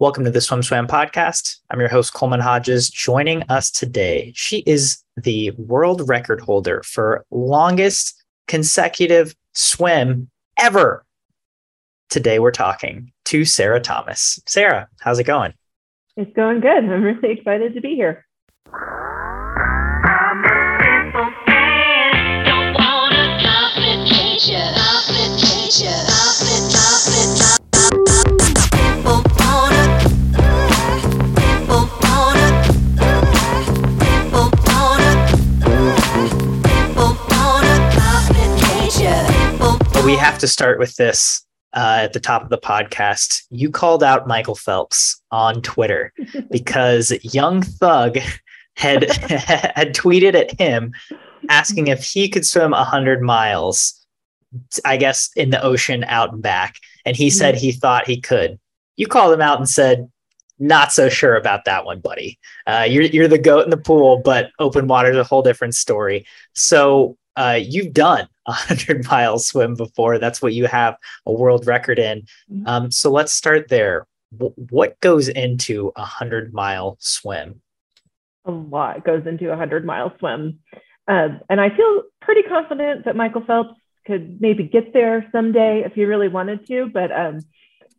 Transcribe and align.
Welcome 0.00 0.24
to 0.26 0.30
the 0.30 0.38
SwimSwam 0.38 0.86
podcast. 0.86 1.56
I'm 1.70 1.80
your 1.80 1.88
host, 1.88 2.14
Coleman 2.14 2.38
Hodges. 2.38 2.88
Joining 2.88 3.42
us 3.48 3.68
today, 3.68 4.32
she 4.36 4.58
is 4.58 5.02
the 5.16 5.50
world 5.58 6.08
record 6.08 6.40
holder 6.40 6.84
for 6.84 7.24
longest 7.32 8.14
consecutive 8.46 9.34
swim 9.54 10.30
ever. 10.56 11.04
Today, 12.10 12.38
we're 12.38 12.52
talking 12.52 13.10
to 13.24 13.44
Sarah 13.44 13.80
Thomas. 13.80 14.38
Sarah, 14.46 14.86
how's 15.00 15.18
it 15.18 15.24
going? 15.24 15.52
It's 16.16 16.32
going 16.32 16.60
good. 16.60 16.84
I'm 16.84 17.02
really 17.02 17.32
excited 17.32 17.74
to 17.74 17.80
be 17.80 17.96
here. 17.96 18.24
We 40.08 40.16
have 40.16 40.38
to 40.38 40.48
start 40.48 40.78
with 40.78 40.96
this 40.96 41.44
uh, 41.76 41.98
at 42.04 42.14
the 42.14 42.20
top 42.20 42.42
of 42.42 42.48
the 42.48 42.56
podcast. 42.56 43.42
You 43.50 43.70
called 43.70 44.02
out 44.02 44.26
Michael 44.26 44.54
Phelps 44.54 45.20
on 45.30 45.60
Twitter 45.60 46.14
because 46.50 47.12
Young 47.22 47.60
Thug 47.60 48.16
had 48.74 49.12
had 49.12 49.94
tweeted 49.94 50.34
at 50.34 50.58
him 50.58 50.94
asking 51.50 51.88
if 51.88 52.02
he 52.02 52.30
could 52.30 52.46
swim 52.46 52.70
100 52.70 53.20
miles 53.20 54.06
I 54.82 54.96
guess 54.96 55.28
in 55.36 55.50
the 55.50 55.62
ocean 55.62 56.04
out 56.04 56.32
and 56.32 56.40
back 56.40 56.76
and 57.04 57.14
he 57.14 57.28
said 57.28 57.54
he 57.56 57.70
thought 57.70 58.06
he 58.06 58.18
could. 58.18 58.58
You 58.96 59.08
called 59.08 59.34
him 59.34 59.42
out 59.42 59.58
and 59.58 59.68
said 59.68 60.10
not 60.58 60.90
so 60.90 61.10
sure 61.10 61.36
about 61.36 61.66
that 61.66 61.84
one, 61.84 62.00
buddy. 62.00 62.38
Uh, 62.66 62.86
you're 62.88 63.02
you're 63.02 63.28
the 63.28 63.36
goat 63.36 63.64
in 63.64 63.70
the 63.70 63.76
pool, 63.76 64.22
but 64.24 64.52
open 64.58 64.86
water 64.86 65.10
is 65.10 65.18
a 65.18 65.24
whole 65.24 65.42
different 65.42 65.74
story. 65.74 66.24
So 66.54 67.18
uh, 67.36 67.58
you've 67.62 67.92
done 67.92 68.26
a 68.48 68.52
hundred 68.52 69.06
mile 69.10 69.38
swim 69.38 69.74
before. 69.74 70.18
That's 70.18 70.42
what 70.42 70.54
you 70.54 70.66
have 70.66 70.96
a 71.26 71.32
world 71.32 71.66
record 71.66 71.98
in. 71.98 72.22
Mm-hmm. 72.50 72.66
Um, 72.66 72.90
so 72.90 73.10
let's 73.10 73.32
start 73.32 73.68
there. 73.68 74.06
W- 74.36 74.54
what 74.70 74.98
goes 75.00 75.28
into 75.28 75.92
a 75.94 76.04
hundred 76.04 76.52
mile 76.52 76.96
swim? 76.98 77.60
A 78.44 78.50
lot 78.50 79.04
goes 79.04 79.26
into 79.26 79.52
a 79.52 79.56
hundred 79.56 79.84
mile 79.84 80.12
swim, 80.18 80.58
uh, 81.06 81.28
and 81.48 81.60
I 81.60 81.68
feel 81.68 82.02
pretty 82.20 82.42
confident 82.42 83.04
that 83.04 83.14
Michael 83.14 83.44
Phelps 83.46 83.78
could 84.06 84.40
maybe 84.40 84.64
get 84.64 84.94
there 84.94 85.28
someday 85.30 85.82
if 85.84 85.92
he 85.92 86.04
really 86.04 86.28
wanted 86.28 86.66
to. 86.66 86.90
But 86.92 87.12
um, 87.12 87.40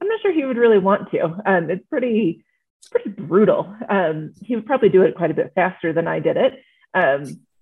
I'm 0.01 0.07
not 0.07 0.21
sure 0.21 0.33
he 0.33 0.45
would 0.45 0.57
really 0.57 0.79
want 0.79 1.11
to. 1.11 1.23
Um, 1.45 1.69
it's 1.69 1.85
pretty, 1.87 2.43
it's 2.79 2.89
pretty 2.89 3.09
brutal. 3.09 3.75
Um, 3.87 4.33
he 4.41 4.55
would 4.55 4.65
probably 4.65 4.89
do 4.89 5.03
it 5.03 5.15
quite 5.15 5.31
a 5.31 5.35
bit 5.35 5.51
faster 5.53 5.93
than 5.93 6.07
I 6.07 6.19
did 6.19 6.35
it. 6.35 6.53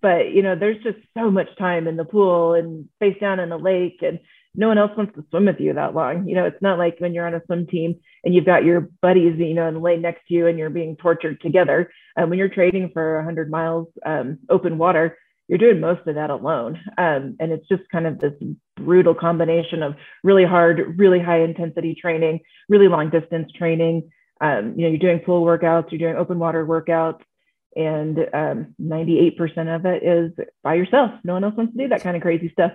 But 0.08 0.31
you 0.31 0.41
know 0.41 0.55
there's 0.58 0.81
just 0.83 1.00
so 1.17 1.30
much 1.30 1.50
time 1.59 1.86
in 1.86 1.97
the 1.97 2.05
pool 2.05 2.53
and 2.53 2.88
face 2.97 3.17
down 3.19 3.41
in 3.41 3.50
the 3.50 3.58
lake 3.58 4.00
and 4.02 4.19
no 4.55 4.69
one 4.69 4.77
else 4.77 4.91
wants 4.95 5.14
to 5.16 5.25
swim 5.30 5.47
with 5.47 5.59
you 5.59 5.73
that 5.73 5.95
long. 5.95 6.30
You 6.30 6.36
know 6.36 6.45
it's 6.45 6.61
not 6.61 6.80
like 6.80 6.95
when 6.99 7.14
you're 7.14 7.27
on 7.27 7.33
a 7.33 7.41
swim 7.45 7.67
team 7.67 7.95
and 8.23 8.33
you've 8.33 8.45
got 8.45 8.64
your 8.64 8.89
buddies 9.02 9.38
you 9.38 9.53
know 9.53 9.67
and 9.67 9.81
lay 9.81 9.97
next 9.97 10.22
to 10.27 10.33
you 10.33 10.47
and 10.47 10.58
you're 10.58 10.69
being 10.69 10.95
tortured 10.95 11.41
together. 11.41 11.91
Um, 12.16 12.30
when 12.30 12.39
you're 12.39 12.47
trading 12.47 12.89
for 12.94 13.17
100 13.17 13.52
miles 13.52 13.88
um, 14.05 14.39
open 14.49 14.77
water 14.77 15.17
you're 15.49 15.58
doing 15.58 15.81
most 15.81 16.08
of 16.08 16.16
that 16.16 16.30
alone. 16.30 16.80
Um, 16.97 17.36
and 17.39 17.52
it's 17.52 17.67
just 17.67 17.83
kind 17.92 18.08
of 18.08 18.19
this 18.19 18.33
brutal 18.77 19.14
combination 19.14 19.83
of 19.83 19.95
really 20.23 20.45
hard 20.45 20.97
really 20.97 21.19
high 21.19 21.42
intensity 21.42 21.97
training 22.02 22.39
really 22.69 22.88
long 22.88 23.09
distance 23.09 23.52
training. 23.58 24.09
Um, 24.39 24.73
you 24.77 24.83
know 24.83 24.89
you're 24.89 24.99
doing 24.99 25.19
pool 25.19 25.44
workouts 25.44 25.92
you're 25.92 25.99
doing 25.99 26.16
open 26.16 26.39
water 26.39 26.66
workouts 26.66 27.19
and 27.78 28.20
um, 28.33 28.75
98% 28.81 29.75
of 29.75 29.86
it 29.86 30.03
is 30.03 30.31
by 30.64 30.73
yourself. 30.73 31.11
No 31.23 31.33
one 31.33 31.44
else 31.44 31.56
wants 31.56 31.73
to 31.73 31.78
do 31.78 31.88
that 31.89 32.02
kind 32.02 32.16
of 32.16 32.22
crazy 32.22 32.49
stuff. 32.49 32.71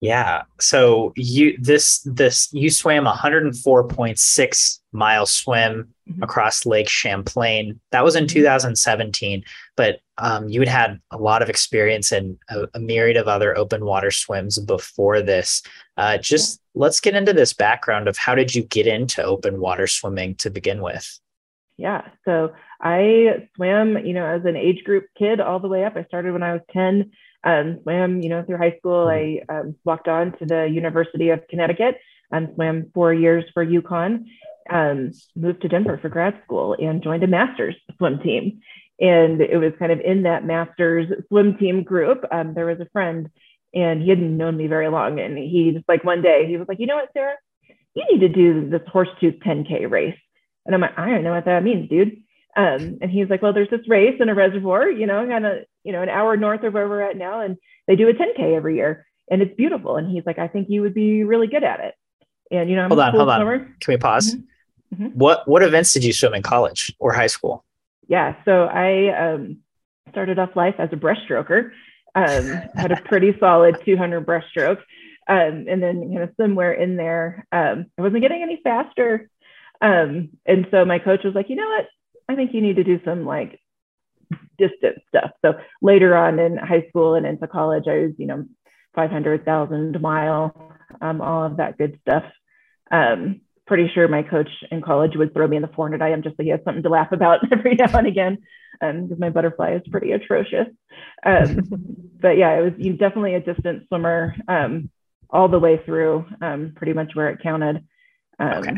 Yeah. 0.00 0.42
So 0.60 1.14
you 1.16 1.56
this 1.58 2.00
this 2.00 2.52
you 2.52 2.68
swam 2.68 3.06
104.6 3.06 4.78
mile 4.92 5.24
swim 5.24 5.94
mm-hmm. 6.06 6.22
across 6.22 6.66
lake 6.66 6.90
champlain. 6.90 7.80
That 7.90 8.04
was 8.04 8.14
in 8.14 8.24
mm-hmm. 8.24 8.34
2017 8.34 9.44
but 9.76 10.00
um, 10.18 10.48
you 10.48 10.60
had 10.60 10.68
had 10.68 11.00
a 11.10 11.18
lot 11.18 11.42
of 11.42 11.50
experience 11.50 12.12
in 12.12 12.38
a, 12.48 12.68
a, 12.74 12.80
myriad 12.80 13.16
of 13.16 13.26
other 13.26 13.56
open 13.58 13.84
water 13.84 14.10
swims 14.10 14.58
before 14.58 15.20
this. 15.22 15.62
Uh, 15.96 16.18
just 16.18 16.60
let's 16.74 17.00
get 17.00 17.16
into 17.16 17.32
this 17.32 17.52
background 17.52 18.06
of 18.06 18.16
how 18.16 18.34
did 18.34 18.54
you 18.54 18.62
get 18.62 18.86
into 18.86 19.22
open 19.22 19.60
water 19.60 19.86
swimming 19.86 20.36
to 20.36 20.50
begin 20.50 20.82
with 20.82 21.18
yeah. 21.76 22.02
So 22.24 22.52
I 22.80 23.48
swam, 23.56 23.98
you 24.04 24.14
know, 24.14 24.26
as 24.26 24.44
an 24.44 24.56
age 24.56 24.84
group 24.84 25.06
kid 25.18 25.40
all 25.40 25.58
the 25.58 25.68
way 25.68 25.84
up. 25.84 25.96
I 25.96 26.04
started 26.04 26.32
when 26.32 26.42
I 26.42 26.52
was 26.52 26.62
10, 26.72 27.10
um, 27.42 27.78
swam, 27.82 28.20
you 28.20 28.28
know, 28.28 28.42
through 28.42 28.58
high 28.58 28.76
school. 28.78 29.08
I 29.08 29.40
um, 29.48 29.74
walked 29.84 30.08
on 30.08 30.36
to 30.38 30.46
the 30.46 30.68
University 30.70 31.30
of 31.30 31.46
Connecticut 31.48 31.96
and 32.30 32.50
swam 32.54 32.90
four 32.94 33.12
years 33.12 33.44
for 33.52 33.64
UConn, 33.64 34.26
um, 34.70 35.10
moved 35.36 35.62
to 35.62 35.68
Denver 35.68 35.98
for 36.00 36.08
grad 36.08 36.40
school 36.44 36.76
and 36.78 37.02
joined 37.02 37.24
a 37.24 37.28
master's 37.28 37.76
swim 37.96 38.20
team. 38.20 38.60
And 39.00 39.40
it 39.40 39.58
was 39.58 39.72
kind 39.78 39.90
of 39.90 40.00
in 40.00 40.22
that 40.22 40.44
master's 40.44 41.08
swim 41.28 41.56
team 41.56 41.82
group. 41.82 42.24
Um, 42.30 42.54
there 42.54 42.66
was 42.66 42.80
a 42.80 42.88
friend 42.92 43.28
and 43.74 44.00
he 44.00 44.08
hadn't 44.08 44.36
known 44.36 44.56
me 44.56 44.68
very 44.68 44.88
long. 44.88 45.18
And 45.18 45.36
he 45.36 45.72
just 45.74 45.88
like 45.88 46.04
one 46.04 46.22
day, 46.22 46.46
he 46.46 46.56
was 46.56 46.68
like, 46.68 46.78
you 46.78 46.86
know 46.86 46.96
what, 46.96 47.10
Sarah, 47.12 47.34
you 47.94 48.04
need 48.10 48.20
to 48.20 48.28
do 48.28 48.70
this 48.70 48.82
Horsetooth 48.92 49.42
10K 49.42 49.90
race. 49.90 50.18
And 50.66 50.74
I'm 50.74 50.80
like, 50.80 50.98
I 50.98 51.10
don't 51.10 51.24
know 51.24 51.34
what 51.34 51.44
that 51.44 51.62
means, 51.62 51.88
dude. 51.88 52.22
Um, 52.56 52.98
and 53.00 53.10
he's 53.10 53.28
like, 53.28 53.42
well, 53.42 53.52
there's 53.52 53.70
this 53.70 53.88
race 53.88 54.16
in 54.20 54.28
a 54.28 54.34
reservoir, 54.34 54.88
you 54.88 55.06
know, 55.06 55.26
kind 55.26 55.44
of, 55.44 55.64
you 55.82 55.92
know, 55.92 56.02
an 56.02 56.08
hour 56.08 56.36
north 56.36 56.62
of 56.62 56.72
where 56.72 56.88
we're 56.88 57.02
at 57.02 57.16
now. 57.16 57.40
And 57.40 57.56
they 57.86 57.96
do 57.96 58.08
a 58.08 58.14
10K 58.14 58.56
every 58.56 58.76
year 58.76 59.06
and 59.30 59.42
it's 59.42 59.54
beautiful. 59.56 59.96
And 59.96 60.10
he's 60.10 60.24
like, 60.24 60.38
I 60.38 60.48
think 60.48 60.68
you 60.70 60.82
would 60.82 60.94
be 60.94 61.24
really 61.24 61.46
good 61.46 61.64
at 61.64 61.80
it. 61.80 61.94
And, 62.50 62.70
you 62.70 62.76
know, 62.76 62.84
I'm 62.84 62.90
hold 62.90 63.00
on, 63.00 63.12
hold 63.12 63.28
swimmer. 63.28 63.54
on. 63.54 63.74
Can 63.80 63.94
we 63.94 63.96
pause? 63.96 64.34
Mm-hmm. 64.34 65.04
Mm-hmm. 65.04 65.18
What, 65.18 65.48
what 65.48 65.62
events 65.62 65.92
did 65.92 66.04
you 66.04 66.12
swim 66.12 66.34
in 66.34 66.42
college 66.42 66.94
or 67.00 67.12
high 67.12 67.26
school? 67.26 67.64
Yeah. 68.06 68.36
So 68.44 68.64
I 68.64 69.32
um, 69.32 69.58
started 70.10 70.38
off 70.38 70.54
life 70.54 70.76
as 70.78 70.90
a 70.92 70.96
breaststroker, 70.96 71.70
um, 72.14 72.46
had 72.76 72.92
a 72.92 73.00
pretty 73.02 73.36
solid 73.40 73.76
200 73.84 74.24
breaststroke. 74.24 74.78
Um, 75.26 75.66
and 75.68 75.82
then 75.82 76.10
kind 76.10 76.22
of 76.22 76.30
somewhere 76.36 76.74
in 76.74 76.96
there, 76.96 77.46
um, 77.50 77.86
I 77.98 78.02
wasn't 78.02 78.20
getting 78.20 78.42
any 78.42 78.60
faster 78.62 79.30
um, 79.80 80.30
and 80.46 80.66
so 80.70 80.84
my 80.84 80.98
coach 80.98 81.20
was 81.24 81.34
like, 81.34 81.48
you 81.48 81.56
know 81.56 81.68
what? 81.68 81.86
I 82.28 82.36
think 82.36 82.54
you 82.54 82.60
need 82.60 82.76
to 82.76 82.84
do 82.84 83.00
some 83.04 83.24
like 83.24 83.60
distance 84.58 85.00
stuff. 85.08 85.30
So 85.42 85.54
later 85.82 86.16
on 86.16 86.38
in 86.38 86.56
high 86.56 86.86
school 86.88 87.14
and 87.14 87.26
into 87.26 87.46
college, 87.46 87.84
I 87.86 87.98
was, 87.98 88.12
you 88.18 88.26
know, 88.26 88.44
500,000 88.94 90.00
mile, 90.00 90.72
um, 91.00 91.20
all 91.20 91.44
of 91.44 91.56
that 91.58 91.76
good 91.78 91.98
stuff. 92.02 92.24
Um, 92.90 93.40
pretty 93.66 93.90
sure 93.92 94.08
my 94.08 94.22
coach 94.22 94.48
in 94.70 94.82
college 94.82 95.12
would 95.16 95.32
throw 95.32 95.46
me 95.46 95.56
in 95.56 95.62
the 95.62 95.68
400 95.68 96.04
IM 96.04 96.22
just 96.22 96.36
so 96.36 96.42
he 96.42 96.50
has 96.50 96.60
something 96.64 96.82
to 96.82 96.88
laugh 96.88 97.12
about 97.12 97.40
every 97.52 97.74
now 97.74 97.96
and 97.96 98.06
again, 98.06 98.38
because 98.80 99.12
um, 99.12 99.18
my 99.18 99.30
butterfly 99.30 99.74
is 99.74 99.82
pretty 99.90 100.12
atrocious. 100.12 100.68
Um, 101.24 101.58
but 102.20 102.36
yeah, 102.36 102.58
it 102.58 102.62
was 102.62 102.72
you 102.78 102.92
definitely 102.94 103.34
a 103.34 103.40
distance 103.40 103.84
swimmer 103.88 104.34
um, 104.48 104.90
all 105.30 105.48
the 105.48 105.58
way 105.58 105.80
through, 105.84 106.24
um, 106.40 106.72
pretty 106.76 106.92
much 106.92 107.14
where 107.14 107.30
it 107.30 107.42
counted. 107.42 107.84
Um, 108.38 108.68
okay. 108.68 108.76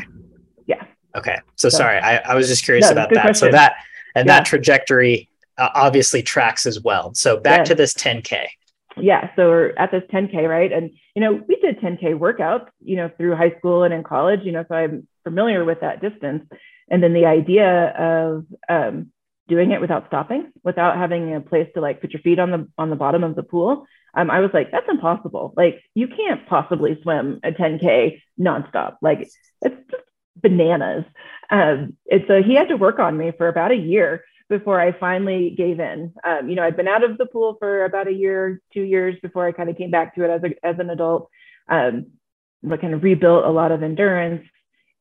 Okay. 1.16 1.38
So, 1.56 1.68
so 1.68 1.78
sorry, 1.78 1.98
I, 1.98 2.16
I, 2.18 2.34
was 2.34 2.48
just 2.48 2.64
curious 2.64 2.86
no, 2.86 2.92
about 2.92 3.10
that. 3.10 3.22
Question. 3.22 3.48
So 3.48 3.52
that 3.52 3.76
and 4.14 4.26
yeah. 4.26 4.38
that 4.38 4.46
trajectory 4.46 5.28
uh, 5.58 5.70
obviously 5.74 6.22
tracks 6.22 6.66
as 6.66 6.80
well. 6.80 7.14
So 7.14 7.38
back 7.38 7.64
to 7.66 7.74
this 7.74 7.94
10K. 7.94 8.46
Yeah. 8.98 9.30
So 9.36 9.48
we're 9.48 9.74
at 9.76 9.90
this 9.90 10.02
10K, 10.12 10.48
right? 10.48 10.72
And, 10.72 10.90
you 11.14 11.20
know, 11.20 11.42
we 11.48 11.56
did 11.56 11.78
10K 11.80 12.18
workouts, 12.18 12.66
you 12.82 12.96
know, 12.96 13.10
through 13.16 13.36
high 13.36 13.54
school 13.58 13.84
and 13.84 13.92
in 13.92 14.02
college, 14.02 14.40
you 14.42 14.52
know, 14.52 14.64
so 14.68 14.74
I'm 14.74 15.06
familiar 15.24 15.64
with 15.64 15.80
that 15.80 16.00
distance. 16.00 16.44
And 16.90 17.02
then 17.02 17.12
the 17.12 17.26
idea 17.26 17.88
of 17.98 18.46
um, 18.68 19.12
doing 19.48 19.72
it 19.72 19.80
without 19.80 20.06
stopping, 20.06 20.52
without 20.62 20.96
having 20.96 21.34
a 21.34 21.40
place 21.40 21.68
to 21.74 21.80
like 21.80 22.00
put 22.00 22.12
your 22.12 22.22
feet 22.22 22.38
on 22.38 22.50
the 22.50 22.68
on 22.78 22.90
the 22.90 22.96
bottom 22.96 23.24
of 23.24 23.34
the 23.34 23.42
pool, 23.42 23.86
um, 24.14 24.30
I 24.30 24.40
was 24.40 24.50
like, 24.54 24.70
that's 24.70 24.88
impossible. 24.88 25.52
Like 25.56 25.82
you 25.94 26.08
can't 26.08 26.46
possibly 26.46 26.98
swim 27.02 27.40
a 27.44 27.50
10K 27.50 28.22
nonstop. 28.40 28.96
Like 29.02 29.28
it's 29.62 29.90
just 29.90 30.05
bananas. 30.40 31.04
Um, 31.50 31.96
and 32.10 32.24
so 32.26 32.42
he 32.42 32.54
had 32.54 32.68
to 32.68 32.76
work 32.76 32.98
on 32.98 33.16
me 33.16 33.32
for 33.36 33.48
about 33.48 33.72
a 33.72 33.76
year 33.76 34.24
before 34.48 34.80
I 34.80 34.92
finally 34.92 35.50
gave 35.56 35.80
in. 35.80 36.12
Um, 36.24 36.48
you 36.48 36.54
know, 36.54 36.62
I'd 36.62 36.76
been 36.76 36.88
out 36.88 37.04
of 37.04 37.18
the 37.18 37.26
pool 37.26 37.56
for 37.58 37.84
about 37.84 38.08
a 38.08 38.12
year, 38.12 38.60
two 38.72 38.82
years 38.82 39.16
before 39.22 39.46
I 39.46 39.52
kind 39.52 39.68
of 39.68 39.76
came 39.76 39.90
back 39.90 40.14
to 40.14 40.24
it 40.24 40.30
as, 40.30 40.42
a, 40.44 40.66
as 40.66 40.78
an 40.78 40.90
adult. 40.90 41.28
Um, 41.68 42.06
but 42.62 42.80
kind 42.80 42.94
of 42.94 43.02
rebuilt 43.02 43.44
a 43.44 43.50
lot 43.50 43.72
of 43.72 43.82
endurance. 43.82 44.46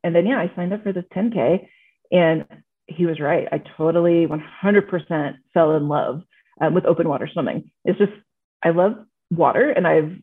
And 0.04 0.16
then, 0.16 0.26
yeah, 0.26 0.38
I 0.38 0.52
signed 0.56 0.74
up 0.74 0.84
for 0.84 0.94
this 0.94 1.06
10K 1.16 1.68
and 2.12 2.46
he 2.88 3.06
was 3.06 3.20
right. 3.20 3.48
I 3.52 3.62
totally 3.78 4.28
100% 4.28 5.36
fell 5.54 5.76
in 5.76 5.88
love 5.88 6.22
um, 6.62 6.74
with 6.74 6.86
open 6.86 7.10
water 7.10 7.28
swimming. 7.32 7.72
It's 7.84 7.98
just, 7.98 8.12
I 8.64 8.70
love 8.70 8.98
water 9.32 9.70
and 9.70 9.88
I've 9.88 10.16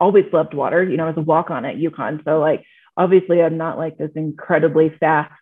always 0.00 0.24
loved 0.32 0.54
water. 0.54 0.82
You 0.82 0.96
know, 0.96 1.08
as 1.08 1.16
a 1.16 1.20
walk 1.20 1.50
on 1.50 1.64
at 1.64 1.76
UConn. 1.76 2.24
So, 2.24 2.40
like, 2.40 2.64
obviously 2.98 3.40
I'm 3.40 3.56
not 3.56 3.78
like 3.78 3.96
this 3.96 4.10
incredibly 4.16 4.92
fast 5.00 5.32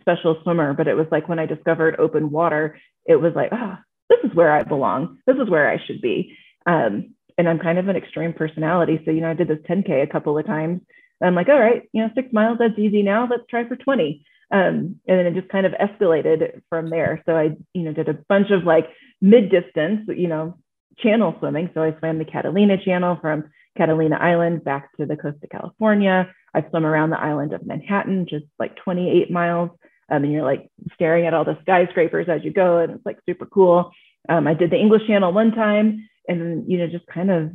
special 0.00 0.36
swimmer, 0.42 0.74
but 0.74 0.88
it 0.88 0.94
was 0.94 1.06
like 1.10 1.28
when 1.28 1.38
I 1.38 1.46
discovered 1.46 1.98
open 1.98 2.30
water, 2.30 2.78
it 3.06 3.16
was 3.16 3.32
like, 3.34 3.50
ah, 3.52 3.78
oh, 3.78 3.82
this 4.08 4.18
is 4.28 4.36
where 4.36 4.52
I 4.52 4.62
belong. 4.62 5.18
This 5.26 5.36
is 5.36 5.48
where 5.48 5.70
I 5.70 5.78
should 5.86 6.02
be. 6.02 6.36
Um, 6.66 7.14
and 7.38 7.48
I'm 7.48 7.58
kind 7.58 7.78
of 7.78 7.88
an 7.88 7.96
extreme 7.96 8.34
personality. 8.34 9.00
So, 9.04 9.12
you 9.12 9.20
know, 9.20 9.30
I 9.30 9.34
did 9.34 9.48
this 9.48 9.64
10K 9.68 10.02
a 10.02 10.12
couple 10.12 10.36
of 10.36 10.44
times. 10.44 10.82
I'm 11.22 11.34
like, 11.34 11.48
all 11.48 11.58
right, 11.58 11.82
you 11.92 12.02
know, 12.02 12.10
six 12.14 12.32
miles, 12.32 12.58
that's 12.58 12.78
easy 12.78 13.02
now. 13.02 13.28
Let's 13.30 13.44
try 13.48 13.66
for 13.66 13.76
20. 13.76 14.24
Um, 14.52 14.96
and 15.06 15.18
then 15.18 15.26
it 15.26 15.34
just 15.34 15.48
kind 15.48 15.66
of 15.66 15.72
escalated 15.72 16.62
from 16.68 16.90
there. 16.90 17.22
So 17.24 17.36
I, 17.36 17.50
you 17.72 17.82
know, 17.82 17.92
did 17.92 18.08
a 18.08 18.18
bunch 18.28 18.50
of 18.50 18.64
like 18.64 18.86
mid 19.20 19.50
distance, 19.50 20.08
you 20.08 20.28
know, 20.28 20.58
channel 20.98 21.36
swimming. 21.38 21.70
So 21.72 21.82
I 21.82 21.96
swam 21.98 22.18
the 22.18 22.24
Catalina 22.24 22.76
Channel 22.82 23.18
from 23.20 23.44
Catalina 23.76 24.16
Island 24.16 24.64
back 24.64 24.96
to 24.96 25.06
the 25.06 25.16
coast 25.16 25.38
of 25.42 25.50
California. 25.50 26.32
I've 26.54 26.64
swum 26.70 26.84
around 26.84 27.10
the 27.10 27.20
island 27.20 27.52
of 27.52 27.66
Manhattan, 27.66 28.26
just 28.28 28.46
like 28.58 28.76
28 28.76 29.30
miles. 29.30 29.70
Um, 30.10 30.24
and 30.24 30.32
you're 30.32 30.44
like 30.44 30.68
staring 30.94 31.26
at 31.26 31.34
all 31.34 31.44
the 31.44 31.58
skyscrapers 31.62 32.28
as 32.28 32.42
you 32.42 32.52
go, 32.52 32.78
and 32.78 32.92
it's 32.92 33.06
like 33.06 33.18
super 33.26 33.46
cool. 33.46 33.92
Um, 34.28 34.46
I 34.46 34.54
did 34.54 34.70
the 34.70 34.76
English 34.76 35.06
Channel 35.06 35.32
one 35.32 35.52
time, 35.52 36.08
and 36.26 36.70
you 36.70 36.78
know 36.78 36.88
just 36.88 37.06
kind 37.06 37.30
of 37.30 37.52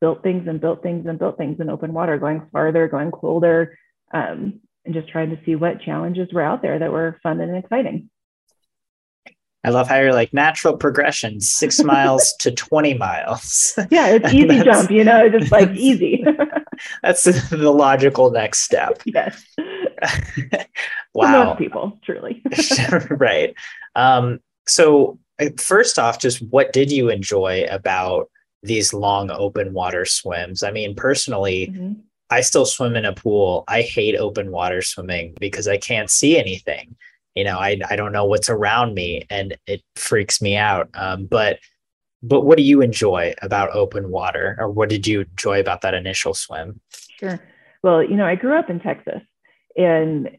built 0.00 0.22
things 0.22 0.48
and 0.48 0.60
built 0.60 0.82
things 0.82 1.06
and 1.06 1.18
built 1.18 1.38
things 1.38 1.60
in 1.60 1.70
open 1.70 1.92
water, 1.92 2.18
going 2.18 2.48
farther, 2.50 2.88
going 2.88 3.12
colder, 3.12 3.78
um, 4.12 4.60
and 4.84 4.94
just 4.94 5.08
trying 5.08 5.30
to 5.30 5.38
see 5.46 5.54
what 5.54 5.80
challenges 5.80 6.28
were 6.32 6.42
out 6.42 6.60
there 6.60 6.80
that 6.80 6.90
were 6.90 7.20
fun 7.22 7.40
and 7.40 7.56
exciting. 7.56 8.10
I 9.64 9.70
love 9.70 9.88
how 9.88 9.96
you're 9.98 10.12
like 10.12 10.32
natural 10.32 10.76
progression, 10.76 11.40
six 11.40 11.82
miles 11.84 12.34
to 12.40 12.50
20 12.50 12.94
miles. 12.94 13.78
Yeah, 13.90 14.08
it's 14.08 14.32
easy 14.34 14.62
jump, 14.62 14.90
you 14.90 15.04
know, 15.04 15.28
just 15.28 15.52
like 15.52 15.70
easy. 15.74 16.24
that's 17.02 17.24
the 17.24 17.70
logical 17.70 18.30
next 18.30 18.60
step. 18.60 19.02
Yes. 19.04 19.44
wow. 21.14 21.44
most 21.44 21.58
people, 21.58 21.98
truly. 22.02 22.42
right. 23.10 23.54
Um, 23.94 24.40
so, 24.66 25.18
uh, 25.40 25.50
first 25.58 25.98
off, 25.98 26.18
just 26.18 26.40
what 26.50 26.72
did 26.72 26.90
you 26.90 27.08
enjoy 27.08 27.66
about 27.70 28.30
these 28.62 28.92
long 28.92 29.30
open 29.30 29.72
water 29.72 30.04
swims? 30.04 30.62
I 30.62 30.70
mean, 30.70 30.94
personally, 30.94 31.68
mm-hmm. 31.68 32.00
I 32.30 32.40
still 32.40 32.64
swim 32.64 32.96
in 32.96 33.04
a 33.04 33.12
pool. 33.12 33.64
I 33.68 33.82
hate 33.82 34.16
open 34.16 34.50
water 34.50 34.82
swimming 34.82 35.34
because 35.38 35.68
I 35.68 35.76
can't 35.76 36.10
see 36.10 36.38
anything 36.38 36.96
you 37.34 37.44
know 37.44 37.58
i, 37.58 37.78
I 37.88 37.96
don't 37.96 38.12
know 38.12 38.24
what's 38.24 38.50
around 38.50 38.94
me 38.94 39.26
and 39.30 39.56
it 39.66 39.82
freaks 39.96 40.40
me 40.42 40.56
out. 40.56 40.88
Um, 40.94 41.26
but 41.26 41.58
but 42.24 42.42
what 42.42 42.56
do 42.56 42.62
you 42.62 42.82
enjoy 42.82 43.34
about 43.42 43.74
open 43.74 44.10
water? 44.10 44.56
Or 44.60 44.70
what 44.70 44.88
did 44.88 45.08
you 45.08 45.22
enjoy 45.22 45.58
about 45.58 45.80
that 45.80 45.94
initial 45.94 46.34
swim? 46.34 46.80
Sure. 47.18 47.40
Well 47.82 48.02
you 48.02 48.16
know 48.16 48.26
i 48.26 48.36
grew 48.36 48.58
up 48.58 48.70
in 48.70 48.80
texas 48.80 49.22
and 49.76 50.30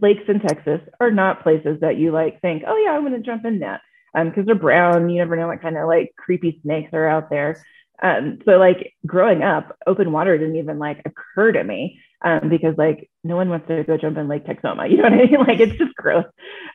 lakes 0.00 0.24
in 0.28 0.40
texas 0.40 0.80
are 1.00 1.10
not 1.10 1.42
places 1.42 1.80
that 1.80 1.96
you 1.96 2.12
like 2.12 2.40
think 2.40 2.62
oh 2.66 2.76
yeah 2.76 2.92
i'm 2.92 3.02
going 3.02 3.12
to 3.12 3.20
jump 3.20 3.44
in 3.44 3.60
that 3.60 3.80
because 4.14 4.40
um, 4.40 4.44
they're 4.46 4.54
brown 4.54 5.10
you 5.10 5.18
never 5.18 5.36
know 5.36 5.46
what 5.46 5.60
kind 5.60 5.76
of 5.76 5.86
like 5.86 6.12
creepy 6.16 6.58
snakes 6.62 6.90
are 6.92 7.06
out 7.06 7.30
there. 7.30 7.62
Um, 8.02 8.38
so 8.44 8.52
like 8.52 8.94
growing 9.06 9.42
up 9.42 9.76
open 9.86 10.12
water 10.12 10.36
didn't 10.36 10.56
even 10.56 10.78
like 10.78 11.00
occur 11.04 11.52
to 11.52 11.64
me 11.64 12.00
um, 12.24 12.48
because 12.48 12.74
like 12.76 13.10
no 13.24 13.36
one 13.36 13.48
wants 13.48 13.68
to 13.68 13.84
go 13.84 13.96
jump 13.96 14.16
in 14.18 14.28
Lake 14.28 14.46
Texoma. 14.46 14.90
You 14.90 14.98
know 14.98 15.04
what 15.04 15.12
I 15.12 15.16
mean? 15.16 15.36
Like 15.46 15.60
it's 15.60 15.78
just 15.78 15.94
gross. 15.94 16.24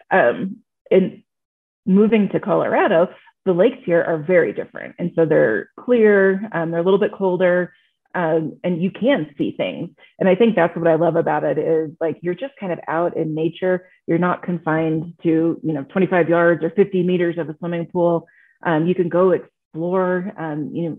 Um, 0.09 0.57
and 0.89 1.23
moving 1.85 2.29
to 2.29 2.39
Colorado, 2.39 3.09
the 3.45 3.53
lakes 3.53 3.79
here 3.85 4.03
are 4.03 4.17
very 4.17 4.53
different, 4.53 4.95
and 4.99 5.11
so 5.15 5.25
they're 5.25 5.69
clear. 5.79 6.49
Um, 6.51 6.71
they're 6.71 6.81
a 6.81 6.83
little 6.83 6.99
bit 6.99 7.13
colder. 7.13 7.73
Um, 8.13 8.59
and 8.61 8.83
you 8.83 8.91
can 8.91 9.33
see 9.38 9.53
things. 9.55 9.89
And 10.19 10.27
I 10.27 10.35
think 10.35 10.55
that's 10.55 10.75
what 10.75 10.85
I 10.85 10.95
love 10.95 11.15
about 11.15 11.45
it 11.45 11.57
is 11.57 11.91
like 12.01 12.17
you're 12.21 12.35
just 12.35 12.53
kind 12.59 12.73
of 12.73 12.79
out 12.85 13.15
in 13.15 13.33
nature. 13.33 13.88
You're 14.05 14.17
not 14.17 14.43
confined 14.43 15.13
to 15.23 15.59
you 15.63 15.73
know 15.73 15.83
25 15.83 16.27
yards 16.27 16.61
or 16.61 16.71
50 16.71 17.03
meters 17.03 17.38
of 17.38 17.49
a 17.49 17.57
swimming 17.57 17.85
pool. 17.85 18.27
Um, 18.63 18.85
you 18.85 18.95
can 18.95 19.07
go 19.07 19.31
explore. 19.31 20.33
Um, 20.38 20.71
you 20.73 20.89
know, 20.89 20.97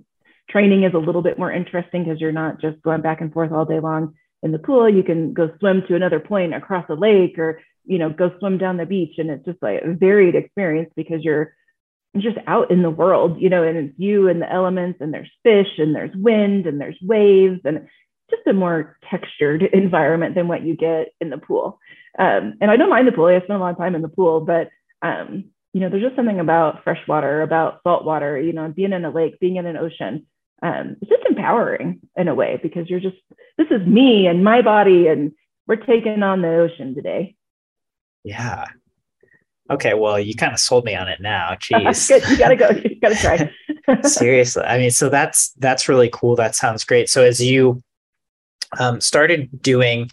training 0.49 0.85
is 0.85 0.95
a 0.95 0.99
little 0.99 1.23
bit 1.23 1.39
more 1.39 1.53
interesting 1.53 2.05
because 2.05 2.21
you're 2.21 2.33
not 2.33 2.61
just 2.61 2.81
going 2.83 3.03
back 3.03 3.21
and 3.21 3.33
forth 3.33 3.53
all 3.53 3.67
day 3.67 3.81
long 3.81 4.15
in 4.43 4.53
the 4.53 4.59
pool 4.59 4.89
you 4.89 5.03
can 5.03 5.33
go 5.33 5.51
swim 5.59 5.83
to 5.89 5.95
another 5.95 6.21
point 6.21 6.55
across 6.55 6.85
a 6.89 6.95
lake 6.95 7.39
or 7.39 7.61
you 7.85 7.99
know 7.99 8.11
go 8.11 8.33
swim 8.39 8.59
down 8.59 8.77
the 8.77 8.87
beach. 8.87 9.15
And 9.19 9.31
it's 9.31 9.45
just 9.45 9.63
like 9.63 9.83
a 9.83 9.93
varied 9.93 10.35
experience 10.35 10.91
because 10.97 11.23
you're 11.23 11.55
just 12.19 12.37
out 12.47 12.71
in 12.71 12.83
the 12.83 12.91
world 12.91 13.41
you 13.41 13.49
know 13.49 13.63
and 13.63 13.79
it's 13.79 13.99
you 13.99 14.29
and 14.29 14.43
the 14.43 14.53
elements 14.53 14.99
and 15.01 15.15
there's 15.15 15.31
fish 15.43 15.79
and 15.79 15.95
there's 15.95 16.15
wind 16.15 16.67
and 16.67 16.79
there's 16.79 16.99
waves 17.01 17.61
and 17.65 17.89
just 18.31 18.47
a 18.47 18.53
more 18.53 18.99
textured 19.11 19.63
environment 19.73 20.35
than 20.35 20.49
what 20.49 20.63
you 20.63 20.77
get 20.77 21.09
in 21.21 21.31
the 21.31 21.39
pool. 21.39 21.79
Um, 22.19 22.55
and 22.61 22.71
i 22.71 22.77
don't 22.77 22.91
mind 22.91 23.09
the 23.09 23.13
pool. 23.13 23.27
I 23.27 23.39
spent 23.39 23.53
a 23.53 23.59
lot 23.59 23.73
of 23.73 23.79
time 23.79 23.95
in 23.95 24.03
the 24.03 24.09
pool 24.09 24.41
but 24.41 24.71
um, 25.01 25.45
you 25.73 25.81
know 25.81 25.89
there's 25.89 26.03
just 26.03 26.17
something 26.17 26.41
about 26.41 26.85
fresh 26.85 27.01
water 27.09 27.43
about 27.43 27.81
salt 27.83 28.05
water 28.05 28.39
you 28.41 28.53
know 28.53 28.69
being 28.69 28.93
in 28.93 29.05
a 29.05 29.11
lake 29.11 29.41
being 29.41 29.57
in 29.57 29.67
an 29.67 29.77
ocean 29.77 30.27
um, 30.63 30.97
it's 31.01 31.11
just 31.11 31.25
empowering 31.29 32.01
in 32.17 32.29
a 32.29 32.35
way 32.35 32.59
because 32.63 32.89
you're 32.89 33.01
just 33.01 33.17
this 33.59 33.67
is 33.71 33.87
me 33.87 34.27
and 34.27 34.45
my 34.45 34.63
body 34.63 35.09
and 35.09 35.33
we're 35.67 35.77
taking 35.77 36.23
on 36.23 36.41
the 36.41 36.49
ocean 36.49 36.95
today. 36.95 37.35
Yeah. 38.25 38.67
Okay 39.71 39.95
well 39.95 40.19
you 40.21 40.35
kind 40.35 40.53
of 40.53 40.61
sold 40.61 40.85
me 40.85 40.95
on 40.95 41.09
it 41.09 41.21
now. 41.21 41.51
Jeez. 41.61 42.09
Good. 42.09 42.29
you 42.31 42.39
gotta 42.39 42.57
go 42.57 42.71
you 42.71 43.01
gotta 43.01 43.17
try. 43.17 43.53
Seriously. 44.05 44.63
I 44.63 44.79
mean 44.79 44.93
so 44.93 45.09
that's 45.09 45.53
that's 45.59 45.89
really 45.89 46.11
cool. 46.13 46.37
That 46.37 46.55
sounds 46.55 46.85
great. 46.85 47.09
So 47.09 47.25
as 47.25 47.41
you 47.41 47.83
um, 48.79 49.01
started 49.01 49.61
doing 49.61 50.11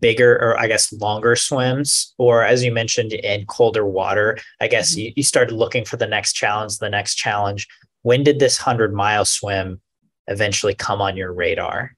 bigger 0.00 0.36
or 0.36 0.56
i 0.56 0.68
guess 0.68 0.92
longer 0.92 1.34
swims 1.34 2.14
or 2.16 2.44
as 2.44 2.62
you 2.62 2.70
mentioned 2.70 3.12
in 3.12 3.44
colder 3.46 3.84
water 3.84 4.38
i 4.60 4.68
guess 4.68 4.92
mm-hmm. 4.92 5.00
you, 5.00 5.12
you 5.16 5.22
started 5.24 5.52
looking 5.52 5.84
for 5.84 5.96
the 5.96 6.06
next 6.06 6.34
challenge 6.34 6.78
the 6.78 6.88
next 6.88 7.16
challenge. 7.16 7.66
When 8.02 8.22
did 8.22 8.38
this 8.38 8.58
100 8.58 8.94
mile 8.94 9.24
swim 9.24 9.80
eventually 10.30 10.74
come 10.74 11.02
on 11.02 11.16
your 11.16 11.32
radar? 11.32 11.94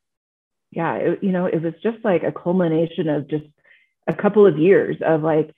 Yeah, 0.73 0.94
it, 0.94 1.23
you 1.23 1.31
know, 1.31 1.46
it 1.46 1.62
was 1.62 1.75
just 1.82 1.99
like 2.02 2.25
a 2.25 2.32
culmination 2.32 3.08
of 3.08 3.29
just 3.29 3.44
a 4.08 4.14
couple 4.14 4.46
of 4.46 4.58
years 4.58 4.96
of 5.05 5.23
like, 5.23 5.55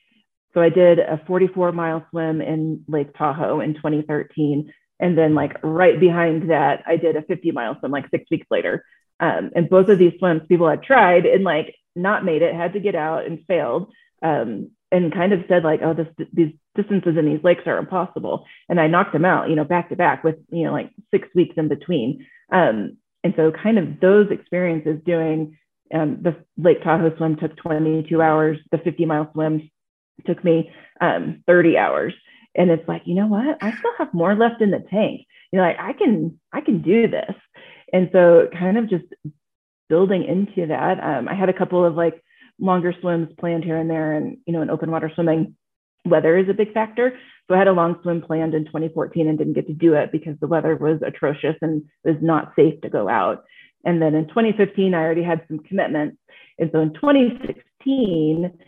so 0.53 0.61
I 0.61 0.69
did 0.69 0.99
a 0.99 1.23
44 1.27 1.73
mile 1.73 2.05
swim 2.11 2.41
in 2.41 2.85
Lake 2.87 3.17
Tahoe 3.17 3.61
in 3.61 3.75
2013. 3.75 4.73
And 5.01 5.19
then, 5.19 5.35
like, 5.35 5.57
right 5.65 5.99
behind 5.99 6.51
that, 6.51 6.85
I 6.87 6.97
did 6.97 7.17
a 7.17 7.23
50 7.23 7.51
mile 7.51 7.77
swim 7.79 7.91
like 7.91 8.09
six 8.11 8.25
weeks 8.31 8.47
later. 8.51 8.85
Um, 9.19 9.51
and 9.55 9.69
both 9.69 9.89
of 9.89 9.99
these 9.99 10.13
swims 10.19 10.43
people 10.49 10.69
had 10.69 10.83
tried 10.83 11.27
and 11.27 11.45
like 11.45 11.75
not 11.97 12.25
made 12.25 12.43
it, 12.43 12.55
had 12.55 12.73
to 12.73 12.81
get 12.81 12.95
out 12.95 13.27
and 13.27 13.45
failed. 13.47 13.93
Um, 14.23 14.71
and 14.91 15.13
kind 15.13 15.33
of 15.33 15.45
said 15.49 15.65
like, 15.65 15.81
oh, 15.83 15.95
this, 15.95 16.09
these 16.33 16.53
distances 16.75 17.17
in 17.19 17.27
these 17.27 17.45
lakes 17.45 17.63
are 17.67 17.79
impossible. 17.79 18.45
And 18.69 18.81
I 18.81 18.87
knocked 18.87 19.13
them 19.13 19.25
out, 19.25 19.49
you 19.49 19.57
know, 19.57 19.65
back 19.65 19.89
to 19.89 19.97
back 19.97 20.25
with, 20.25 20.37
you 20.51 20.65
know, 20.65 20.73
like 20.73 20.91
six 21.11 21.29
weeks 21.35 21.55
in 21.57 21.69
between. 21.69 22.27
Um, 22.53 22.97
and 23.23 23.33
so 23.37 23.51
kind 23.51 23.79
of 23.79 24.01
those 24.01 24.31
experiences 24.31 25.01
doing 25.05 25.57
um, 25.95 26.19
the 26.23 26.37
Lake 26.57 26.83
Tahoe 26.83 27.17
swim 27.17 27.37
took 27.37 27.57
22 27.57 28.21
hours, 28.21 28.59
the 28.71 28.79
50 28.79 29.05
mile 29.07 29.31
swim 29.33 29.71
took 30.27 30.43
me 30.45 30.71
um, 31.01 31.43
30 31.47 31.77
hours. 31.77 32.15
And 32.55 32.71
it's 32.71 32.87
like, 32.89 33.03
you 33.05 33.15
know 33.15 33.27
what? 33.27 33.63
I 33.63 33.77
still 33.77 33.93
have 33.99 34.15
more 34.15 34.35
left 34.35 34.63
in 34.63 34.71
the 34.71 34.85
tank. 34.91 35.23
You 35.53 35.59
know, 35.59 35.63
like 35.63 35.79
I 35.79 35.93
can, 35.93 36.39
I 36.53 36.61
can 36.61 36.83
do 36.83 37.09
this. 37.09 37.35
And 37.93 38.09
so 38.13 38.49
kind 38.53 38.79
of 38.79 38.89
just 38.89 39.05
building 39.89 40.25
into 40.25 40.69
that. 40.69 41.01
Um, 41.03 41.29
I 41.29 41.35
had 41.35 41.49
a 41.49 41.53
couple 41.53 41.85
of 41.85 41.95
like 41.95 42.23
longer 42.61 42.95
swims 43.01 43.29
planned 43.39 43.65
here 43.65 43.77
and 43.77 43.91
there 43.91 44.13
and, 44.13 44.39
you 44.47 44.53
know, 44.53 44.63
in 44.63 44.71
open 44.71 44.91
water 44.91 45.11
swimming, 45.15 45.57
weather 46.05 46.37
is 46.37 46.49
a 46.49 46.55
big 46.55 46.73
factor. 46.73 47.19
So 47.49 47.55
I 47.55 47.59
had 47.59 47.69
a 47.69 47.73
long 47.73 47.99
swim 48.03 48.23
planned 48.23 48.55
in 48.55 48.65
2014 48.65 49.29
and 49.29 49.37
didn't 49.39 49.53
get 49.53 49.67
to 49.67 49.75
do 49.75 49.95
it 49.95 50.13
because 50.13 50.37
the 50.41 50.47
weather 50.47 50.77
was 50.77 51.01
atrocious 51.07 51.57
and 51.61 51.85
it 52.05 52.11
was 52.11 52.23
not 52.23 52.53
safe 52.57 52.81
to 52.83 52.89
go 52.89 53.09
out. 53.09 53.45
And 53.85 54.01
then 54.01 54.15
in 54.15 54.29
2015, 54.29 54.95
I 54.95 54.99
already 54.99 55.23
had 55.23 55.45
some 55.49 55.59
commitments. 55.59 56.17
And 56.59 56.71
so 56.73 56.81
in 56.81 56.95
2016, 56.95 58.59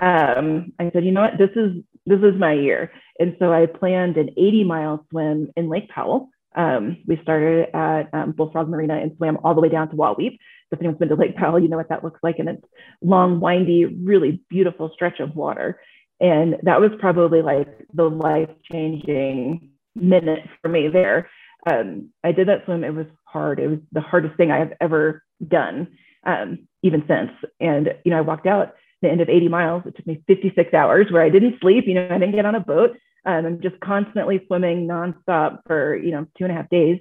um, 0.00 0.72
I 0.78 0.90
said, 0.92 1.04
you 1.04 1.12
know 1.12 1.22
what, 1.22 1.38
this 1.38 1.50
is 1.56 1.82
this 2.06 2.20
is 2.20 2.34
my 2.38 2.54
year. 2.54 2.90
And 3.18 3.36
so 3.38 3.52
I 3.52 3.66
planned 3.66 4.16
an 4.16 4.30
80 4.30 4.64
mile 4.64 5.06
swim 5.10 5.52
in 5.56 5.68
Lake 5.68 5.88
Powell. 5.88 6.30
Um, 6.54 6.98
we 7.06 7.18
started 7.22 7.68
at 7.74 8.12
um, 8.12 8.32
Bullfrog 8.32 8.68
Marina 8.68 8.96
and 8.96 9.16
swam 9.16 9.38
all 9.44 9.54
the 9.54 9.60
way 9.60 9.68
down 9.68 9.88
to 9.90 9.96
Wahweap. 9.96 10.36
If 10.70 10.80
anyone's 10.80 10.98
been 10.98 11.08
to 11.10 11.14
Lake 11.14 11.36
Powell, 11.36 11.60
you 11.60 11.68
know 11.68 11.76
what 11.76 11.90
that 11.90 12.02
looks 12.02 12.20
like. 12.22 12.38
And 12.38 12.48
it's 12.48 12.64
long, 13.02 13.40
windy, 13.40 13.84
really 13.84 14.42
beautiful 14.48 14.90
stretch 14.94 15.20
of 15.20 15.36
water. 15.36 15.80
And 16.22 16.56
that 16.62 16.80
was 16.80 16.92
probably 17.00 17.42
like 17.42 17.66
the 17.92 18.08
life 18.08 18.48
changing 18.70 19.70
minute 19.96 20.44
for 20.62 20.68
me 20.68 20.86
there. 20.88 21.28
Um, 21.68 22.10
I 22.22 22.30
did 22.30 22.46
that 22.48 22.64
swim. 22.64 22.84
It 22.84 22.94
was 22.94 23.06
hard. 23.24 23.58
It 23.58 23.66
was 23.66 23.80
the 23.90 24.00
hardest 24.00 24.36
thing 24.36 24.52
I 24.52 24.58
have 24.58 24.72
ever 24.80 25.24
done, 25.46 25.88
um, 26.24 26.68
even 26.84 27.04
since. 27.08 27.32
And, 27.58 27.94
you 28.04 28.12
know, 28.12 28.18
I 28.18 28.22
walked 28.22 28.46
out 28.46 28.74
the 29.02 29.10
end 29.10 29.20
of 29.20 29.28
80 29.28 29.48
miles. 29.48 29.82
It 29.84 29.96
took 29.96 30.06
me 30.06 30.22
56 30.28 30.72
hours 30.72 31.08
where 31.10 31.22
I 31.22 31.28
didn't 31.28 31.60
sleep. 31.60 31.84
You 31.88 31.94
know, 31.94 32.06
I 32.08 32.18
didn't 32.18 32.36
get 32.36 32.46
on 32.46 32.54
a 32.54 32.60
boat. 32.60 32.96
Um, 33.26 33.44
I'm 33.44 33.60
just 33.60 33.80
constantly 33.80 34.44
swimming 34.46 34.86
nonstop 34.86 35.58
for, 35.66 35.96
you 35.96 36.12
know, 36.12 36.26
two 36.38 36.44
and 36.44 36.52
a 36.52 36.54
half 36.54 36.70
days. 36.70 37.00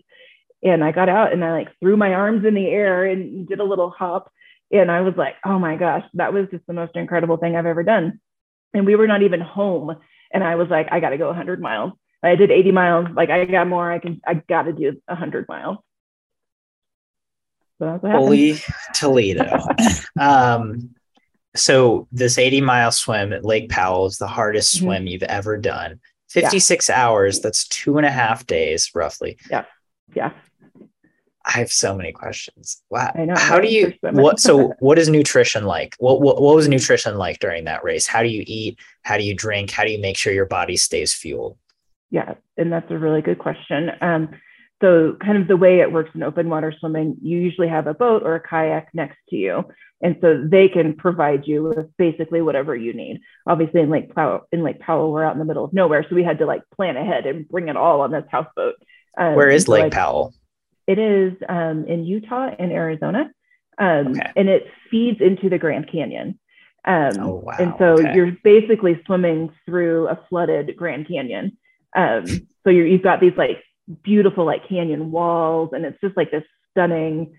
And 0.64 0.84
I 0.84 0.92
got 0.92 1.10
out 1.10 1.32
and 1.32 1.46
I 1.46 1.52
like 1.52 1.70
threw 1.80 1.96
my 1.96 2.14
arms 2.16 2.44
in 2.44 2.56
the 2.56 2.68
air 2.68 3.06
and 3.06 3.48
did 3.48 3.60
a 3.60 3.64
little 3.64 3.92
hop. 3.92 4.32
And 4.72 4.90
I 4.90 5.02
was 5.02 5.14
like, 5.16 5.36
oh 5.46 5.60
my 5.60 5.76
gosh, 5.76 6.04
that 6.16 6.34
was 6.34 6.48
just 6.50 6.66
the 6.66 6.74
most 6.74 6.96
incredible 6.96 7.38
thing 7.38 7.56
I've 7.56 7.68
ever 7.68 7.84
done 7.84 8.20
and 8.74 8.86
we 8.86 8.96
were 8.96 9.08
not 9.08 9.22
even 9.24 9.42
home. 9.42 9.96
And 10.34 10.44
I 10.44 10.56
was 10.56 10.70
like, 10.70 10.88
I 10.92 11.00
got 11.00 11.10
to 11.10 11.18
go 11.18 11.28
100 11.28 11.62
miles. 11.62 11.94
I 12.24 12.36
did 12.36 12.52
80 12.52 12.72
miles. 12.72 13.08
Like 13.14 13.30
I 13.30 13.46
got 13.46 13.68
more. 13.68 13.92
I 13.92 14.00
can. 14.00 14.22
I 14.26 14.36
got 14.36 14.64
to 14.64 14.74
do 14.74 15.02
100 15.06 15.48
miles. 15.48 15.78
So 17.80 18.00
Holy 18.04 18.58
Toledo. 18.94 19.60
um, 20.20 20.92
so 21.56 22.08
this 22.12 22.38
80 22.38 22.62
mile 22.62 22.92
swim 22.92 23.34
at 23.34 23.44
Lake 23.44 23.70
Powell 23.70 24.06
is 24.06 24.18
the 24.18 24.28
hardest 24.28 24.76
mm-hmm. 24.76 24.86
swim 24.86 25.08
you've 25.08 25.24
ever 25.24 25.58
done. 25.58 26.00
56 26.30 26.88
yeah. 26.88 27.04
hours. 27.04 27.40
That's 27.40 27.68
two 27.68 27.98
and 27.98 28.06
a 28.06 28.12
half 28.12 28.46
days, 28.46 28.92
roughly. 28.94 29.38
Yeah. 29.50 29.66
Yeah. 30.14 30.32
I 31.46 31.52
have 31.60 31.72
so 31.72 31.96
many 31.96 32.12
questions. 32.12 32.82
Wow. 32.90 33.12
I 33.16 33.26
know. 33.26 33.34
How 33.36 33.60
do 33.60 33.68
you 33.68 33.94
what 34.02 34.40
so 34.40 34.74
what 34.80 35.00
is 35.00 35.10
nutrition 35.10 35.66
like? 35.66 35.96
What, 36.00 36.22
what 36.22 36.42
what 36.42 36.56
was 36.56 36.68
nutrition 36.68 37.18
like 37.18 37.40
during 37.40 37.66
that 37.66 37.84
race? 37.84 38.08
How 38.08 38.22
do 38.22 38.30
you 38.30 38.44
eat? 38.46 38.80
How 39.04 39.18
do 39.18 39.24
you 39.24 39.34
drink? 39.34 39.72
How 39.72 39.84
do 39.84 39.92
you 39.92 40.00
make 40.00 40.18
sure 40.18 40.34
your 40.34 40.46
body 40.46 40.78
stays 40.78 41.14
fueled? 41.14 41.58
Yeah, 42.12 42.36
and 42.58 42.72
that's 42.72 42.92
a 42.92 42.98
really 42.98 43.22
good 43.22 43.40
question. 43.40 43.92
Um, 44.02 44.30
so 44.82 45.16
kind 45.24 45.38
of 45.38 45.48
the 45.48 45.58
way 45.58 45.80
it 45.80 45.92
works 45.92 46.10
in 46.16 46.24
open 46.24 46.50
water 46.50 46.74
swimming, 46.80 47.18
you 47.22 47.38
usually 47.38 47.68
have 47.70 47.88
a 47.88 47.94
boat 47.94 48.24
or 48.24 48.36
a 48.36 48.40
kayak 48.40 48.90
next 48.94 49.18
to 49.30 49.36
you. 49.36 49.64
And 50.02 50.18
so 50.20 50.44
they 50.44 50.68
can 50.68 50.96
provide 50.96 51.46
you 51.46 51.64
with 51.64 51.96
basically 51.98 52.42
whatever 52.42 52.76
you 52.76 52.92
need. 52.92 53.22
Obviously 53.46 53.82
in 53.82 53.92
Lake 53.92 54.14
Powell, 54.16 54.48
in 54.52 54.64
Lake 54.64 54.80
Powell, 54.80 55.12
we're 55.12 55.24
out 55.24 55.34
in 55.34 55.40
the 55.40 55.46
middle 55.46 55.64
of 55.64 55.74
nowhere. 55.74 56.04
So 56.10 56.16
we 56.16 56.24
had 56.24 56.40
to 56.40 56.48
like 56.48 56.64
plan 56.76 56.98
ahead 56.98 57.28
and 57.28 57.48
bring 57.48 57.70
it 57.70 57.78
all 57.78 58.02
on 58.02 58.12
this 58.12 58.26
houseboat. 58.32 58.76
Um, 59.16 59.36
Where 59.36 59.50
is 59.50 59.68
Lake 59.68 59.84
like, 59.84 59.94
Powell? 59.94 60.34
It 60.92 61.00
is 61.00 61.34
um, 61.48 61.86
in 61.86 62.04
Utah 62.06 62.50
and 62.60 62.72
Arizona. 62.72 63.32
Um, 63.78 64.08
okay. 64.08 64.32
And 64.36 64.50
it 64.50 64.68
feeds 64.90 65.22
into 65.22 65.50
the 65.50 65.58
Grand 65.58 65.90
Canyon. 65.90 66.38
Um, 66.84 67.12
oh, 67.20 67.44
wow. 67.46 67.56
And 67.58 67.74
so 67.78 67.94
okay. 67.94 68.14
you're 68.14 68.36
basically 68.44 69.02
swimming 69.06 69.52
through 69.66 70.10
a 70.10 70.20
flooded 70.28 70.76
Grand 70.76 71.08
Canyon. 71.08 71.58
Um, 71.96 72.26
so 72.64 72.70
you 72.70 72.92
have 72.92 73.04
got 73.04 73.22
these 73.22 73.38
like 73.38 73.64
beautiful 74.04 74.46
like 74.46 74.68
canyon 74.68 75.12
walls 75.12 75.70
and 75.74 75.86
it's 75.86 76.00
just 76.02 76.16
like 76.16 76.32
this 76.32 76.44
stunning 76.72 77.36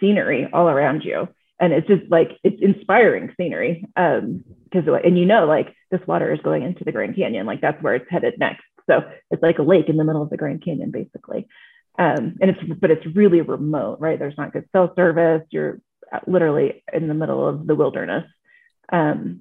scenery 0.00 0.48
all 0.52 0.68
around 0.68 1.02
you 1.02 1.28
and 1.60 1.72
it's 1.72 1.86
just 1.86 2.02
like 2.10 2.38
it's 2.44 2.62
inspiring 2.62 3.32
scenery 3.36 3.84
um 3.96 4.44
because 4.64 4.88
and 5.04 5.18
you 5.18 5.26
know 5.26 5.44
like 5.44 5.74
this 5.90 6.00
water 6.06 6.32
is 6.32 6.40
going 6.40 6.62
into 6.62 6.84
the 6.84 6.92
grand 6.92 7.16
canyon 7.16 7.46
like 7.46 7.60
that's 7.60 7.82
where 7.82 7.96
it's 7.96 8.10
headed 8.10 8.34
next 8.38 8.64
so 8.88 9.02
it's 9.30 9.42
like 9.42 9.58
a 9.58 9.62
lake 9.62 9.88
in 9.88 9.96
the 9.96 10.04
middle 10.04 10.22
of 10.22 10.30
the 10.30 10.36
grand 10.36 10.64
canyon 10.64 10.90
basically 10.90 11.46
um 11.98 12.36
and 12.40 12.50
it's 12.50 12.60
but 12.80 12.90
it's 12.90 13.06
really 13.14 13.40
remote 13.40 13.98
right 14.00 14.18
there's 14.18 14.36
not 14.38 14.52
good 14.52 14.68
cell 14.72 14.92
service 14.96 15.42
you're 15.50 15.80
literally 16.26 16.82
in 16.92 17.08
the 17.08 17.14
middle 17.14 17.46
of 17.46 17.66
the 17.66 17.74
wilderness 17.74 18.24
um 18.92 19.40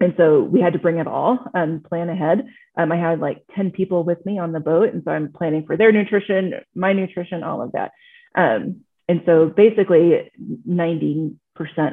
and 0.00 0.14
so 0.16 0.42
we 0.42 0.60
had 0.60 0.74
to 0.74 0.78
bring 0.78 0.98
it 0.98 1.06
all 1.06 1.38
and 1.54 1.82
plan 1.82 2.10
ahead. 2.10 2.46
Um, 2.76 2.92
I 2.92 2.96
had 2.96 3.20
like 3.20 3.42
10 3.54 3.70
people 3.70 4.04
with 4.04 4.24
me 4.26 4.38
on 4.38 4.52
the 4.52 4.60
boat. 4.60 4.92
And 4.92 5.02
so 5.04 5.10
I'm 5.10 5.32
planning 5.32 5.64
for 5.66 5.76
their 5.76 5.90
nutrition, 5.90 6.54
my 6.74 6.92
nutrition, 6.92 7.42
all 7.42 7.62
of 7.62 7.72
that. 7.72 7.92
Um, 8.34 8.82
and 9.08 9.22
so 9.24 9.46
basically 9.46 10.30
90% 10.68 11.36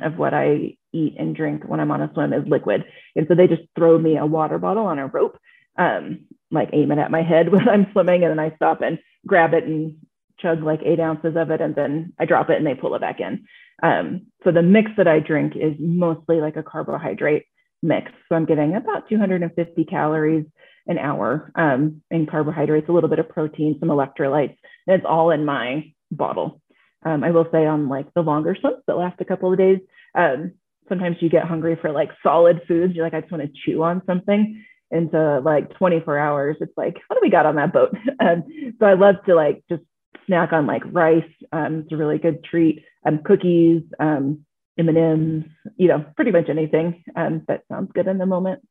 of 0.05 0.17
what 0.17 0.33
I 0.33 0.75
eat 0.91 1.15
and 1.17 1.35
drink 1.35 1.63
when 1.65 1.79
I'm 1.79 1.91
on 1.91 2.01
a 2.01 2.11
swim 2.13 2.33
is 2.33 2.47
liquid. 2.47 2.83
And 3.15 3.25
so 3.29 3.35
they 3.35 3.47
just 3.47 3.63
throw 3.75 3.97
me 3.97 4.17
a 4.17 4.25
water 4.25 4.57
bottle 4.57 4.85
on 4.85 4.99
a 4.99 5.07
rope, 5.07 5.37
um, 5.77 6.25
like 6.51 6.71
aim 6.73 6.91
it 6.91 6.97
at 6.97 7.11
my 7.11 7.21
head 7.21 7.51
when 7.51 7.69
I'm 7.69 7.87
swimming. 7.93 8.23
And 8.23 8.31
then 8.31 8.39
I 8.39 8.53
stop 8.55 8.81
and 8.81 8.99
grab 9.25 9.53
it 9.53 9.63
and 9.63 9.95
chug 10.39 10.63
like 10.63 10.81
eight 10.83 10.99
ounces 10.99 11.35
of 11.35 11.51
it. 11.51 11.61
And 11.61 11.75
then 11.75 12.13
I 12.19 12.25
drop 12.25 12.49
it 12.49 12.57
and 12.57 12.65
they 12.65 12.75
pull 12.75 12.95
it 12.95 13.01
back 13.01 13.19
in. 13.19 13.45
Um, 13.81 14.27
so 14.43 14.51
the 14.51 14.61
mix 14.61 14.91
that 14.97 15.07
I 15.07 15.19
drink 15.19 15.53
is 15.55 15.73
mostly 15.79 16.41
like 16.41 16.55
a 16.55 16.63
carbohydrate 16.63 17.45
mix. 17.81 18.11
So 18.29 18.35
I'm 18.35 18.45
getting 18.45 18.75
about 18.75 19.09
250 19.09 19.83
calories 19.85 20.45
an 20.87 20.97
hour 20.97 21.51
um, 21.55 22.01
in 22.11 22.25
carbohydrates, 22.25 22.89
a 22.89 22.91
little 22.91 23.09
bit 23.09 23.19
of 23.19 23.29
protein, 23.29 23.77
some 23.79 23.89
electrolytes, 23.89 24.57
and 24.87 24.95
it's 24.95 25.05
all 25.07 25.31
in 25.31 25.45
my 25.45 25.93
bottle. 26.11 26.61
Um, 27.05 27.23
I 27.23 27.31
will 27.31 27.47
say 27.51 27.65
on 27.65 27.89
like 27.89 28.07
the 28.13 28.21
longer 28.21 28.55
swims 28.59 28.83
that 28.87 28.97
last 28.97 29.19
a 29.21 29.25
couple 29.25 29.51
of 29.51 29.57
days, 29.57 29.79
um, 30.15 30.53
sometimes 30.89 31.17
you 31.19 31.29
get 31.29 31.43
hungry 31.45 31.77
for 31.81 31.91
like 31.91 32.09
solid 32.21 32.61
foods. 32.67 32.93
You're 32.95 33.05
like, 33.05 33.13
I 33.13 33.21
just 33.21 33.31
want 33.31 33.43
to 33.43 33.59
chew 33.65 33.83
on 33.83 34.01
something. 34.05 34.63
So 35.11 35.41
like 35.43 35.75
24 35.77 36.17
hours, 36.17 36.57
it's 36.61 36.77
like, 36.77 36.95
what 37.07 37.15
do 37.15 37.19
we 37.21 37.29
got 37.29 37.45
on 37.45 37.55
that 37.55 37.73
boat? 37.73 37.95
um, 38.19 38.43
so 38.79 38.85
I 38.85 38.93
love 38.93 39.15
to 39.25 39.35
like 39.35 39.63
just 39.69 39.83
snack 40.25 40.53
on 40.53 40.67
like 40.67 40.83
rice. 40.85 41.29
Um, 41.51 41.79
it's 41.79 41.91
a 41.91 41.97
really 41.97 42.17
good 42.17 42.43
treat. 42.43 42.83
Um, 43.05 43.19
cookies, 43.23 43.83
um, 43.99 44.45
M&Ms, 44.77 45.43
you 45.77 45.87
know, 45.87 46.05
pretty 46.15 46.31
much 46.31 46.49
anything 46.49 47.03
um, 47.15 47.43
that 47.47 47.63
sounds 47.69 47.91
good 47.93 48.07
in 48.07 48.17
the 48.17 48.25
moment. 48.25 48.61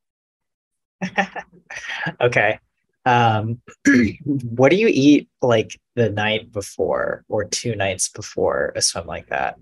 okay. 2.20 2.58
Um, 3.04 3.60
what 4.24 4.70
do 4.70 4.76
you 4.76 4.88
eat 4.88 5.28
like 5.40 5.78
the 5.96 6.10
night 6.10 6.52
before 6.52 7.24
or 7.28 7.44
two 7.44 7.74
nights 7.74 8.08
before 8.08 8.72
a 8.76 8.82
swim 8.82 9.06
like 9.06 9.28
that? 9.28 9.58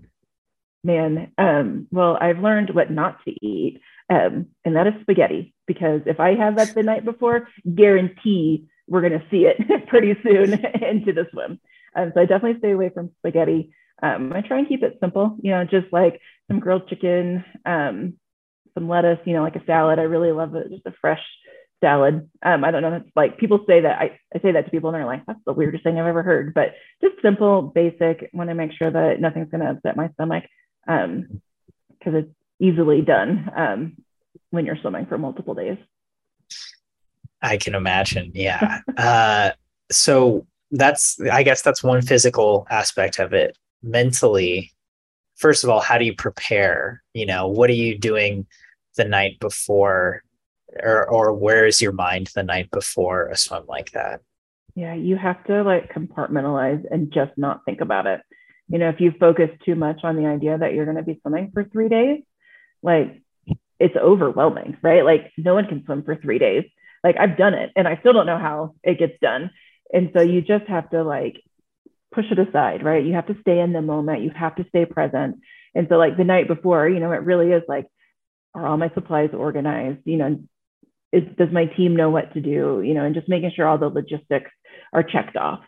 Man, 0.83 1.31
um, 1.37 1.87
well, 1.91 2.17
I've 2.19 2.39
learned 2.39 2.71
what 2.71 2.89
not 2.89 3.23
to 3.25 3.45
eat, 3.45 3.81
um, 4.09 4.47
and 4.65 4.75
that 4.75 4.87
is 4.87 4.93
spaghetti. 5.01 5.53
Because 5.67 6.01
if 6.05 6.19
I 6.19 6.35
have 6.35 6.57
that 6.57 6.73
the 6.75 6.83
night 6.83 7.05
before, 7.05 7.47
guarantee 7.75 8.67
we're 8.87 9.01
going 9.01 9.19
to 9.19 9.25
see 9.31 9.45
it 9.45 9.87
pretty 9.87 10.15
soon 10.23 10.53
into 10.81 11.13
the 11.13 11.27
swim. 11.31 11.59
Um, 11.95 12.11
so 12.13 12.21
I 12.21 12.25
definitely 12.25 12.59
stay 12.59 12.71
away 12.71 12.89
from 12.89 13.11
spaghetti. 13.19 13.73
Um, 14.03 14.33
I 14.33 14.41
try 14.41 14.59
and 14.59 14.67
keep 14.67 14.83
it 14.83 14.97
simple, 14.99 15.37
you 15.41 15.51
know, 15.51 15.63
just 15.63 15.87
like 15.91 16.19
some 16.49 16.59
grilled 16.59 16.87
chicken, 16.87 17.45
um, 17.65 18.15
some 18.73 18.89
lettuce, 18.89 19.19
you 19.25 19.33
know, 19.33 19.43
like 19.43 19.55
a 19.55 19.65
salad. 19.65 19.99
I 19.99 20.03
really 20.03 20.31
love 20.31 20.55
it, 20.55 20.71
just 20.71 20.85
a 20.85 20.93
fresh 20.99 21.21
salad. 21.81 22.29
Um, 22.43 22.63
I 22.63 22.71
don't 22.71 22.81
know. 22.81 23.01
Like 23.15 23.37
people 23.37 23.63
say 23.67 23.81
that 23.81 23.99
I, 23.99 24.19
I 24.33 24.39
say 24.41 24.53
that 24.53 24.65
to 24.65 24.71
people 24.71 24.89
and 24.89 24.95
they're 24.95 25.05
like, 25.05 25.25
that's 25.25 25.39
the 25.45 25.53
weirdest 25.53 25.83
thing 25.83 25.99
I've 25.99 26.07
ever 26.07 26.23
heard, 26.23 26.53
but 26.53 26.73
just 27.01 27.21
simple, 27.21 27.61
basic. 27.61 28.29
Want 28.33 28.49
to 28.49 28.55
make 28.55 28.71
sure 28.73 28.89
that 28.89 29.19
nothing's 29.19 29.49
going 29.49 29.61
to 29.61 29.71
upset 29.71 29.97
my 29.97 30.09
stomach 30.13 30.45
because 30.85 31.05
um, 31.05 32.15
it's 32.15 32.33
easily 32.61 33.01
done 33.01 33.49
um, 33.55 33.97
when 34.51 34.65
you're 34.65 34.77
swimming 34.77 35.05
for 35.07 35.17
multiple 35.17 35.53
days. 35.53 35.77
I 37.41 37.57
can 37.57 37.75
imagine. 37.75 38.31
Yeah. 38.35 38.79
uh, 38.97 39.51
so 39.91 40.45
that's, 40.69 41.19
I 41.19 41.43
guess 41.43 41.61
that's 41.61 41.83
one 41.83 42.01
physical 42.01 42.67
aspect 42.69 43.19
of 43.19 43.33
it 43.33 43.57
mentally 43.83 44.71
first 45.41 45.63
of 45.63 45.69
all 45.69 45.79
how 45.79 45.97
do 45.97 46.05
you 46.05 46.15
prepare 46.15 47.01
you 47.13 47.25
know 47.25 47.47
what 47.47 47.69
are 47.69 47.73
you 47.73 47.97
doing 47.97 48.45
the 48.95 49.03
night 49.03 49.39
before 49.39 50.23
or 50.81 51.09
or 51.09 51.33
where 51.33 51.65
is 51.65 51.81
your 51.81 51.91
mind 51.91 52.29
the 52.35 52.43
night 52.43 52.69
before 52.71 53.27
a 53.27 53.35
swim 53.35 53.63
like 53.67 53.91
that 53.91 54.21
yeah 54.75 54.93
you 54.93 55.17
have 55.17 55.43
to 55.45 55.63
like 55.63 55.91
compartmentalize 55.91 56.83
and 56.91 57.11
just 57.11 57.31
not 57.37 57.65
think 57.65 57.81
about 57.81 58.05
it 58.05 58.21
you 58.69 58.77
know 58.77 58.89
if 58.89 59.01
you 59.01 59.11
focus 59.19 59.49
too 59.65 59.75
much 59.75 60.01
on 60.03 60.15
the 60.15 60.27
idea 60.27 60.57
that 60.57 60.73
you're 60.73 60.85
going 60.85 60.97
to 60.97 61.03
be 61.03 61.19
swimming 61.21 61.49
for 61.53 61.63
three 61.63 61.89
days 61.89 62.21
like 62.83 63.21
it's 63.79 63.95
overwhelming 63.95 64.77
right 64.81 65.03
like 65.03 65.31
no 65.37 65.53
one 65.53 65.67
can 65.67 65.83
swim 65.85 66.03
for 66.03 66.15
three 66.15 66.39
days 66.39 66.63
like 67.03 67.15
i've 67.19 67.37
done 67.37 67.53
it 67.53 67.71
and 67.75 67.87
i 67.87 67.97
still 67.97 68.13
don't 68.13 68.25
know 68.25 68.37
how 68.37 68.75
it 68.83 68.99
gets 68.99 69.13
done 69.21 69.49
and 69.93 70.11
so 70.15 70.21
you 70.21 70.41
just 70.41 70.67
have 70.67 70.89
to 70.91 71.03
like 71.03 71.41
push 72.13 72.25
it 72.29 72.39
aside, 72.39 72.83
right? 72.83 73.03
You 73.03 73.13
have 73.13 73.27
to 73.27 73.37
stay 73.41 73.59
in 73.59 73.73
the 73.73 73.81
moment. 73.81 74.21
You 74.21 74.31
have 74.35 74.55
to 74.55 74.65
stay 74.69 74.85
present. 74.85 75.37
And 75.73 75.87
so, 75.89 75.95
like 75.95 76.17
the 76.17 76.23
night 76.23 76.47
before, 76.47 76.87
you 76.87 76.99
know, 76.99 77.11
it 77.11 77.23
really 77.23 77.51
is 77.51 77.63
like, 77.67 77.87
are 78.53 78.65
all 78.65 78.77
my 78.77 78.91
supplies 78.93 79.29
organized? 79.33 79.99
You 80.05 80.17
know, 80.17 80.39
is, 81.13 81.23
does 81.37 81.51
my 81.51 81.65
team 81.65 81.95
know 81.95 82.09
what 82.09 82.33
to 82.33 82.41
do? 82.41 82.81
You 82.85 82.93
know, 82.93 83.05
and 83.05 83.15
just 83.15 83.29
making 83.29 83.51
sure 83.55 83.67
all 83.67 83.77
the 83.77 83.87
logistics 83.87 84.51
are 84.93 85.03
checked 85.03 85.37
off. 85.37 85.61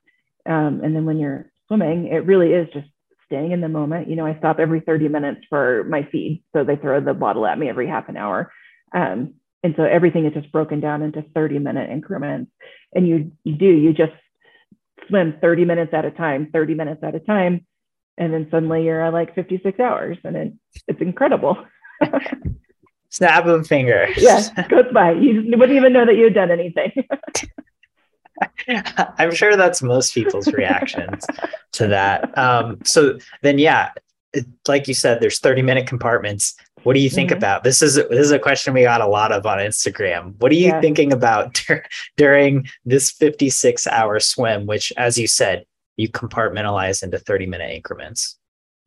Um, 0.46 0.82
and 0.84 0.96
then 0.96 1.06
when 1.06 1.18
you're 1.18 1.50
swimming, 1.68 2.08
it 2.08 2.26
really 2.26 2.52
is 2.52 2.68
just 2.74 2.88
staying 3.26 3.52
in 3.52 3.62
the 3.62 3.70
moment. 3.70 4.10
You 4.10 4.16
know, 4.16 4.26
I 4.26 4.38
stop 4.38 4.60
every 4.60 4.82
30 4.82 5.08
minutes 5.08 5.42
for 5.50 5.84
my 5.86 6.08
feed. 6.12 6.44
So 6.54 6.64
they 6.64 6.76
throw 6.76 7.00
the 7.02 7.14
bottle 7.14 7.46
at 7.46 7.58
me 7.58 7.70
every 7.70 7.88
half 7.88 8.10
an 8.10 8.18
hour. 8.18 8.52
Um, 8.94 9.36
and 9.64 9.74
so 9.78 9.84
everything 9.84 10.26
is 10.26 10.34
just 10.34 10.52
broken 10.52 10.80
down 10.80 11.02
into 11.02 11.24
30 11.34 11.60
minute 11.60 11.90
increments. 11.90 12.52
And 12.94 13.08
you, 13.08 13.32
you 13.44 13.56
do, 13.56 13.66
you 13.66 13.94
just 13.94 14.14
swim 15.08 15.36
30 15.42 15.66
minutes 15.66 15.94
at 15.94 16.06
a 16.06 16.12
time, 16.12 16.50
30 16.52 16.76
minutes 16.76 17.04
at 17.04 17.16
a 17.16 17.20
time. 17.20 17.66
And 18.18 18.34
then 18.34 18.48
suddenly 18.52 18.84
you're 18.84 19.04
at 19.04 19.14
like 19.14 19.34
56 19.36 19.80
hours 19.80 20.18
and 20.24 20.36
it, 20.36 20.54
it's 20.88 21.02
incredible. 21.02 21.58
Snap 23.10 23.46
of 23.46 23.62
a 23.62 23.64
finger. 23.64 24.08
yeah, 24.18 24.42
goes 24.70 24.92
by. 24.94 25.12
You 25.12 25.44
wouldn't 25.58 25.78
even 25.78 25.94
know 25.94 26.06
that 26.06 26.16
you 26.16 26.26
had 26.26 26.34
done 26.34 26.52
anything. 26.52 26.92
I'm 29.18 29.34
sure 29.34 29.56
that's 29.56 29.82
most 29.82 30.14
people's 30.14 30.48
reactions 30.48 31.26
to 31.74 31.88
that. 31.88 32.36
Um, 32.38 32.80
so 32.84 33.18
then, 33.42 33.60
yeah, 33.60 33.92
like 34.68 34.88
you 34.88 34.94
said, 34.94 35.20
there's 35.20 35.40
30 35.40 35.62
minute 35.62 35.88
compartments. 35.88 36.56
What 36.84 36.94
do 36.94 37.00
you 37.00 37.10
think 37.10 37.30
mm-hmm. 37.30 37.38
about 37.38 37.64
this? 37.64 37.82
Is 37.82 37.96
this 37.96 38.08
is 38.10 38.32
a 38.32 38.40
question 38.40 38.74
we 38.74 38.84
got 38.84 39.02
a 39.02 39.08
lot 39.08 39.32
of 39.32 39.46
on 39.46 39.60
Instagram. 39.60 40.34
What 40.40 40.52
are 40.52 40.56
you 40.56 40.68
yeah. 40.68 40.82
thinking 40.82 41.14
about 41.14 41.54
dur- 41.68 41.86
during 42.18 42.68
this 42.86 43.12
56 43.12 43.88
hour 43.88 44.20
swim, 44.20 44.66
which, 44.66 44.92
as 44.98 45.18
you 45.18 45.28
said, 45.28 45.66
you 45.98 46.10
compartmentalize 46.10 47.04
into 47.04 47.20
30 47.20 47.46
minute 47.46 47.72
increments? 47.72 48.38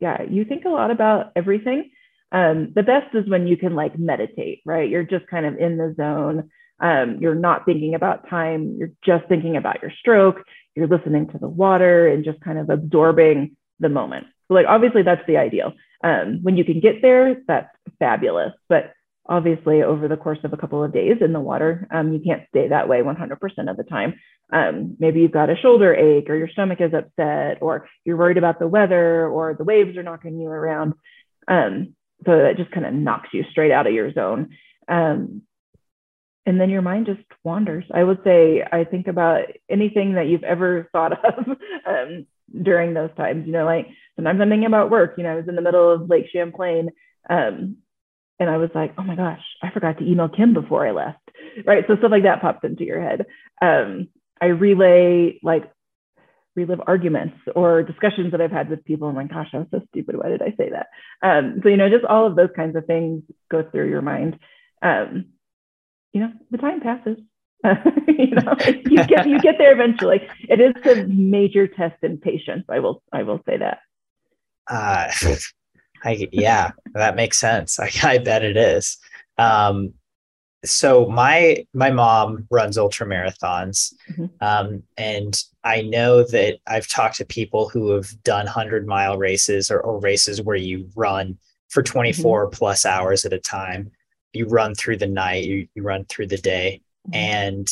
Yeah, 0.00 0.22
you 0.22 0.44
think 0.44 0.64
a 0.64 0.68
lot 0.68 0.90
about 0.90 1.32
everything. 1.36 1.90
Um, 2.32 2.72
the 2.74 2.82
best 2.82 3.14
is 3.14 3.28
when 3.28 3.46
you 3.46 3.56
can 3.56 3.74
like 3.74 3.98
meditate, 3.98 4.60
right? 4.66 4.88
You're 4.88 5.04
just 5.04 5.26
kind 5.28 5.46
of 5.46 5.56
in 5.56 5.78
the 5.78 5.94
zone. 5.96 6.50
Um, 6.80 7.18
you're 7.20 7.34
not 7.34 7.64
thinking 7.64 7.94
about 7.94 8.28
time. 8.28 8.76
You're 8.78 8.92
just 9.04 9.28
thinking 9.28 9.56
about 9.56 9.82
your 9.82 9.92
stroke. 9.98 10.42
You're 10.74 10.88
listening 10.88 11.28
to 11.28 11.38
the 11.38 11.48
water 11.48 12.08
and 12.08 12.24
just 12.24 12.40
kind 12.40 12.58
of 12.58 12.70
absorbing 12.70 13.56
the 13.80 13.88
moment. 13.88 14.26
So, 14.48 14.54
like, 14.54 14.66
obviously, 14.68 15.02
that's 15.02 15.26
the 15.26 15.38
ideal. 15.38 15.72
Um, 16.04 16.40
when 16.42 16.56
you 16.56 16.64
can 16.64 16.80
get 16.80 17.02
there, 17.02 17.36
that's 17.48 17.70
fabulous. 17.98 18.52
But 18.68 18.92
obviously, 19.26 19.82
over 19.82 20.06
the 20.08 20.16
course 20.16 20.38
of 20.44 20.52
a 20.52 20.56
couple 20.56 20.84
of 20.84 20.92
days 20.92 21.16
in 21.20 21.32
the 21.32 21.40
water, 21.40 21.88
um, 21.90 22.12
you 22.12 22.20
can't 22.20 22.42
stay 22.50 22.68
that 22.68 22.88
way 22.88 23.00
100% 23.00 23.70
of 23.70 23.76
the 23.76 23.84
time. 23.84 24.14
Um, 24.52 24.96
maybe 25.00 25.20
you've 25.20 25.32
got 25.32 25.50
a 25.50 25.56
shoulder 25.56 25.94
ache, 25.94 26.30
or 26.30 26.36
your 26.36 26.48
stomach 26.48 26.80
is 26.80 26.94
upset, 26.94 27.58
or 27.60 27.88
you're 28.04 28.16
worried 28.16 28.38
about 28.38 28.58
the 28.58 28.68
weather, 28.68 29.26
or 29.26 29.54
the 29.54 29.64
waves 29.64 29.96
are 29.96 30.02
knocking 30.02 30.38
you 30.38 30.48
around. 30.48 30.94
Um, 31.48 31.94
so 32.24 32.36
that 32.36 32.56
just 32.56 32.70
kind 32.70 32.86
of 32.86 32.94
knocks 32.94 33.30
you 33.32 33.44
straight 33.50 33.72
out 33.72 33.86
of 33.86 33.92
your 33.92 34.12
zone. 34.12 34.50
Um, 34.88 35.42
and 36.46 36.60
then 36.60 36.70
your 36.70 36.82
mind 36.82 37.06
just 37.06 37.20
wanders. 37.42 37.84
I 37.92 38.04
would 38.04 38.20
say 38.24 38.62
I 38.70 38.84
think 38.84 39.08
about 39.08 39.42
anything 39.68 40.14
that 40.14 40.28
you've 40.28 40.44
ever 40.44 40.88
thought 40.92 41.12
of 41.12 41.48
um, 41.86 42.26
during 42.62 42.94
those 42.94 43.10
times. 43.16 43.46
You 43.46 43.52
know, 43.52 43.64
like 43.64 43.88
sometimes 44.14 44.40
I'm 44.40 44.48
thinking 44.48 44.66
about 44.66 44.90
work. 44.90 45.14
You 45.18 45.24
know, 45.24 45.32
I 45.32 45.36
was 45.36 45.48
in 45.48 45.56
the 45.56 45.62
middle 45.62 45.92
of 45.92 46.08
Lake 46.08 46.26
Champlain, 46.32 46.90
um, 47.28 47.78
and 48.38 48.48
I 48.48 48.58
was 48.58 48.70
like, 48.74 48.94
oh 48.96 49.02
my 49.02 49.16
gosh, 49.16 49.42
I 49.62 49.70
forgot 49.70 49.98
to 49.98 50.06
email 50.06 50.28
Kim 50.28 50.54
before 50.54 50.86
I 50.86 50.92
left. 50.92 51.18
Right, 51.66 51.84
so 51.88 51.96
stuff 51.96 52.10
like 52.10 52.22
that 52.24 52.42
pops 52.42 52.64
into 52.64 52.84
your 52.84 53.02
head. 53.02 53.26
Um, 53.60 54.08
I 54.40 54.46
relay 54.46 55.40
like 55.42 55.70
relive 56.54 56.80
arguments 56.86 57.36
or 57.54 57.82
discussions 57.82 58.32
that 58.32 58.40
I've 58.40 58.52
had 58.52 58.70
with 58.70 58.84
people. 58.84 59.08
I'm 59.08 59.16
like, 59.16 59.30
gosh, 59.30 59.48
I 59.52 59.58
was 59.58 59.66
so 59.70 59.80
stupid. 59.90 60.16
Why 60.16 60.28
did 60.28 60.42
I 60.42 60.54
say 60.56 60.70
that? 60.70 60.88
Um, 61.26 61.60
so 61.62 61.68
you 61.68 61.76
know, 61.76 61.88
just 61.88 62.04
all 62.04 62.26
of 62.26 62.36
those 62.36 62.50
kinds 62.54 62.76
of 62.76 62.86
things 62.86 63.22
go 63.50 63.64
through 63.68 63.90
your 63.90 64.02
mind. 64.02 64.38
Um, 64.82 65.26
you 66.16 66.22
know, 66.22 66.32
the 66.50 66.56
time 66.56 66.80
passes. 66.80 67.18
you 68.08 68.30
know, 68.30 68.56
you 68.86 69.04
get 69.04 69.28
you 69.28 69.38
get 69.38 69.56
there 69.58 69.72
eventually. 69.72 70.26
It 70.48 70.60
is 70.60 70.74
a 70.86 71.06
major 71.08 71.66
test 71.66 71.96
in 72.02 72.16
patience. 72.16 72.64
I 72.70 72.78
will 72.78 73.02
I 73.12 73.22
will 73.22 73.42
say 73.44 73.58
that. 73.58 73.80
Uh, 74.66 75.10
I 76.04 76.26
yeah, 76.32 76.70
that 76.94 77.16
makes 77.16 77.38
sense. 77.38 77.78
I, 77.80 77.90
I 78.02 78.16
bet 78.18 78.44
it 78.44 78.56
is. 78.56 78.96
Um, 79.36 79.92
so 80.64 81.04
my 81.04 81.66
my 81.74 81.90
mom 81.90 82.46
runs 82.50 82.78
ultra 82.78 83.06
marathons, 83.06 83.92
mm-hmm. 84.10 84.24
um, 84.40 84.82
and 84.96 85.38
I 85.64 85.82
know 85.82 86.24
that 86.24 86.60
I've 86.66 86.88
talked 86.88 87.16
to 87.16 87.26
people 87.26 87.68
who 87.68 87.90
have 87.90 88.08
done 88.22 88.46
hundred 88.46 88.86
mile 88.86 89.18
races 89.18 89.70
or, 89.70 89.80
or, 89.80 90.00
races 90.00 90.40
where 90.40 90.56
you 90.56 90.88
run 90.96 91.36
for 91.68 91.82
24 91.82 92.46
mm-hmm. 92.46 92.56
plus 92.56 92.86
hours 92.86 93.26
at 93.26 93.34
a 93.34 93.38
time. 93.38 93.90
You 94.36 94.46
run 94.46 94.74
through 94.74 94.98
the 94.98 95.06
night, 95.06 95.44
you, 95.44 95.68
you 95.74 95.82
run 95.82 96.04
through 96.04 96.28
the 96.28 96.38
day, 96.38 96.82
mm-hmm. 97.08 97.14
and 97.14 97.68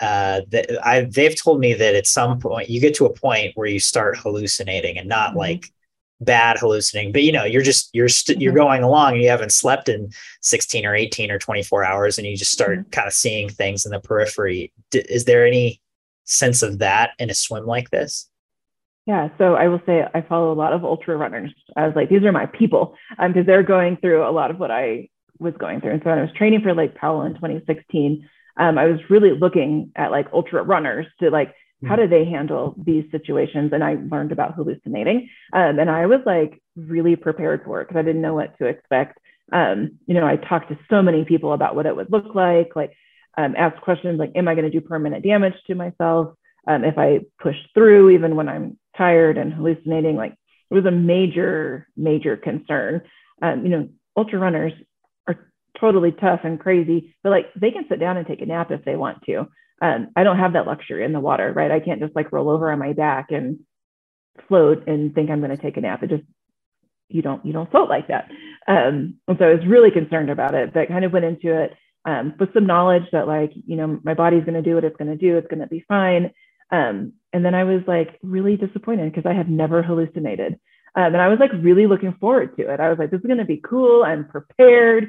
uh, 0.00 0.42
the, 0.48 0.86
I, 0.86 1.02
they've 1.04 1.40
told 1.40 1.60
me 1.60 1.72
that 1.74 1.94
at 1.94 2.06
some 2.06 2.38
point 2.38 2.68
you 2.68 2.80
get 2.80 2.94
to 2.96 3.06
a 3.06 3.12
point 3.12 3.52
where 3.56 3.66
you 3.66 3.80
start 3.80 4.18
hallucinating 4.18 4.98
and 4.98 5.08
not 5.08 5.30
mm-hmm. 5.30 5.38
like 5.38 5.72
bad 6.20 6.58
hallucinating 6.58 7.12
but 7.12 7.22
you 7.22 7.32
know 7.32 7.44
you're 7.44 7.62
just 7.62 7.90
you're 7.92 8.06
you 8.06 8.08
st- 8.08 8.40
you're 8.40 8.52
mm-hmm. 8.52 8.58
going 8.58 8.82
along 8.82 9.14
and 9.14 9.22
you 9.22 9.28
haven't 9.28 9.52
slept 9.52 9.88
in 9.88 10.10
16 10.40 10.86
or 10.86 10.94
18 10.94 11.30
or 11.30 11.38
24 11.38 11.84
hours 11.84 12.18
and 12.18 12.26
you 12.26 12.36
just 12.36 12.52
start 12.52 12.78
mm-hmm. 12.78 12.90
kind 12.90 13.06
of 13.06 13.12
seeing 13.12 13.48
things 13.48 13.84
in 13.84 13.92
the 13.92 14.00
periphery 14.00 14.72
D- 14.90 15.04
is 15.08 15.24
there 15.26 15.46
any 15.46 15.80
sense 16.24 16.62
of 16.62 16.78
that 16.78 17.10
in 17.18 17.28
a 17.28 17.34
swim 17.34 17.66
like 17.66 17.90
this 17.90 18.28
yeah 19.06 19.28
so 19.36 19.54
i 19.56 19.68
will 19.68 19.80
say 19.84 20.06
i 20.14 20.22
follow 20.22 20.52
a 20.52 20.54
lot 20.54 20.72
of 20.72 20.84
ultra 20.84 21.16
runners 21.16 21.52
i 21.76 21.86
was 21.86 21.94
like 21.94 22.08
these 22.08 22.22
are 22.22 22.32
my 22.32 22.46
people 22.46 22.94
because 23.18 23.40
um, 23.40 23.46
they're 23.46 23.62
going 23.62 23.98
through 23.98 24.26
a 24.26 24.32
lot 24.32 24.50
of 24.50 24.58
what 24.58 24.70
i 24.70 25.08
was 25.38 25.54
going 25.58 25.80
through. 25.80 25.92
And 25.92 26.02
so 26.02 26.10
when 26.10 26.18
i 26.18 26.22
was 26.22 26.32
training 26.32 26.62
for 26.62 26.74
lake 26.74 26.94
powell 26.94 27.22
in 27.22 27.34
2016 27.34 28.28
um, 28.56 28.78
i 28.78 28.86
was 28.86 28.98
really 29.10 29.32
looking 29.32 29.92
at 29.96 30.10
like 30.10 30.26
ultra 30.32 30.62
runners 30.62 31.06
to 31.20 31.30
like 31.30 31.54
how 31.84 31.94
mm-hmm. 31.94 32.04
do 32.04 32.08
they 32.08 32.24
handle 32.24 32.74
these 32.82 33.04
situations? 33.10 33.70
And 33.72 33.84
i 33.84 33.96
learned 34.10 34.32
about 34.32 34.54
hallucinating 34.54 35.28
um, 35.52 35.78
and 35.78 35.90
i 35.90 36.06
was 36.06 36.20
like 36.26 36.62
really 36.74 37.16
prepared 37.16 37.62
for 37.64 37.80
it 37.80 37.88
because 37.88 37.98
i 37.98 38.02
didn't 38.02 38.22
know 38.22 38.34
what 38.34 38.56
to 38.58 38.66
expect. 38.66 39.18
Um, 39.52 39.98
you 40.06 40.14
know 40.14 40.26
i 40.26 40.36
talked 40.36 40.70
to 40.70 40.78
so 40.90 41.02
many 41.02 41.24
people 41.24 41.52
about 41.52 41.76
what 41.76 41.86
it 41.86 41.94
would 41.94 42.10
look 42.10 42.34
like 42.34 42.74
like 42.74 42.92
um, 43.38 43.54
asked 43.56 43.82
questions 43.82 44.18
like 44.18 44.32
am 44.34 44.48
i 44.48 44.54
going 44.54 44.70
to 44.70 44.80
do 44.80 44.80
permanent 44.80 45.24
damage 45.24 45.54
to 45.66 45.74
myself? 45.74 46.34
Um, 46.66 46.84
if 46.84 46.98
i 46.98 47.20
push 47.40 47.56
through 47.74 48.10
even 48.10 48.36
when 48.36 48.48
i'm 48.48 48.78
tired 48.96 49.38
and 49.38 49.52
hallucinating? 49.52 50.16
Like 50.16 50.32
it 50.70 50.74
was 50.74 50.86
a 50.86 50.90
major 50.90 51.86
major 51.96 52.36
concern. 52.36 53.02
Um, 53.42 53.64
you 53.64 53.70
know 53.70 53.88
ultra 54.16 54.38
runners 54.38 54.72
totally 55.80 56.12
tough 56.12 56.40
and 56.44 56.60
crazy 56.60 57.14
but 57.22 57.30
like 57.30 57.46
they 57.54 57.70
can 57.70 57.84
sit 57.88 58.00
down 58.00 58.16
and 58.16 58.26
take 58.26 58.42
a 58.42 58.46
nap 58.46 58.70
if 58.70 58.84
they 58.84 58.96
want 58.96 59.22
to 59.24 59.46
um, 59.82 60.08
I 60.16 60.24
don't 60.24 60.38
have 60.38 60.54
that 60.54 60.66
luxury 60.66 61.04
in 61.04 61.12
the 61.12 61.20
water, 61.20 61.52
right? 61.52 61.70
I 61.70 61.80
can't 61.80 62.00
just 62.00 62.16
like 62.16 62.32
roll 62.32 62.48
over 62.48 62.70
on 62.72 62.78
my 62.78 62.92
back 62.92 63.30
and 63.30 63.60
float 64.48 64.86
and 64.86 65.14
think 65.14 65.30
I'm 65.30 65.40
going 65.40 65.54
to 65.54 65.62
take 65.62 65.76
a 65.76 65.80
nap. 65.80 66.02
It 66.02 66.10
just 66.10 66.24
you 67.08 67.22
don't 67.22 67.44
you 67.44 67.52
don't 67.52 67.70
float 67.70 67.88
like 67.88 68.08
that. 68.08 68.30
Um, 68.66 69.16
and 69.28 69.38
so 69.38 69.44
I 69.44 69.54
was 69.54 69.66
really 69.66 69.90
concerned 69.90 70.30
about 70.30 70.54
it, 70.54 70.72
but 70.72 70.88
kind 70.88 71.04
of 71.04 71.12
went 71.12 71.24
into 71.24 71.54
it 71.62 71.74
um, 72.04 72.34
with 72.38 72.52
some 72.54 72.66
knowledge 72.66 73.04
that 73.12 73.26
like 73.26 73.52
you 73.54 73.76
know 73.76 74.00
my 74.02 74.14
body's 74.14 74.44
going 74.44 74.54
to 74.54 74.62
do 74.62 74.74
what 74.74 74.84
it's 74.84 74.96
going 74.96 75.10
to 75.10 75.16
do. 75.16 75.36
It's 75.36 75.48
going 75.48 75.60
to 75.60 75.66
be 75.66 75.84
fine. 75.86 76.32
Um, 76.72 77.12
and 77.32 77.44
then 77.44 77.54
I 77.54 77.64
was 77.64 77.82
like 77.86 78.18
really 78.22 78.56
disappointed 78.56 79.12
because 79.12 79.28
I 79.28 79.34
had 79.34 79.50
never 79.50 79.82
hallucinated. 79.82 80.58
Um, 80.96 81.12
and 81.12 81.18
I 81.18 81.28
was 81.28 81.38
like 81.38 81.52
really 81.52 81.86
looking 81.86 82.14
forward 82.18 82.56
to 82.56 82.72
it. 82.72 82.80
I 82.80 82.88
was 82.88 82.98
like, 82.98 83.10
this 83.10 83.20
is 83.20 83.26
going 83.26 83.38
to 83.38 83.44
be 83.44 83.60
cool. 83.62 84.02
I'm 84.02 84.26
prepared 84.26 85.08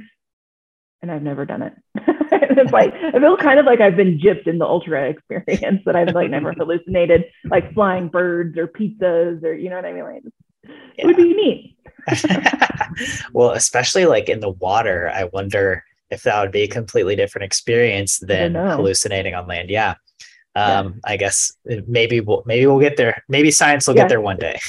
and 1.02 1.12
I've 1.12 1.22
never 1.22 1.46
done 1.46 1.62
it. 1.62 1.74
it's 2.32 2.72
like 2.72 2.94
I 2.94 3.20
feel 3.20 3.38
kind 3.38 3.60
of 3.60 3.66
like 3.66 3.82
I've 3.82 3.96
been 3.96 4.20
gypped 4.20 4.48
in 4.48 4.58
the 4.58 4.66
ultra 4.66 5.10
experience 5.10 5.84
that 5.86 5.96
I've 5.96 6.14
like 6.14 6.30
never 6.30 6.54
hallucinated 6.58 7.26
like 7.46 7.74
flying 7.74 8.10
birds 8.10 8.58
or 8.58 8.68
pizzas 8.68 9.44
or 9.44 9.54
you 9.54 9.70
know 9.70 9.76
what 9.76 9.86
I 9.86 9.94
mean. 9.94 10.04
Like 10.04 10.24
yeah. 10.64 10.72
it 10.98 11.06
would 11.06 11.18
be 11.18 11.34
neat. 11.34 11.78
well, 13.34 13.52
especially 13.52 14.06
like 14.06 14.30
in 14.30 14.40
the 14.40 14.50
water, 14.50 15.10
I 15.14 15.26
wonder 15.26 15.84
if 16.10 16.24
that 16.24 16.42
would 16.42 16.52
be 16.52 16.64
a 16.64 16.68
completely 16.68 17.16
different 17.16 17.46
experience 17.46 18.20
than 18.20 18.56
hallucinating 18.56 19.36
on 19.36 19.48
land. 19.48 19.70
Yeah. 19.70 19.96
Um, 20.56 20.86
yeah. 21.06 21.12
I 21.12 21.18
guess 21.18 21.54
maybe 21.66 22.20
we'll 22.20 22.44
maybe 22.46 22.66
we'll 22.66 22.80
get 22.80 22.98
there. 22.98 23.24
Maybe 23.30 23.52
science 23.52 23.88
will 23.88 23.96
yeah. 23.96 24.04
get 24.04 24.10
there 24.10 24.22
one 24.22 24.38
day. 24.38 24.60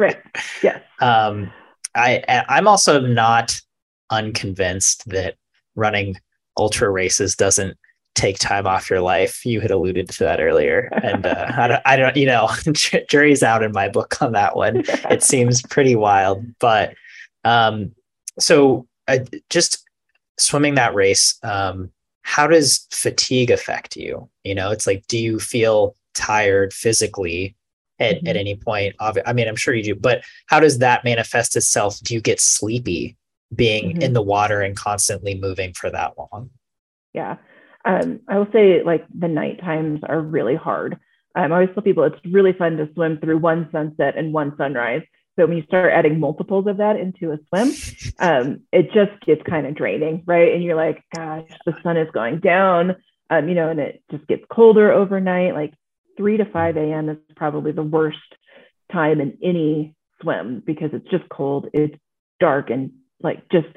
right. 0.00 0.18
Yeah. 0.62 0.80
Um, 1.00 1.52
I 1.94 2.44
I'm 2.48 2.66
also 2.66 3.00
not 3.00 3.60
unconvinced 4.10 5.08
that 5.10 5.36
running 5.78 6.16
ultra 6.56 6.90
races 6.90 7.36
doesn't 7.36 7.78
take 8.14 8.38
time 8.38 8.66
off 8.66 8.90
your 8.90 9.00
life. 9.00 9.46
You 9.46 9.60
had 9.60 9.70
alluded 9.70 10.08
to 10.08 10.24
that 10.24 10.40
earlier, 10.40 10.90
and 11.02 11.24
uh, 11.24 11.52
I, 11.56 11.68
don't, 11.68 11.82
I 11.86 11.96
don't, 11.96 12.16
you 12.16 12.26
know, 12.26 12.50
jury's 13.08 13.42
out 13.42 13.62
in 13.62 13.72
my 13.72 13.88
book 13.88 14.20
on 14.20 14.32
that 14.32 14.56
one. 14.56 14.84
It 15.10 15.22
seems 15.22 15.62
pretty 15.62 15.96
wild, 15.96 16.44
but 16.58 16.94
um, 17.44 17.92
so 18.38 18.86
uh, 19.06 19.18
just 19.48 19.84
swimming 20.38 20.74
that 20.74 20.94
race. 20.94 21.38
Um, 21.42 21.90
how 22.22 22.46
does 22.46 22.86
fatigue 22.90 23.50
affect 23.50 23.96
you? 23.96 24.28
You 24.44 24.54
know, 24.54 24.70
it's 24.70 24.86
like, 24.86 25.06
do 25.06 25.18
you 25.18 25.38
feel 25.38 25.94
tired 26.14 26.74
physically 26.74 27.56
at, 27.98 28.16
mm-hmm. 28.16 28.28
at 28.28 28.36
any 28.36 28.56
point? 28.56 28.94
I 29.00 29.32
mean, 29.32 29.48
I'm 29.48 29.56
sure 29.56 29.74
you 29.74 29.82
do, 29.82 29.94
but 29.94 30.22
how 30.46 30.60
does 30.60 30.78
that 30.78 31.04
manifest 31.04 31.56
itself? 31.56 31.98
Do 32.00 32.12
you 32.12 32.20
get 32.20 32.40
sleepy 32.40 33.16
being 33.54 33.92
mm-hmm. 33.92 34.02
in 34.02 34.12
the 34.12 34.22
water 34.22 34.60
and 34.60 34.76
constantly 34.76 35.34
moving 35.34 35.72
for 35.72 35.90
that 35.90 36.14
long. 36.18 36.50
Yeah. 37.14 37.36
Um, 37.84 38.20
I 38.28 38.38
will 38.38 38.48
say 38.52 38.82
like 38.82 39.06
the 39.16 39.28
night 39.28 39.60
times 39.60 40.00
are 40.06 40.20
really 40.20 40.56
hard. 40.56 40.98
Um, 41.34 41.52
I 41.52 41.56
always 41.56 41.70
tell 41.74 41.82
people 41.82 42.04
it's 42.04 42.20
really 42.24 42.52
fun 42.52 42.76
to 42.76 42.88
swim 42.94 43.18
through 43.18 43.38
one 43.38 43.68
sunset 43.72 44.16
and 44.16 44.32
one 44.32 44.54
sunrise. 44.56 45.02
So 45.38 45.46
when 45.46 45.56
you 45.56 45.62
start 45.64 45.92
adding 45.92 46.18
multiples 46.18 46.66
of 46.66 46.78
that 46.78 46.96
into 46.96 47.32
a 47.32 47.38
swim, 47.48 47.72
um, 48.18 48.60
it 48.72 48.92
just 48.92 49.20
gets 49.24 49.42
kind 49.48 49.66
of 49.66 49.76
draining, 49.76 50.24
right? 50.26 50.52
And 50.52 50.62
you're 50.62 50.74
like, 50.74 51.02
gosh, 51.14 51.48
the 51.64 51.76
sun 51.82 51.96
is 51.96 52.10
going 52.12 52.40
down, 52.40 52.96
um, 53.30 53.48
you 53.48 53.54
know, 53.54 53.68
and 53.70 53.78
it 53.78 54.02
just 54.10 54.26
gets 54.26 54.42
colder 54.50 54.90
overnight. 54.90 55.54
Like 55.54 55.74
3 56.16 56.38
to 56.38 56.44
5 56.44 56.76
a.m. 56.76 57.08
is 57.08 57.18
probably 57.36 57.72
the 57.72 57.84
worst 57.84 58.18
time 58.90 59.20
in 59.20 59.38
any 59.42 59.94
swim 60.20 60.62
because 60.66 60.90
it's 60.92 61.08
just 61.08 61.28
cold, 61.28 61.68
it's 61.72 61.96
dark 62.40 62.70
and 62.70 62.90
like 63.22 63.48
just 63.50 63.68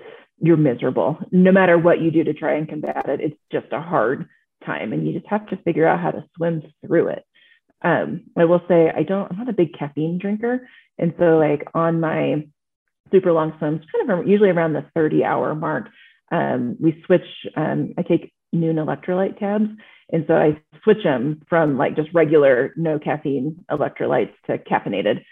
you're 0.43 0.57
miserable. 0.57 1.19
No 1.31 1.51
matter 1.51 1.77
what 1.77 2.01
you 2.01 2.09
do 2.09 2.23
to 2.23 2.33
try 2.33 2.55
and 2.55 2.67
combat 2.67 3.07
it 3.07 3.21
it's 3.21 3.39
just 3.51 3.71
a 3.71 3.81
hard 3.81 4.27
time 4.65 4.93
and 4.93 5.07
you 5.07 5.13
just 5.13 5.27
have 5.27 5.47
to 5.47 5.57
figure 5.57 5.87
out 5.87 5.99
how 5.99 6.11
to 6.11 6.25
swim 6.35 6.61
through 6.85 7.07
it. 7.07 7.23
Um, 7.83 8.25
i 8.37 8.45
will 8.45 8.61
say 8.67 8.91
i 8.95 9.01
don't 9.01 9.31
i'm 9.31 9.39
not 9.39 9.49
a 9.49 9.53
big 9.53 9.73
caffeine 9.73 10.19
drinker 10.19 10.67
and 10.99 11.15
so 11.17 11.39
like 11.39 11.67
on 11.73 11.99
my 11.99 12.45
super 13.11 13.31
long 13.31 13.53
swims 13.57 13.81
kind 13.91 14.11
of 14.11 14.27
usually 14.27 14.51
around 14.51 14.73
the 14.73 14.85
30 14.93 15.23
hour 15.23 15.55
mark 15.55 15.89
um, 16.31 16.77
we 16.79 17.01
switch 17.07 17.25
um, 17.55 17.93
i 17.97 18.03
take 18.03 18.31
Nuun 18.53 18.75
electrolyte 18.75 19.39
tabs 19.39 19.69
and 20.11 20.25
so 20.27 20.35
i 20.35 20.61
switch 20.83 21.03
them 21.03 21.41
from 21.49 21.75
like 21.75 21.95
just 21.95 22.13
regular 22.13 22.71
no 22.77 22.99
caffeine 22.99 23.65
electrolytes 23.71 24.33
to 24.45 24.59
caffeinated 24.59 25.23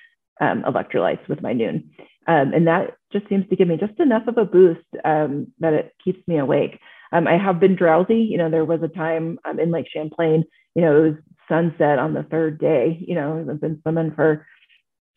um, 0.41 0.63
electrolytes 0.63 1.28
with 1.28 1.43
my 1.43 1.54
Nuun 1.54 1.89
Um, 2.30 2.54
and 2.54 2.68
that 2.68 2.96
just 3.12 3.28
seems 3.28 3.50
to 3.50 3.56
give 3.56 3.68
me 3.68 3.76
just 3.76 4.00
enough 4.00 4.28
of 4.28 4.38
a 4.38 4.46
boost 4.46 4.86
um, 5.04 5.48
that 5.60 5.74
it 5.74 5.96
keeps 6.04 6.26
me 6.28 6.38
awake. 6.38 6.80
Um, 7.12 7.28
I 7.28 7.39
have 7.39 7.60
been 7.60 7.76
drowsy. 7.76 8.20
You 8.20 8.38
know, 8.38 8.52
there 8.52 8.65
was 8.65 8.82
a 8.84 8.88
time 8.88 9.39
um, 9.46 9.60
in 9.60 9.72
Lake 9.72 9.88
Champlain, 9.92 10.44
you 10.76 10.84
know, 10.84 10.96
it 10.96 11.10
was 11.10 11.18
sunset 11.50 11.98
on 11.98 12.13
the 12.13 12.22
third 12.22 12.60
day. 12.60 13.04
You 13.06 13.15
know, 13.15 13.44
I've 13.50 13.60
been 13.60 13.80
swimming 13.82 14.13
for, 14.15 14.46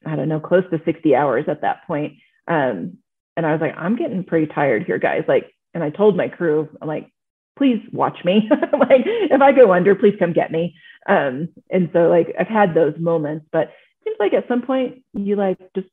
I 0.06 0.16
don't 0.16 0.30
know, 0.30 0.40
close 0.40 0.64
to 0.70 0.80
60 0.86 1.14
hours 1.14 1.44
at 1.48 1.60
that 1.60 1.86
point. 1.86 2.14
Um, 2.48 2.96
and 3.36 3.44
I 3.44 3.52
was 3.52 3.60
like, 3.60 3.74
I'm 3.76 3.96
getting 3.96 4.24
pretty 4.24 4.46
tired 4.46 4.84
here, 4.84 4.98
guys. 4.98 5.24
Like, 5.28 5.52
and 5.74 5.84
I 5.84 5.90
told 5.90 6.16
my 6.16 6.28
crew, 6.28 6.70
I'm 6.80 6.88
like, 6.88 7.12
please 7.58 7.82
watch 7.92 8.24
me. 8.24 8.48
like, 8.50 9.02
if 9.04 9.40
I 9.42 9.52
go 9.52 9.72
under, 9.74 9.94
please 9.94 10.16
come 10.18 10.32
get 10.32 10.50
me. 10.50 10.74
Um, 11.06 11.50
and 11.70 11.90
so, 11.92 12.08
like, 12.08 12.34
I've 12.40 12.46
had 12.46 12.74
those 12.74 12.94
moments, 12.98 13.46
but 13.52 13.68
it 13.68 14.04
seems 14.04 14.16
like 14.18 14.32
at 14.32 14.48
some 14.48 14.62
point 14.62 15.04
you 15.12 15.36
like 15.36 15.58
just 15.74 15.88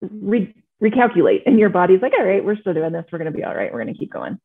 re- 0.00 0.54
recalculate, 0.82 1.42
and 1.46 1.58
your 1.58 1.68
body's 1.70 2.00
like, 2.02 2.12
all 2.18 2.24
right, 2.24 2.44
we're 2.44 2.56
still 2.56 2.74
doing 2.74 2.92
this. 2.92 3.04
We're 3.12 3.18
going 3.18 3.30
to 3.32 3.36
be 3.36 3.44
all 3.44 3.54
right. 3.54 3.72
We're 3.72 3.82
going 3.82 3.92
to 3.94 3.98
keep 3.98 4.12
going. 4.12 4.38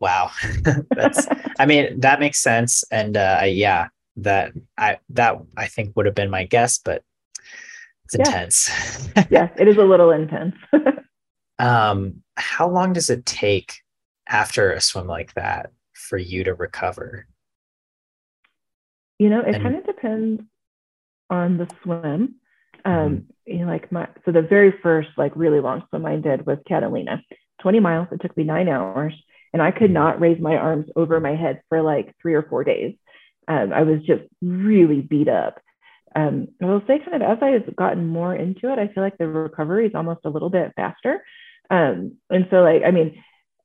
Wow, 0.00 0.30
that's. 0.90 1.26
I 1.58 1.64
mean, 1.66 2.00
that 2.00 2.20
makes 2.20 2.38
sense, 2.42 2.84
and 2.90 3.16
uh, 3.16 3.42
yeah, 3.46 3.88
that 4.16 4.52
I 4.76 4.98
that 5.10 5.36
I 5.56 5.66
think 5.66 5.96
would 5.96 6.06
have 6.06 6.14
been 6.14 6.30
my 6.30 6.44
guess, 6.44 6.78
but 6.78 7.02
it's 8.04 8.14
Yeah. 8.18 8.26
intense. 8.26 9.08
yeah, 9.30 9.48
it 9.58 9.68
is 9.68 9.78
a 9.78 9.82
little 9.84 10.10
intense. 10.10 10.54
um, 11.58 12.22
how 12.36 12.68
long 12.68 12.92
does 12.92 13.08
it 13.08 13.24
take 13.24 13.80
after 14.28 14.72
a 14.72 14.80
swim 14.80 15.06
like 15.06 15.32
that 15.34 15.70
for 15.94 16.18
you 16.18 16.44
to 16.44 16.52
recover? 16.54 17.26
You 19.18 19.30
know, 19.30 19.40
it 19.40 19.54
And- 19.54 19.62
kind 19.62 19.76
of 19.76 19.86
depends 19.86 20.42
on 21.30 21.56
the 21.56 21.68
swim. 21.82 22.34
Um, 22.86 23.24
you 23.46 23.60
know, 23.60 23.66
like 23.66 23.92
my 23.92 24.08
so 24.26 24.32
the 24.32 24.42
very 24.42 24.72
first 24.82 25.10
like 25.18 25.36
really 25.36 25.60
long 25.60 25.84
swim 25.90 26.06
I 26.06 26.16
did 26.16 26.46
was 26.46 26.58
Catalina, 26.68 27.22
20 27.62 27.80
miles. 27.80 28.08
It 28.12 28.22
took 28.22 28.36
me 28.38 28.44
nine 28.44 28.68
hours, 28.70 29.14
and 29.54 29.62
I 29.62 29.72
could 29.72 29.90
Mhm. 29.90 29.94
not 29.94 30.20
raise 30.20 30.40
my 30.40 30.56
arms 30.56 30.90
over 30.96 31.20
my 31.20 31.36
head 31.36 31.62
for 31.70 31.82
like 31.82 32.14
three 32.22 32.34
or 32.34 32.44
four 32.44 32.64
days. 32.64 32.96
Um, 33.48 33.72
I 33.74 33.84
was 33.84 34.02
just 34.04 34.24
really 34.42 35.02
beat 35.02 35.28
up. 35.28 35.60
Um, 36.16 36.48
I 36.62 36.66
will 36.66 36.82
say, 36.88 37.00
kind 37.00 37.14
of 37.14 37.22
as 37.22 37.38
I 37.42 37.50
have 37.50 37.76
gotten 37.76 38.06
more 38.08 38.34
into 38.34 38.72
it, 38.72 38.80
I 38.80 38.88
feel 38.88 39.04
like 39.04 39.18
the 39.18 39.28
recovery 39.28 39.86
is 39.86 39.94
almost 39.94 40.22
a 40.26 40.30
little 40.30 40.50
bit 40.50 40.72
faster. 40.76 41.22
Um, 41.70 42.18
and 42.30 42.48
so, 42.50 42.62
like, 42.62 42.82
I 42.84 42.92
mean, 42.92 43.22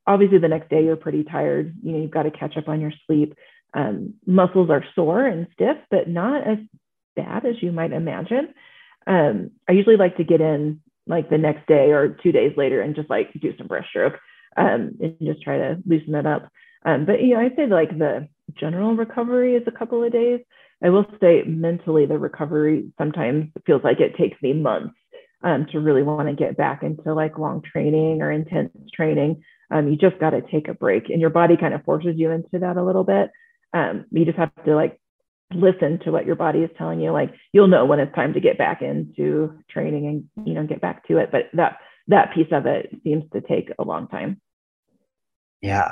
obviously 0.07 0.39
the 0.39 0.49
next 0.49 0.69
day 0.69 0.84
you're 0.86 0.97
pretty 0.97 1.23
tired. 1.23 1.75
You 1.84 1.93
know, 1.93 1.99
you've 2.01 2.12
got 2.12 2.23
to 2.23 2.31
catch 2.31 2.57
up 2.57 2.69
on 2.69 2.81
your 2.81 2.93
sleep. 3.07 3.36
Um, 3.73 4.15
muscles 4.27 4.69
are 4.69 4.86
sore 4.95 5.25
and 5.25 5.47
stiff, 5.53 5.77
but 5.91 6.10
not 6.10 6.47
as 6.47 6.60
bad 7.15 7.45
as 7.45 7.62
you 7.62 7.71
might 7.71 7.93
imagine. 7.93 8.53
Um, 9.07 9.51
I 9.67 9.73
usually 9.73 9.97
like 9.97 10.17
to 10.17 10.23
get 10.23 10.41
in 10.41 10.81
like 11.07 11.29
the 11.29 11.37
next 11.37 11.67
day 11.67 11.91
or 11.91 12.17
two 12.23 12.31
days 12.31 12.53
later 12.57 12.81
and 12.81 12.95
just 12.95 13.09
like 13.09 13.33
do 13.33 13.53
some 13.57 13.67
breaststroke 13.67 14.17
um, 14.57 14.91
and 15.01 15.15
just 15.21 15.41
try 15.41 15.57
to 15.57 15.77
loosen 15.85 16.15
it 16.15 16.25
up. 16.25 16.49
Um, 16.85 17.05
but 17.05 17.21
you 17.21 17.33
know, 17.33 17.41
I'd 17.41 17.55
say 17.55 17.67
like 17.67 17.97
the 17.97 18.27
general 18.59 18.95
recovery 18.95 19.55
is 19.55 19.63
a 19.67 19.71
couple 19.71 20.03
of 20.03 20.11
days. 20.11 20.41
I 20.83 20.89
will 20.89 21.05
say 21.19 21.43
mentally, 21.43 22.05
the 22.05 22.17
recovery 22.17 22.91
sometimes 22.97 23.49
feels 23.65 23.83
like 23.83 23.99
it 23.99 24.15
takes 24.17 24.41
me 24.41 24.53
months 24.53 24.95
um, 25.43 25.67
to 25.71 25.79
really 25.79 26.03
want 26.03 26.27
to 26.27 26.35
get 26.35 26.57
back 26.57 26.83
into 26.83 27.13
like 27.13 27.37
long 27.37 27.61
training 27.61 28.21
or 28.21 28.31
intense 28.31 28.71
training. 28.93 29.43
Um, 29.69 29.87
you 29.87 29.95
just 29.95 30.19
got 30.19 30.31
to 30.31 30.41
take 30.41 30.67
a 30.67 30.73
break, 30.73 31.09
and 31.09 31.21
your 31.21 31.29
body 31.29 31.55
kind 31.55 31.73
of 31.73 31.83
forces 31.83 32.15
you 32.17 32.31
into 32.31 32.59
that 32.59 32.77
a 32.77 32.83
little 32.83 33.03
bit. 33.03 33.31
Um, 33.73 34.05
you 34.11 34.25
just 34.25 34.37
have 34.37 34.51
to 34.65 34.75
like 34.75 34.99
listen 35.53 35.99
to 35.99 36.11
what 36.11 36.25
your 36.25 36.35
body 36.35 36.59
is 36.59 36.69
telling 36.77 36.99
you. 36.99 37.11
Like 37.11 37.33
you'll 37.53 37.67
know 37.67 37.85
when 37.85 37.99
it's 37.99 38.15
time 38.15 38.33
to 38.33 38.39
get 38.39 38.57
back 38.57 38.81
into 38.81 39.57
training 39.69 40.29
and 40.35 40.47
you 40.47 40.53
know 40.53 40.65
get 40.65 40.81
back 40.81 41.07
to 41.07 41.17
it. 41.17 41.29
But 41.31 41.49
that 41.53 41.77
that 42.07 42.33
piece 42.33 42.47
of 42.51 42.65
it 42.65 42.89
seems 43.03 43.23
to 43.33 43.41
take 43.41 43.71
a 43.77 43.83
long 43.83 44.07
time. 44.07 44.41
Yeah. 45.61 45.91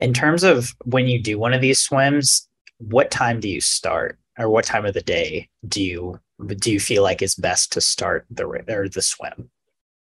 In 0.00 0.12
terms 0.12 0.44
of 0.44 0.74
when 0.84 1.06
you 1.06 1.20
do 1.20 1.38
one 1.38 1.52
of 1.52 1.60
these 1.60 1.80
swims, 1.80 2.48
what 2.78 3.10
time 3.10 3.40
do 3.40 3.48
you 3.48 3.60
start, 3.60 4.18
or 4.38 4.48
what 4.48 4.64
time 4.64 4.86
of 4.86 4.94
the 4.94 5.02
day 5.02 5.48
do 5.66 5.82
you 5.82 6.20
do 6.56 6.72
you 6.72 6.80
feel 6.80 7.02
like 7.02 7.22
is 7.22 7.34
best 7.34 7.72
to 7.72 7.80
start 7.80 8.26
the 8.30 8.44
or 8.46 8.88
the 8.88 9.02
swim? 9.02 9.50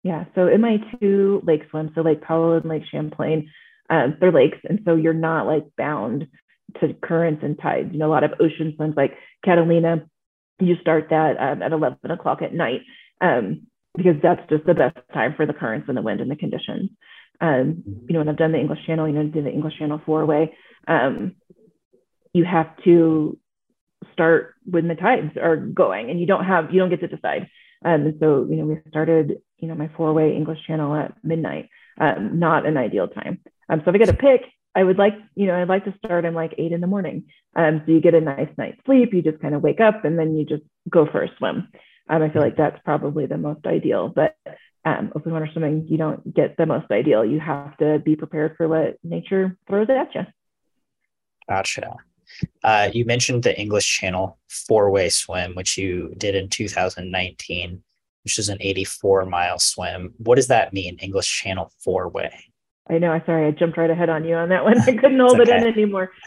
Yeah. 0.03 0.25
So 0.35 0.49
in 0.49 0.61
my 0.61 0.79
two 1.01 1.43
lake 1.45 1.63
swims, 1.71 1.91
so 1.95 2.03
Lake 2.03 2.23
Powell 2.23 2.55
and 2.55 2.65
Lake 2.65 2.85
Champlain, 2.91 3.51
um, 3.91 4.17
they're 4.21 4.33
lakes, 4.33 4.59
and 4.69 4.81
so 4.85 4.95
you're 4.95 5.13
not 5.13 5.47
like 5.47 5.65
bound 5.77 6.27
to 6.81 6.95
currents 6.95 7.43
and 7.43 7.59
tides. 7.59 7.91
You 7.93 7.99
know, 7.99 8.07
a 8.07 8.15
lot 8.15 8.25
of 8.25 8.33
ocean 8.41 8.75
swims 8.77 8.95
like 8.97 9.13
Catalina, 9.45 10.07
you 10.61 10.77
start 10.81 11.09
that 11.11 11.37
um, 11.39 11.63
at 11.63 11.73
11 11.73 12.11
o'clock 12.11 12.43
at 12.43 12.55
night 12.55 12.81
um, 13.21 13.67
because 13.97 14.17
that's 14.23 14.43
just 14.49 14.67
the 14.67 14.75
best 14.75 14.97
time 15.13 15.35
for 15.37 15.47
the 15.47 15.53
currents 15.53 15.89
and 15.89 15.97
the 15.97 16.03
wind 16.03 16.21
and 16.21 16.31
the 16.31 16.37
conditions. 16.37 16.91
Um, 17.41 17.83
you 18.07 18.13
know, 18.13 18.21
when 18.21 18.29
I've 18.29 18.37
done 18.37 18.53
the 18.53 18.59
English 18.59 18.87
Channel, 18.87 19.09
you 19.09 19.15
know, 19.15 19.25
did 19.25 19.45
the 19.45 19.51
English 19.51 19.79
Channel 19.79 20.01
four 20.05 20.27
way, 20.27 20.55
um, 20.87 21.37
you 22.33 22.45
have 22.45 22.77
to 22.85 23.39
start 24.13 24.55
when 24.65 24.89
the 24.89 24.95
tides 24.95 25.37
are 25.37 25.57
going, 25.57 26.11
and 26.11 26.21
you 26.21 26.27
don't 26.27 26.45
have 26.45 26.73
you 26.73 26.79
don't 26.79 26.91
get 26.91 27.01
to 27.01 27.09
decide. 27.09 27.49
Um, 27.83 28.03
and 28.03 28.17
so, 28.21 28.47
you 28.49 28.57
know, 28.57 28.67
we 28.67 28.79
started, 28.89 29.39
you 29.59 29.69
know, 29.69 29.75
my 29.75 29.91
four 29.97 30.13
way 30.13 30.37
English 30.37 30.59
Channel 30.67 30.95
at 30.95 31.15
midnight. 31.25 31.71
Um, 31.99 32.39
not 32.39 32.67
an 32.67 32.77
ideal 32.77 33.09
time. 33.09 33.41
So 33.71 33.83
if 33.87 33.89
I 33.89 33.99
get 33.99 34.07
to 34.09 34.15
pick, 34.15 34.43
I 34.75 34.85
would 34.85 34.99
like, 34.99 35.15
you 35.35 35.47
know, 35.47 35.61
I'd 35.61 35.69
like 35.69 35.85
to 35.85 35.95
start 36.05 36.25
in 36.25 36.35
like 36.35 36.55
eight 36.59 36.73
in 36.73 36.81
the 36.81 36.87
morning. 36.87 37.25
Um, 37.57 37.83
so 37.85 37.93
you 37.93 38.01
get 38.01 38.15
a 38.15 38.21
nice 38.21 38.49
night's 38.57 38.81
sleep. 38.85 39.13
You 39.13 39.23
just 39.23 39.41
kind 39.41 39.55
of 39.55 39.63
wake 39.63 39.81
up 39.81 40.05
and 40.05 40.19
then 40.19 40.37
you 40.37 40.45
just 40.45 40.63
go 40.89 41.07
for 41.11 41.23
a 41.23 41.37
swim. 41.39 41.69
Um, 42.09 42.23
I 42.23 42.31
feel 42.31 42.43
like 42.43 42.57
that's 42.57 42.81
probably 42.85 43.27
the 43.27 43.39
most 43.39 43.67
ideal. 43.67 44.09
But 44.09 44.37
um, 44.85 45.13
open 45.15 45.33
water 45.33 45.49
swimming, 45.53 45.87
you 45.89 45.99
don't 45.99 46.35
get 46.35 46.57
the 46.57 46.67
most 46.67 46.91
ideal. 46.91 47.25
You 47.25 47.41
have 47.41 47.77
to 47.79 47.99
be 47.99 48.17
prepared 48.17 48.57
for 48.57 48.69
what 48.69 48.99
nature 49.03 49.57
throws 49.69 49.89
at 49.91 50.15
you. 50.15 50.23
Gotcha. 51.49 51.97
Uh, 52.63 52.91
you 52.93 53.05
mentioned 53.05 53.43
the 53.43 53.59
English 53.59 53.99
Channel 53.99 54.39
four 54.49 54.91
way 54.91 55.09
swim, 55.09 55.55
which 55.55 55.77
you 55.77 56.15
did 56.17 56.35
in 56.37 56.49
2019, 56.49 57.83
which 58.25 58.39
is 58.39 58.49
an 58.49 58.59
84 58.61 59.27
mile 59.27 59.59
swim. 59.59 60.15
What 60.19 60.37
does 60.37 60.47
that 60.47 60.73
mean, 60.73 60.97
English 60.99 61.41
Channel 61.41 61.73
four 61.83 62.09
way? 62.09 62.50
I 62.91 62.99
know. 62.99 63.13
I'm 63.13 63.23
sorry. 63.25 63.47
I 63.47 63.53
jumped 63.53 63.79
right 63.79 63.91
ahead 63.91 64.09
on 64.09 64.25
you 64.25 64.35
on 64.35 64.49
that 64.49 64.65
one. 64.65 64.81
I 64.81 64.93
couldn't 64.93 65.21
hold 65.21 65.41
it 65.41 65.49
in 65.49 65.67
anymore. 65.67 66.11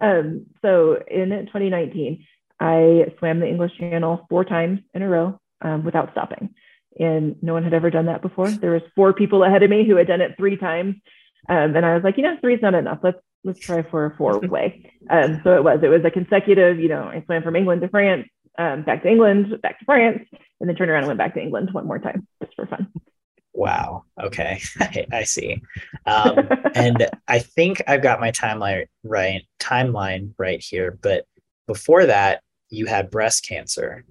um, 0.00 0.46
so 0.60 0.98
in 1.08 1.28
2019, 1.30 2.26
I 2.58 3.06
swam 3.18 3.40
the 3.40 3.48
English 3.48 3.72
Channel 3.78 4.26
four 4.28 4.44
times 4.44 4.80
in 4.92 5.02
a 5.02 5.08
row 5.08 5.40
um, 5.60 5.84
without 5.84 6.10
stopping, 6.12 6.50
and 6.98 7.36
no 7.42 7.52
one 7.52 7.62
had 7.62 7.74
ever 7.74 7.90
done 7.90 8.06
that 8.06 8.22
before. 8.22 8.50
There 8.50 8.72
was 8.72 8.82
four 8.96 9.12
people 9.12 9.44
ahead 9.44 9.62
of 9.62 9.70
me 9.70 9.86
who 9.86 9.96
had 9.96 10.08
done 10.08 10.20
it 10.20 10.32
three 10.36 10.56
times, 10.56 10.96
um, 11.48 11.76
and 11.76 11.86
I 11.86 11.94
was 11.94 12.02
like, 12.02 12.16
you 12.16 12.24
know, 12.24 12.36
three's 12.40 12.62
not 12.62 12.74
enough. 12.74 12.98
Let's 13.02 13.18
let's 13.44 13.60
try 13.60 13.82
for 13.82 14.06
a 14.06 14.16
four 14.16 14.38
way. 14.42 14.90
Um, 15.10 15.40
so 15.44 15.54
it 15.54 15.64
was. 15.64 15.80
It 15.82 15.88
was 15.88 16.04
a 16.04 16.10
consecutive. 16.10 16.78
You 16.80 16.88
know, 16.88 17.04
I 17.04 17.22
swam 17.26 17.42
from 17.42 17.56
England 17.56 17.82
to 17.82 17.88
France, 17.88 18.28
um, 18.58 18.82
back 18.82 19.02
to 19.02 19.08
England, 19.08 19.60
back 19.62 19.78
to 19.78 19.84
France, 19.84 20.26
and 20.60 20.68
then 20.68 20.76
turned 20.76 20.90
around 20.90 21.04
and 21.04 21.08
went 21.08 21.18
back 21.18 21.34
to 21.34 21.40
England 21.40 21.70
one 21.72 21.86
more 21.86 21.98
time 21.98 22.26
just 22.42 22.54
for 22.56 22.66
fun. 22.66 22.88
Wow. 23.54 24.04
Okay. 24.20 24.60
I, 25.12 25.24
see. 25.24 25.60
Um, 26.06 26.48
and 26.74 27.08
I 27.28 27.38
think 27.40 27.82
I've 27.86 28.02
got 28.02 28.20
my 28.20 28.30
timeline 28.32 28.86
right 29.04 29.42
timeline 29.60 30.32
right 30.38 30.60
here. 30.60 30.98
But 31.02 31.26
before 31.66 32.06
that, 32.06 32.42
you 32.70 32.86
had 32.86 33.10
breast 33.10 33.46
cancer. 33.46 34.04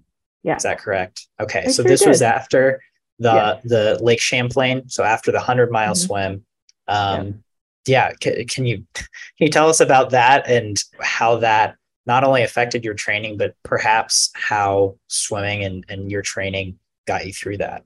Yeah. 0.44 0.56
Is 0.58 0.64
that 0.64 0.80
correct? 0.80 1.28
Okay. 1.40 1.64
I 1.66 1.72
so 1.72 1.82
sure 1.84 1.90
this 1.90 2.06
was 2.06 2.22
after 2.22 2.82
the 3.20 3.34
Yeah. 3.34 3.60
the 3.64 4.00
Lake 4.02 4.22
Champlain. 4.22 4.88
So 4.90 5.04
after 5.04 5.32
the 5.32 5.40
hundred 5.40 5.72
mile 5.72 5.94
Mhm. 5.94 6.06
swim. 6.06 6.46
Um, 6.88 7.44
yeah. 7.88 8.12
Can, 8.20 8.46
can 8.46 8.66
you 8.66 8.86
can 8.94 9.06
you 9.40 9.50
tell 9.50 9.70
us 9.70 9.80
about 9.80 10.12
that 10.12 10.48
and 10.48 10.78
how 11.02 11.38
that 11.38 11.76
not 12.06 12.24
only 12.24 12.44
affected 12.44 12.84
your 12.84 12.94
training, 12.96 13.38
but 13.38 13.56
perhaps 13.64 14.30
how 14.34 14.98
swimming 15.08 15.64
and, 15.64 15.86
and 15.90 16.12
your 16.12 16.22
training 16.24 16.78
got 17.08 17.26
you 17.26 17.34
through 17.34 17.58
that? 17.58 17.84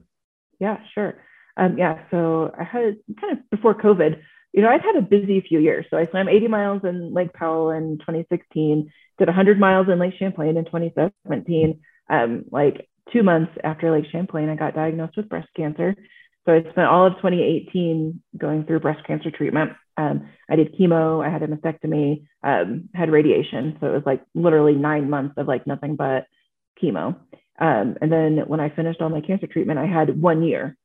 Yeah, 0.60 0.80
sure. 0.94 1.16
Um, 1.58 1.78
yeah, 1.78 2.00
so 2.12 2.52
I 2.58 2.64
had 2.64 2.98
kind 3.20 3.38
of 3.38 3.50
before 3.50 3.76
COVID, 3.76 4.20
you 4.54 4.62
know, 4.62 4.70
I'd 4.70 4.82
had 4.82 4.96
a 4.96 5.02
busy 5.02 5.42
few 5.42 5.60
years. 5.60 5.86
So 5.90 5.98
I 5.98 6.06
swam 6.06 6.30
80 6.30 6.48
miles 6.48 6.82
in 6.84 7.14
Lake 7.14 7.34
Powell 7.34 7.72
in 7.72 7.98
2016, 8.00 8.92
did 9.18 9.28
100 9.28 9.60
miles 9.60 9.88
in 9.90 10.00
Lake 10.00 10.14
Champlain 10.18 10.58
in 10.58 10.66
2017. 10.66 11.80
Um, 12.10 12.46
like 12.52 12.88
two 13.12 13.24
months 13.24 13.52
after 13.64 13.92
Lake 13.92 14.10
Champlain, 14.12 14.50
I 14.50 14.56
got 14.56 14.76
diagnosed 14.76 15.18
with 15.18 15.30
breast 15.30 15.50
cancer. 15.56 15.96
So 16.46 16.54
I 16.54 16.62
spent 16.62 16.88
all 16.88 17.08
of 17.08 17.14
2018 17.16 18.22
going 18.38 18.66
through 18.66 18.80
breast 18.80 19.06
cancer 19.06 19.32
treatment. 19.32 19.72
Um, 19.98 20.30
I 20.50 20.56
did 20.56 20.76
chemo, 20.78 21.26
I 21.26 21.30
had 21.30 21.42
a 21.42 21.48
mastectomy, 21.48 22.26
um, 22.44 22.90
had 22.94 23.10
radiation. 23.10 23.78
So 23.80 23.88
it 23.88 23.94
was 23.94 24.04
like 24.06 24.22
literally 24.36 24.76
nine 24.76 25.10
months 25.10 25.36
of 25.38 25.48
like 25.48 25.66
nothing 25.66 25.96
but 25.96 26.28
chemo. 26.82 27.16
Um, 27.60 27.98
and 28.02 28.12
then 28.12 28.44
when 28.48 28.60
I 28.60 28.70
finished 28.70 29.02
all 29.02 29.10
my 29.10 29.22
cancer 29.22 29.48
treatment, 29.48 29.80
I 29.80 29.86
had 29.86 30.22
one 30.22 30.44
year, 30.44 30.78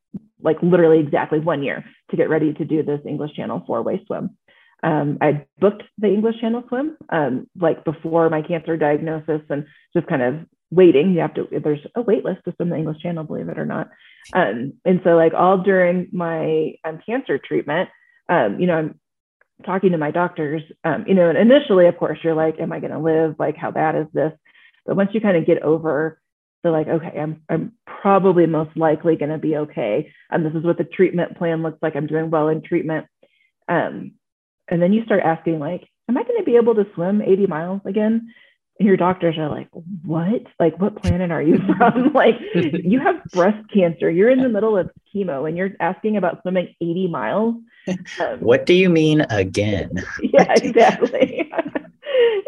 like 0.43 0.63
literally 0.63 1.01
exactly 1.01 1.39
one 1.39 1.63
year 1.63 1.85
to 2.11 2.17
get 2.17 2.29
ready 2.29 2.53
to 2.55 2.65
do 2.65 2.83
this 2.83 3.01
English 3.07 3.35
Channel 3.35 3.63
four 3.67 3.83
way 3.83 4.03
swim. 4.07 4.37
Um, 4.83 5.19
I 5.21 5.47
booked 5.59 5.83
the 5.99 6.09
English 6.09 6.41
Channel 6.41 6.65
swim 6.69 6.97
um, 7.11 7.47
like 7.59 7.85
before 7.85 8.31
my 8.31 8.43
cancer 8.43 8.77
diagnosis 8.77 9.43
and 9.51 9.67
just 9.95 10.07
kind 10.07 10.23
of 10.23 10.47
waiting. 10.71 11.13
You 11.13 11.21
have 11.21 11.35
to, 11.35 11.49
there's 11.63 11.87
a 11.95 12.01
wait 12.01 12.25
list 12.25 12.41
to 12.45 12.55
swim 12.57 12.71
the 12.71 12.77
English 12.77 13.03
Channel, 13.03 13.25
believe 13.25 13.49
it 13.49 13.59
or 13.59 13.67
not. 13.67 13.91
Um, 14.33 14.75
and 14.85 15.01
so, 15.05 15.11
like, 15.11 15.35
all 15.35 15.59
during 15.59 16.09
my 16.13 16.75
um, 16.85 17.01
cancer 17.05 17.39
treatment, 17.39 17.89
um, 18.29 18.61
you 18.61 18.67
know, 18.67 18.77
I'm 18.77 19.01
talking 19.65 19.93
to 19.93 19.99
my 19.99 20.11
doctors, 20.11 20.63
um, 20.85 21.05
you 21.07 21.15
know, 21.15 21.29
and 21.29 21.39
initially, 21.39 21.87
of 21.87 21.99
course, 21.99 22.19
you're 22.23 22.35
like, 22.35 22.61
am 22.61 22.73
I 22.73 22.81
going 22.81 22.93
to 22.93 22.99
live? 22.99 23.37
Like, 23.39 23.57
how 23.57 23.71
bad 23.71 23.97
is 23.97 24.07
this? 24.13 24.33
But 24.87 24.97
once 24.97 25.11
you 25.13 25.21
kind 25.21 25.37
of 25.37 25.47
get 25.47 25.63
over 25.63 26.21
the 26.63 26.71
like, 26.71 26.89
okay, 26.89 27.19
I'm, 27.19 27.43
I'm 27.49 27.73
probably 27.87 28.47
most 28.47 28.77
likely 28.77 29.17
going 29.17 29.31
to 29.31 29.39
be 29.39 29.57
okay. 29.57 30.13
And 30.31 30.45
this 30.45 30.55
is 30.55 30.65
what 30.65 30.79
the 30.79 30.85
treatment 30.85 31.37
plan 31.37 31.63
looks 31.63 31.79
like. 31.83 31.97
I'm 31.97 32.07
doing 32.07 32.31
well 32.31 32.49
in 32.49 32.63
treatment. 32.63 33.07
Um, 33.69 34.13
and 34.69 34.81
then 34.81 34.93
you 34.93 35.05
start 35.05 35.23
asking, 35.23 35.59
like, 35.59 35.89
am 36.09 36.17
I 36.17 36.23
going 36.23 36.39
to 36.39 36.45
be 36.45 36.57
able 36.57 36.75
to 36.75 36.87
swim 36.95 37.23
80 37.23 37.47
miles 37.47 37.81
again? 37.85 38.33
And 38.79 38.87
your 38.87 38.97
doctors 38.97 39.37
are 39.37 39.49
like, 39.49 39.69
what? 40.05 40.43
Like, 40.59 40.79
what 40.81 41.03
planet 41.03 41.31
are 41.31 41.43
you 41.43 41.59
from? 41.79 42.13
like, 42.15 42.37
you 42.55 43.01
have 43.01 43.23
breast 43.33 43.63
cancer. 43.73 44.11
You're 44.11 44.31
in 44.31 44.41
the 44.41 44.49
middle 44.49 44.77
of 44.77 44.91
chemo 45.15 45.49
and 45.49 45.57
you're 45.57 45.73
asking 45.81 46.17
about 46.17 46.43
swimming 46.43 46.75
80 46.81 47.09
miles. 47.09 47.55
Um, 47.89 47.99
what 48.41 48.67
do 48.67 48.75
you 48.75 48.89
mean 48.89 49.23
again? 49.31 49.91
yeah, 50.23 50.53
exactly. 50.53 51.51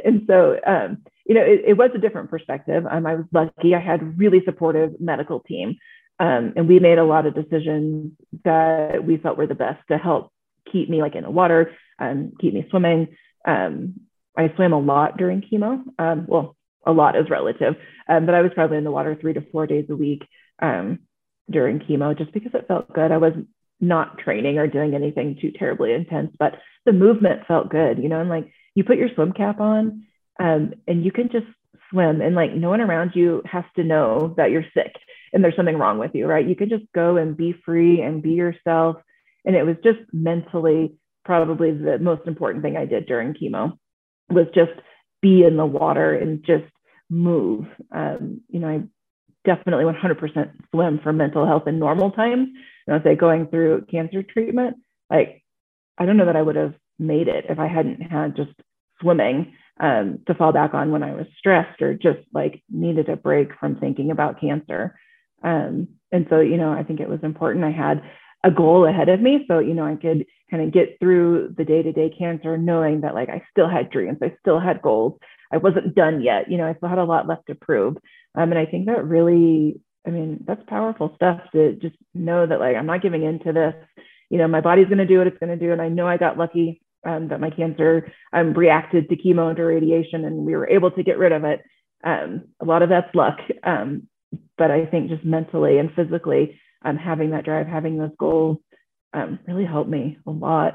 and 0.05 0.25
so, 0.27 0.59
um, 0.67 1.03
you 1.33 1.39
know, 1.39 1.47
it, 1.47 1.63
it, 1.69 1.79
was 1.79 1.91
a 1.95 1.99
different 1.99 2.29
perspective. 2.29 2.85
Um, 2.85 3.07
I 3.07 3.15
was 3.15 3.25
lucky. 3.33 3.75
I 3.75 3.81
had 3.81 4.19
really 4.19 4.43
supportive 4.45 5.01
medical 5.01 5.41
team. 5.41 5.77
Um, 6.21 6.53
and 6.57 6.69
we 6.69 6.79
made 6.79 6.99
a 6.99 7.05
lot 7.05 7.25
of 7.25 7.35
decisions 7.35 8.13
that 8.45 9.03
we 9.03 9.17
felt 9.17 9.39
were 9.39 9.47
the 9.47 9.55
best 9.55 9.81
to 9.89 9.97
help 9.97 10.31
keep 10.71 10.91
me 10.91 11.01
like 11.01 11.15
in 11.15 11.25
the 11.25 11.31
water, 11.31 11.73
um, 11.99 12.33
keep 12.39 12.53
me 12.53 12.67
swimming. 12.69 13.17
Um, 13.47 13.95
I 14.37 14.53
swam 14.57 14.75
a 14.75 14.79
lot 14.79 15.17
during 15.17 15.41
chemo. 15.41 15.83
Um, 15.99 16.27
well, 16.29 16.55
a 16.85 16.93
lot 16.93 17.17
is 17.17 17.31
relative, 17.31 17.77
um, 18.11 18.27
but 18.27 18.35
I 18.35 18.43
was 18.43 18.53
probably 18.55 18.77
in 18.77 18.85
the 18.85 18.91
water 18.91 19.17
three 19.19 19.33
to 19.33 19.45
four 19.53 19.67
days 19.67 19.87
a 19.89 19.97
week 19.97 20.23
um, 20.61 20.99
during 21.51 21.79
chemo 21.79 22.17
just 22.17 22.33
because 22.33 22.53
it 22.53 22.69
felt 22.69 22.93
good. 22.93 23.11
I 23.11 23.17
was 23.17 23.33
not 23.81 24.19
training 24.19 24.59
or 24.59 24.67
doing 24.67 24.95
anything 24.95 25.39
too 25.41 25.51
terribly 25.51 25.95
intense, 25.95 26.37
but 26.39 26.57
the 26.85 26.93
movement 26.93 27.47
felt 27.49 27.71
good, 27.71 28.03
you 28.03 28.11
know, 28.11 28.21
and 28.21 28.29
like 28.29 28.53
you 28.75 28.85
put 28.85 28.99
your 28.99 29.09
swim 29.15 29.33
cap 29.33 29.61
on 29.61 30.05
um, 30.41 30.75
and 30.87 31.05
you 31.05 31.13
can 31.13 31.29
just 31.31 31.47
swim 31.91 32.21
and 32.21 32.35
like 32.35 32.53
no 32.53 32.71
one 32.71 32.81
around 32.81 33.13
you 33.15 33.43
has 33.45 33.65
to 33.77 33.85
know 33.85 34.35
that 34.37 34.51
you're 34.51 34.65
sick 34.75 34.93
and 35.33 35.43
there's 35.43 35.57
something 35.57 35.79
wrong 35.79 35.99
with 35.99 36.13
you, 36.15 36.27
right? 36.27 36.47
You 36.47 36.57
can 36.57 36.69
just 36.69 36.85
go 36.95 37.17
and 37.17 37.37
be 37.37 37.55
free 37.65 38.01
and 38.01 38.23
be 38.23 38.31
yourself. 38.31 38.97
And 39.45 39.57
it 39.57 39.65
was 39.65 39.77
just 39.83 40.01
mentally 40.13 40.95
probably 41.25 41.71
the 41.73 41.99
most 41.99 42.27
important 42.27 42.63
thing 42.63 42.77
I 42.77 42.85
did 42.85 43.07
during 43.07 43.35
chemo 43.35 43.79
was 44.29 44.47
just 44.55 44.73
be 45.21 45.45
in 45.45 45.57
the 45.57 45.67
water 45.67 46.15
and 46.15 46.45
just 46.45 46.65
move. 47.09 47.67
Um, 47.91 48.43
you 48.49 48.61
know, 48.61 48.69
I 48.69 48.83
definitely 49.45 49.85
100% 49.85 50.53
swim 50.71 51.01
for 51.03 51.13
mental 51.13 51.47
health 51.47 51.67
in 51.67 51.79
normal 51.79 52.11
times. 52.11 52.49
And 52.87 52.97
I 52.97 53.03
say 53.03 53.15
going 53.15 53.47
through 53.47 53.87
cancer 53.91 54.23
treatment, 54.23 54.77
like 55.11 55.43
I 55.99 56.07
don't 56.07 56.17
know 56.17 56.27
that 56.27 56.37
I 56.37 56.43
would 56.43 56.57
have 56.57 56.75
made 56.99 57.29
it 57.29 57.47
if 57.49 57.59
I 57.59 57.69
hadn't 57.69 58.01
had 58.01 58.37
just 58.37 58.53
swimming 59.01 59.55
um, 59.81 60.21
to 60.27 60.35
fall 60.35 60.53
back 60.53 60.75
on 60.75 60.91
when 60.91 61.03
I 61.03 61.15
was 61.15 61.27
stressed 61.39 61.81
or 61.83 61.95
just 61.95 62.21
like 62.33 62.63
needed 62.71 63.09
a 63.09 63.17
break 63.17 63.51
from 63.59 63.77
thinking 63.77 64.11
about 64.11 64.41
cancer. 64.41 64.99
Um, 65.43 65.89
and 66.13 66.27
so, 66.29 66.41
you 66.41 66.57
know, 66.57 66.73
I 66.73 66.85
think 66.85 67.01
it 67.01 67.09
was 67.09 67.21
important. 67.23 67.65
I 67.65 67.71
had 67.71 68.03
a 68.45 68.51
goal 68.51 68.87
ahead 68.87 69.09
of 69.09 69.21
me. 69.21 69.45
So, 69.49 69.59
you 69.59 69.75
know, 69.75 69.87
I 69.87 69.97
could 69.97 70.27
kind 70.51 70.63
of 70.63 70.73
get 70.73 70.99
through 71.01 71.55
the 71.57 71.65
day 71.65 71.83
to 71.83 71.93
day 71.93 72.15
cancer 72.17 72.59
knowing 72.59 73.01
that 73.01 73.15
like 73.15 73.29
I 73.29 73.43
still 73.51 73.69
had 73.69 73.91
dreams, 73.91 74.19
I 74.23 74.35
still 74.41 74.61
had 74.61 74.83
goals. 74.83 75.19
I 75.53 75.57
wasn't 75.59 75.95
done 75.95 76.23
yet. 76.23 76.51
You 76.51 76.59
know, 76.59 76.67
I 76.67 76.75
still 76.75 76.89
had 76.89 76.99
a 76.99 77.05
lot 77.05 77.29
left 77.29 77.47
to 77.47 77.55
prove. 77.55 77.97
Um, 78.35 78.51
and 78.51 78.59
I 78.59 78.67
think 78.67 78.87
that 78.87 79.05
really, 79.05 79.81
I 80.07 80.11
mean, 80.11 80.45
that's 80.47 80.63
powerful 80.67 81.13
stuff 81.17 81.41
to 81.53 81.75
just 81.75 81.97
know 82.15 82.47
that 82.47 82.61
like 82.61 82.77
I'm 82.77 82.87
not 82.87 83.03
giving 83.03 83.23
in 83.23 83.39
to 83.41 83.53
this. 83.53 83.75
You 84.31 84.39
know, 84.39 84.49
my 84.49 84.61
body's 84.61 84.87
going 84.87 84.99
to 84.99 85.07
do 85.07 85.19
what 85.19 85.27
it's 85.27 85.39
going 85.39 85.57
to 85.57 85.65
do. 85.65 85.73
And 85.73 85.83
I 85.83 85.89
know 85.89 86.07
I 86.07 86.17
got 86.17 86.39
lucky 86.39 86.82
um, 87.05 87.29
that 87.29 87.41
my 87.41 87.51
cancer 87.51 88.13
um, 88.33 88.53
reacted 88.53 89.09
to 89.09 89.17
chemo 89.17 89.49
and 89.49 89.57
to 89.57 89.65
radiation 89.65 90.25
and 90.25 90.45
we 90.45 90.55
were 90.55 90.69
able 90.69 90.91
to 90.91 91.03
get 91.03 91.19
rid 91.19 91.33
of 91.33 91.45
it. 91.45 91.63
Um, 92.05 92.49
a 92.61 92.65
lot 92.65 92.83
of 92.83 92.89
that's 92.89 93.15
luck. 93.15 93.39
Um, 93.63 94.09
but 94.57 94.71
I 94.71 94.87
think 94.87 95.11
just 95.11 95.25
mentally 95.25 95.79
and 95.79 95.93
physically, 95.95 96.59
um, 96.85 96.97
having 96.97 97.31
that 97.31 97.45
drive, 97.45 97.67
having 97.67 97.99
those 97.99 98.15
goals 98.19 98.59
um, 99.13 99.39
really 99.47 99.65
helped 99.65 99.91
me 99.91 100.19
a 100.27 100.31
lot. 100.31 100.75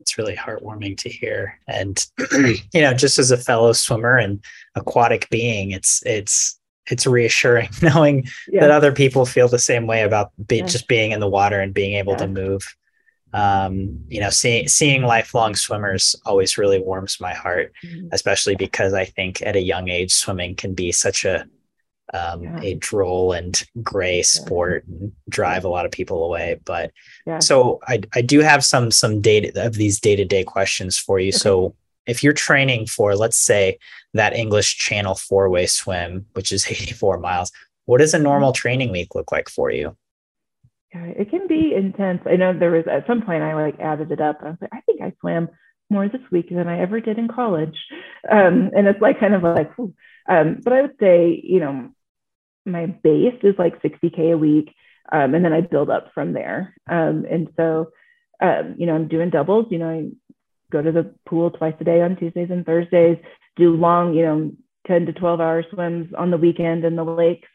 It's 0.00 0.18
really 0.18 0.36
heartwarming 0.36 0.98
to 0.98 1.08
hear. 1.08 1.58
And, 1.66 2.04
you 2.32 2.80
know, 2.80 2.94
just 2.94 3.18
as 3.18 3.30
a 3.30 3.36
fellow 3.36 3.72
swimmer 3.72 4.16
and 4.16 4.42
aquatic 4.74 5.28
being, 5.30 5.72
it's, 5.72 6.02
it's, 6.06 6.58
it's 6.90 7.06
reassuring 7.06 7.68
knowing 7.82 8.26
yeah. 8.48 8.60
that 8.60 8.70
other 8.70 8.92
people 8.92 9.26
feel 9.26 9.48
the 9.48 9.58
same 9.58 9.86
way 9.86 10.02
about 10.02 10.30
be, 10.46 10.58
yeah. 10.58 10.66
just 10.66 10.88
being 10.88 11.10
in 11.10 11.20
the 11.20 11.28
water 11.28 11.60
and 11.60 11.74
being 11.74 11.94
able 11.94 12.12
yeah. 12.12 12.18
to 12.18 12.28
move. 12.28 12.76
Um, 13.32 14.00
you 14.08 14.20
know, 14.20 14.30
seeing 14.30 14.68
seeing 14.68 15.02
lifelong 15.02 15.54
swimmers 15.54 16.16
always 16.24 16.56
really 16.56 16.80
warms 16.80 17.20
my 17.20 17.34
heart, 17.34 17.72
mm-hmm. 17.84 18.08
especially 18.12 18.56
because 18.56 18.94
I 18.94 19.04
think 19.04 19.42
at 19.42 19.56
a 19.56 19.60
young 19.60 19.88
age, 19.88 20.12
swimming 20.12 20.54
can 20.54 20.74
be 20.74 20.92
such 20.92 21.24
a 21.24 21.46
um, 22.14 22.42
yeah. 22.42 22.60
a 22.62 22.74
droll 22.74 23.32
and 23.32 23.64
gray 23.82 24.22
sport 24.22 24.84
yeah. 24.86 24.96
and 24.98 25.12
drive 25.28 25.64
a 25.64 25.68
lot 25.68 25.84
of 25.84 25.92
people 25.92 26.24
away. 26.24 26.60
But 26.64 26.92
yeah. 27.26 27.40
so 27.40 27.80
I, 27.86 28.00
I 28.14 28.22
do 28.22 28.40
have 28.40 28.64
some 28.64 28.90
some 28.90 29.20
data 29.20 29.64
of 29.64 29.74
these 29.74 30.00
day 30.00 30.16
to 30.16 30.24
day 30.24 30.44
questions 30.44 30.96
for 30.96 31.18
you. 31.18 31.28
Okay. 31.28 31.38
So 31.38 31.74
if 32.06 32.22
you're 32.22 32.32
training 32.32 32.86
for, 32.86 33.16
let's 33.16 33.36
say, 33.36 33.78
that 34.14 34.34
English 34.34 34.78
Channel 34.78 35.16
four 35.16 35.50
way 35.50 35.66
swim, 35.66 36.26
which 36.34 36.52
is 36.52 36.66
84 36.70 37.18
miles, 37.18 37.50
what 37.86 37.98
does 37.98 38.14
a 38.14 38.18
normal 38.18 38.52
mm-hmm. 38.52 38.60
training 38.60 38.92
week 38.92 39.14
look 39.14 39.32
like 39.32 39.48
for 39.48 39.70
you? 39.70 39.96
It 41.04 41.30
can 41.30 41.46
be 41.48 41.74
intense. 41.74 42.22
I 42.26 42.36
know 42.36 42.52
there 42.52 42.70
was 42.70 42.86
at 42.90 43.06
some 43.06 43.22
point 43.22 43.42
I 43.42 43.54
like 43.54 43.80
added 43.80 44.10
it 44.10 44.20
up. 44.20 44.38
I 44.42 44.50
was 44.50 44.58
like, 44.60 44.70
I 44.72 44.80
think 44.82 45.00
I 45.00 45.12
swam 45.20 45.48
more 45.90 46.08
this 46.08 46.20
week 46.30 46.48
than 46.50 46.68
I 46.68 46.80
ever 46.80 47.00
did 47.00 47.18
in 47.18 47.28
college. 47.28 47.76
Um, 48.30 48.70
and 48.76 48.86
it's 48.86 49.00
like 49.00 49.20
kind 49.20 49.34
of 49.34 49.42
like, 49.42 49.70
um, 50.28 50.60
but 50.62 50.72
I 50.72 50.82
would 50.82 50.96
say, 51.00 51.40
you 51.42 51.60
know, 51.60 51.90
my 52.64 52.86
base 52.86 53.38
is 53.42 53.54
like 53.58 53.82
60K 53.82 54.32
a 54.32 54.38
week. 54.38 54.74
Um, 55.10 55.34
and 55.34 55.44
then 55.44 55.52
I 55.52 55.60
build 55.60 55.88
up 55.88 56.10
from 56.14 56.32
there. 56.32 56.74
Um, 56.88 57.24
and 57.30 57.48
so, 57.56 57.92
um, 58.40 58.74
you 58.76 58.86
know, 58.86 58.94
I'm 58.94 59.08
doing 59.08 59.30
doubles, 59.30 59.66
you 59.70 59.78
know, 59.78 59.88
I 59.88 60.08
go 60.70 60.82
to 60.82 60.92
the 60.92 61.14
pool 61.28 61.50
twice 61.50 61.74
a 61.80 61.84
day 61.84 62.02
on 62.02 62.16
Tuesdays 62.16 62.50
and 62.50 62.66
Thursdays, 62.66 63.18
do 63.56 63.74
long, 63.76 64.14
you 64.14 64.24
know, 64.24 64.52
10 64.88 65.06
to 65.06 65.12
12 65.12 65.40
hour 65.40 65.64
swims 65.72 66.12
on 66.16 66.30
the 66.30 66.36
weekend 66.36 66.84
in 66.84 66.96
the 66.96 67.04
lakes. 67.04 67.48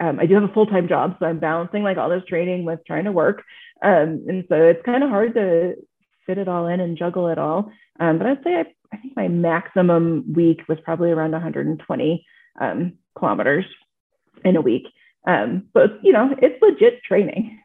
Um, 0.00 0.18
I 0.18 0.26
do 0.26 0.34
have 0.34 0.44
a 0.44 0.52
full 0.52 0.66
time 0.66 0.88
job, 0.88 1.16
so 1.18 1.26
I'm 1.26 1.38
balancing 1.38 1.82
like 1.82 1.98
all 1.98 2.08
this 2.08 2.24
training 2.26 2.64
with 2.64 2.80
trying 2.86 3.04
to 3.04 3.12
work. 3.12 3.42
Um, 3.82 4.24
and 4.28 4.44
so 4.48 4.56
it's 4.56 4.84
kind 4.84 5.04
of 5.04 5.10
hard 5.10 5.34
to 5.34 5.74
fit 6.26 6.38
it 6.38 6.48
all 6.48 6.66
in 6.66 6.80
and 6.80 6.96
juggle 6.96 7.28
it 7.28 7.38
all. 7.38 7.70
Um, 7.98 8.18
but 8.18 8.26
I'd 8.26 8.42
say 8.42 8.54
I, 8.54 8.64
I, 8.92 8.96
think 8.96 9.14
my 9.16 9.28
maximum 9.28 10.32
week 10.32 10.60
was 10.68 10.78
probably 10.84 11.10
around 11.10 11.32
120 11.32 12.26
um, 12.60 12.94
kilometers 13.18 13.66
in 14.44 14.56
a 14.56 14.60
week. 14.60 14.86
Um, 15.26 15.68
but 15.74 15.98
you 16.02 16.12
know, 16.12 16.34
it's 16.40 16.60
legit 16.62 17.02
training. 17.02 17.58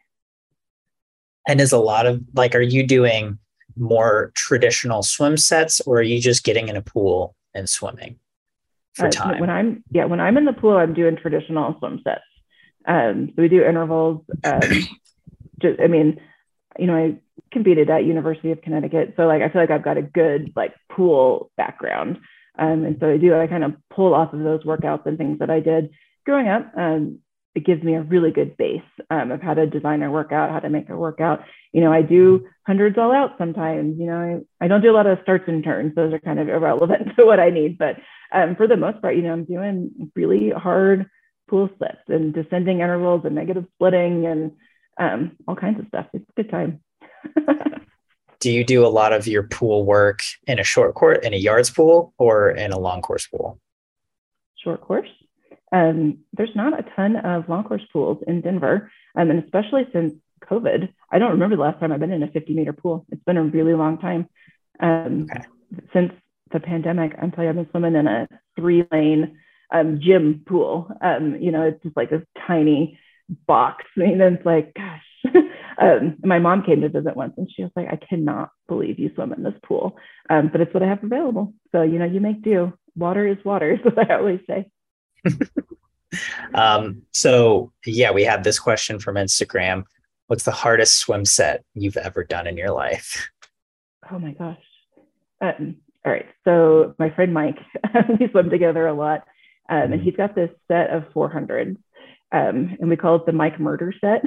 And 1.47 1.61
is 1.61 1.71
a 1.71 1.77
lot 1.77 2.05
of 2.05 2.21
like, 2.33 2.53
are 2.55 2.61
you 2.61 2.85
doing 2.85 3.39
more 3.77 4.31
traditional 4.35 5.03
swim 5.03 5.37
sets, 5.37 5.79
or 5.81 5.99
are 5.99 6.03
you 6.03 6.19
just 6.19 6.43
getting 6.43 6.69
in 6.69 6.75
a 6.75 6.81
pool 6.81 7.35
and 7.53 7.69
swimming 7.69 8.19
for 8.95 9.07
uh. 9.07 9.39
When 9.39 9.49
I'm 9.49 9.83
yeah, 9.91 10.05
when 10.05 10.19
I'm 10.19 10.37
in 10.37 10.45
the 10.45 10.53
pool, 10.53 10.77
I'm 10.77 10.93
doing 10.93 11.17
traditional 11.17 11.75
swim 11.79 12.01
sets. 12.03 12.21
Um, 12.87 13.31
so 13.35 13.41
we 13.41 13.49
do 13.49 13.63
intervals. 13.63 14.23
Um, 14.43 14.61
just, 15.61 15.79
I 15.79 15.87
mean, 15.87 16.19
you 16.77 16.87
know, 16.87 16.95
I 16.95 17.17
competed 17.51 17.89
at 17.89 18.05
University 18.05 18.51
of 18.51 18.61
Connecticut, 18.61 19.13
so 19.17 19.23
like 19.23 19.41
I 19.41 19.49
feel 19.49 19.61
like 19.61 19.71
I've 19.71 19.83
got 19.83 19.97
a 19.97 20.01
good 20.01 20.53
like 20.55 20.73
pool 20.91 21.51
background. 21.57 22.19
Um, 22.57 22.85
and 22.85 22.97
so 22.99 23.09
I 23.09 23.17
do 23.17 23.35
I 23.35 23.47
kind 23.47 23.65
of 23.65 23.73
pull 23.89 24.13
off 24.13 24.33
of 24.33 24.39
those 24.39 24.63
workouts 24.63 25.05
and 25.05 25.17
things 25.17 25.39
that 25.39 25.49
I 25.49 25.59
did 25.59 25.89
growing 26.25 26.47
up, 26.47 26.71
um, 26.75 27.19
it 27.55 27.65
gives 27.65 27.81
me 27.81 27.95
a 27.95 28.01
really 28.01 28.31
good 28.31 28.57
base 28.57 28.81
um, 29.09 29.31
of 29.31 29.41
how 29.41 29.53
to 29.53 29.65
design 29.65 30.03
a 30.03 30.11
workout, 30.11 30.51
how 30.51 30.59
to 30.59 30.69
make 30.69 30.89
a 30.89 30.97
workout. 30.97 31.39
You 31.71 31.81
know, 31.81 31.91
I 31.91 32.01
do 32.01 32.45
hundreds 32.67 32.97
all 32.97 33.13
out 33.13 33.37
sometimes. 33.37 33.97
You 33.97 34.07
know, 34.07 34.43
I, 34.59 34.65
I 34.65 34.67
don't 34.67 34.81
do 34.81 34.91
a 34.91 34.93
lot 34.93 35.07
of 35.07 35.19
starts 35.23 35.45
and 35.47 35.63
turns; 35.63 35.95
those 35.95 36.13
are 36.13 36.19
kind 36.19 36.39
of 36.39 36.49
irrelevant 36.49 37.15
to 37.17 37.25
what 37.25 37.39
I 37.39 37.49
need. 37.49 37.77
But 37.77 37.95
um, 38.33 38.55
for 38.57 38.67
the 38.67 38.75
most 38.75 39.01
part, 39.01 39.15
you 39.15 39.21
know, 39.21 39.31
I'm 39.31 39.45
doing 39.45 40.11
really 40.15 40.49
hard 40.49 41.09
pool 41.49 41.69
splits 41.75 42.01
and 42.09 42.33
descending 42.33 42.81
intervals 42.81 43.21
and 43.23 43.35
negative 43.35 43.65
splitting 43.75 44.25
and 44.25 44.51
um, 44.99 45.37
all 45.47 45.55
kinds 45.55 45.79
of 45.79 45.87
stuff. 45.87 46.07
It's 46.13 46.25
a 46.29 46.43
good 46.43 46.51
time. 46.51 46.81
do 48.39 48.51
you 48.51 48.65
do 48.65 48.85
a 48.85 48.89
lot 48.89 49.13
of 49.13 49.27
your 49.27 49.43
pool 49.43 49.85
work 49.85 50.19
in 50.45 50.59
a 50.59 50.63
short 50.63 50.93
course, 50.93 51.19
in 51.23 51.33
a 51.33 51.37
yards 51.37 51.69
pool, 51.69 52.13
or 52.17 52.49
in 52.49 52.73
a 52.73 52.79
long 52.79 53.01
course 53.01 53.27
pool? 53.27 53.59
Short 54.61 54.81
course 54.81 55.09
um, 55.75 56.19
there's 56.31 56.55
not 56.55 56.79
a 56.79 56.85
ton 56.95 57.17
of 57.17 57.49
long 57.49 57.65
course 57.65 57.83
pools 57.91 58.23
in 58.25 58.39
Denver, 58.39 58.89
um, 59.17 59.29
and 59.29 59.43
especially 59.43 59.83
since 59.91 60.13
COVID, 60.49 60.87
I 61.11 61.19
don't 61.19 61.31
remember 61.31 61.57
the 61.57 61.63
last 61.63 61.81
time 61.81 61.91
I've 61.91 61.99
been 61.99 62.13
in 62.13 62.23
a 62.23 62.31
50 62.31 62.53
meter 62.53 62.71
pool. 62.71 63.05
It's 63.11 63.23
been 63.25 63.35
a 63.35 63.43
really 63.43 63.73
long 63.73 63.97
time. 63.97 64.29
Um, 64.79 65.27
okay. 65.29 65.43
Since 65.91 66.13
the 66.53 66.61
pandemic, 66.61 67.13
I'm 67.21 67.31
telling 67.31 67.45
you, 67.45 67.49
I've 67.49 67.55
been 67.55 67.69
swimming 67.71 67.95
in 67.95 68.07
a 68.07 68.27
three 68.55 68.85
lane 68.89 69.37
um, 69.69 69.99
gym 70.01 70.45
pool. 70.47 70.89
Um, 71.01 71.37
you 71.41 71.51
know, 71.51 71.63
it's 71.63 71.83
just 71.83 71.97
like 71.97 72.09
this 72.09 72.23
tiny 72.47 72.97
box. 73.45 73.83
I 73.97 73.99
mean, 73.99 74.21
it's 74.21 74.45
like, 74.45 74.73
gosh. 74.75 75.01
um, 75.81 76.17
my 76.23 76.39
mom 76.39 76.63
came 76.63 76.81
to 76.81 76.89
visit 76.89 77.17
once 77.17 77.33
and 77.35 77.49
she 77.53 77.63
was 77.63 77.71
like, 77.75 77.87
I 77.91 77.97
cannot 77.97 78.51
believe 78.69 78.97
you 78.97 79.11
swim 79.13 79.33
in 79.33 79.43
this 79.43 79.59
pool. 79.65 79.97
Um, 80.29 80.49
but 80.51 80.61
it's 80.61 80.73
what 80.73 80.83
I 80.83 80.87
have 80.87 81.03
available. 81.03 81.53
So, 81.73 81.81
you 81.81 81.99
know, 81.99 82.05
you 82.05 82.21
make 82.21 82.43
do. 82.43 82.71
Water 82.95 83.27
is 83.27 83.43
water, 83.43 83.71
is 83.73 83.79
what 83.83 84.09
I 84.09 84.15
always 84.15 84.39
say. 84.47 84.69
um, 86.53 87.01
so, 87.11 87.71
yeah, 87.85 88.11
we 88.11 88.23
have 88.23 88.43
this 88.43 88.59
question 88.59 88.99
from 88.99 89.15
Instagram. 89.15 89.83
What's 90.27 90.43
the 90.43 90.51
hardest 90.51 90.99
swim 90.99 91.25
set 91.25 91.63
you've 91.73 91.97
ever 91.97 92.23
done 92.23 92.47
in 92.47 92.57
your 92.57 92.71
life? 92.71 93.29
Oh 94.11 94.19
my 94.19 94.31
gosh. 94.31 94.57
Um, 95.41 95.77
all 96.05 96.11
right. 96.11 96.27
So, 96.43 96.95
my 96.99 97.09
friend 97.09 97.33
Mike, 97.33 97.59
we 98.19 98.27
swim 98.29 98.49
together 98.49 98.87
a 98.87 98.93
lot. 98.93 99.23
Um, 99.67 99.77
and 99.77 99.93
mm-hmm. 99.93 100.03
he's 100.03 100.15
got 100.15 100.35
this 100.35 100.51
set 100.67 100.91
of 100.91 101.03
400s, 101.13 101.77
um, 102.31 102.77
and 102.79 102.89
we 102.89 102.95
call 102.95 103.15
it 103.15 103.25
the 103.25 103.31
Mike 103.31 103.59
Murder 103.59 103.93
set. 103.99 104.21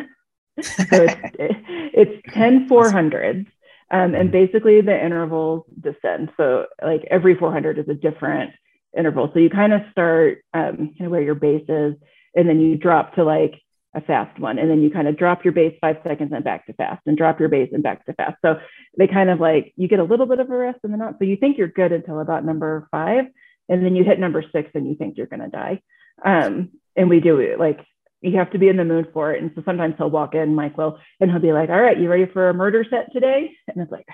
so 0.61 0.85
it's, 0.91 1.61
it's 1.95 2.35
10 2.35 2.69
400s. 2.69 3.47
Um, 3.91 4.15
and 4.15 4.15
mm-hmm. 4.15 4.31
basically 4.31 4.81
the 4.81 5.05
intervals 5.05 5.65
descend. 5.81 6.31
So 6.37 6.67
like 6.83 7.07
every 7.11 7.35
400 7.35 7.79
is 7.79 7.89
a 7.89 7.95
different 7.95 8.53
interval. 8.97 9.31
So 9.33 9.41
you 9.41 9.51
kind 9.51 9.73
of 9.73 9.83
start 9.91 10.39
um, 10.55 10.77
kind 10.77 11.07
of 11.07 11.11
where 11.11 11.23
your 11.23 11.35
base 11.35 11.65
is, 11.69 11.95
and 12.35 12.49
then 12.49 12.61
you 12.61 12.77
drop 12.77 13.15
to 13.15 13.25
like 13.25 13.55
a 13.95 14.01
fast 14.01 14.39
one, 14.39 14.59
and 14.59 14.71
then 14.71 14.83
you 14.83 14.91
kind 14.91 15.09
of 15.09 15.17
drop 15.17 15.45
your 15.45 15.53
base 15.53 15.77
five 15.81 15.97
seconds 16.07 16.33
and 16.35 16.45
back 16.45 16.67
to 16.67 16.73
fast, 16.75 17.03
and 17.07 17.17
drop 17.17 17.41
your 17.41 17.49
base 17.49 17.71
and 17.73 17.83
back 17.83 18.05
to 18.07 18.13
fast. 18.15 18.37
So 18.43 18.57
they 18.97 19.07
kind 19.07 19.31
of 19.31 19.41
like 19.41 19.73
you 19.77 19.89
get 19.89 20.01
a 20.01 20.05
little 20.05 20.27
bit 20.27 20.41
of 20.41 20.51
a 20.51 20.57
rest 20.57 20.81
in 20.85 20.91
the 20.91 20.97
knot. 20.97 21.17
So 21.19 21.25
you 21.25 21.37
think 21.37 21.59
you're 21.59 21.69
good 21.69 21.93
until 21.93 22.21
about 22.21 22.45
number 22.45 22.89
five, 22.91 23.25
and 23.69 23.85
then 23.85 23.97
you 23.97 24.05
hit 24.05 24.19
number 24.19 24.45
six 24.53 24.71
and 24.75 24.87
you 24.89 24.95
think 24.95 25.17
you're 25.17 25.27
gonna 25.27 25.49
die. 25.49 25.81
Um, 26.25 26.71
and 26.97 27.09
we 27.09 27.21
do 27.21 27.39
it 27.39 27.59
like 27.59 27.81
you 28.21 28.37
have 28.39 28.51
to 28.51 28.59
be 28.59 28.69
in 28.69 28.77
the 28.77 28.85
mood 28.85 29.09
for 29.13 29.33
it. 29.33 29.43
And 29.43 29.53
so 29.55 29.63
sometimes 29.65 29.95
he'll 29.97 30.11
walk 30.11 30.35
in, 30.35 30.55
Mike 30.55 30.77
will, 30.77 30.99
and 31.21 31.31
he'll 31.31 31.41
be 31.41 31.53
like, 31.53 31.71
All 31.71 31.81
right, 31.81 31.99
you 31.99 32.09
ready 32.09 32.27
for 32.33 32.49
a 32.49 32.55
murder 32.55 32.85
set 32.89 33.13
today? 33.13 33.53
And 33.69 33.81
it's 33.81 33.93
like, 33.93 34.07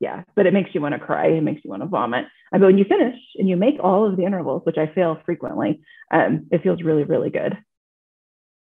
yeah, 0.00 0.24
but 0.34 0.46
it 0.46 0.54
makes 0.54 0.74
you 0.74 0.80
want 0.80 0.94
to 0.94 0.98
cry. 0.98 1.26
It 1.26 1.42
makes 1.42 1.62
you 1.62 1.70
want 1.70 1.82
to 1.82 1.88
vomit. 1.88 2.24
But 2.50 2.62
when 2.62 2.78
you 2.78 2.84
finish 2.84 3.16
and 3.36 3.48
you 3.48 3.56
make 3.56 3.76
all 3.80 4.06
of 4.08 4.16
the 4.16 4.24
intervals, 4.24 4.62
which 4.64 4.78
I 4.78 4.86
fail 4.86 5.20
frequently, 5.26 5.82
um, 6.10 6.46
it 6.50 6.62
feels 6.62 6.82
really, 6.82 7.04
really 7.04 7.28
good. 7.28 7.58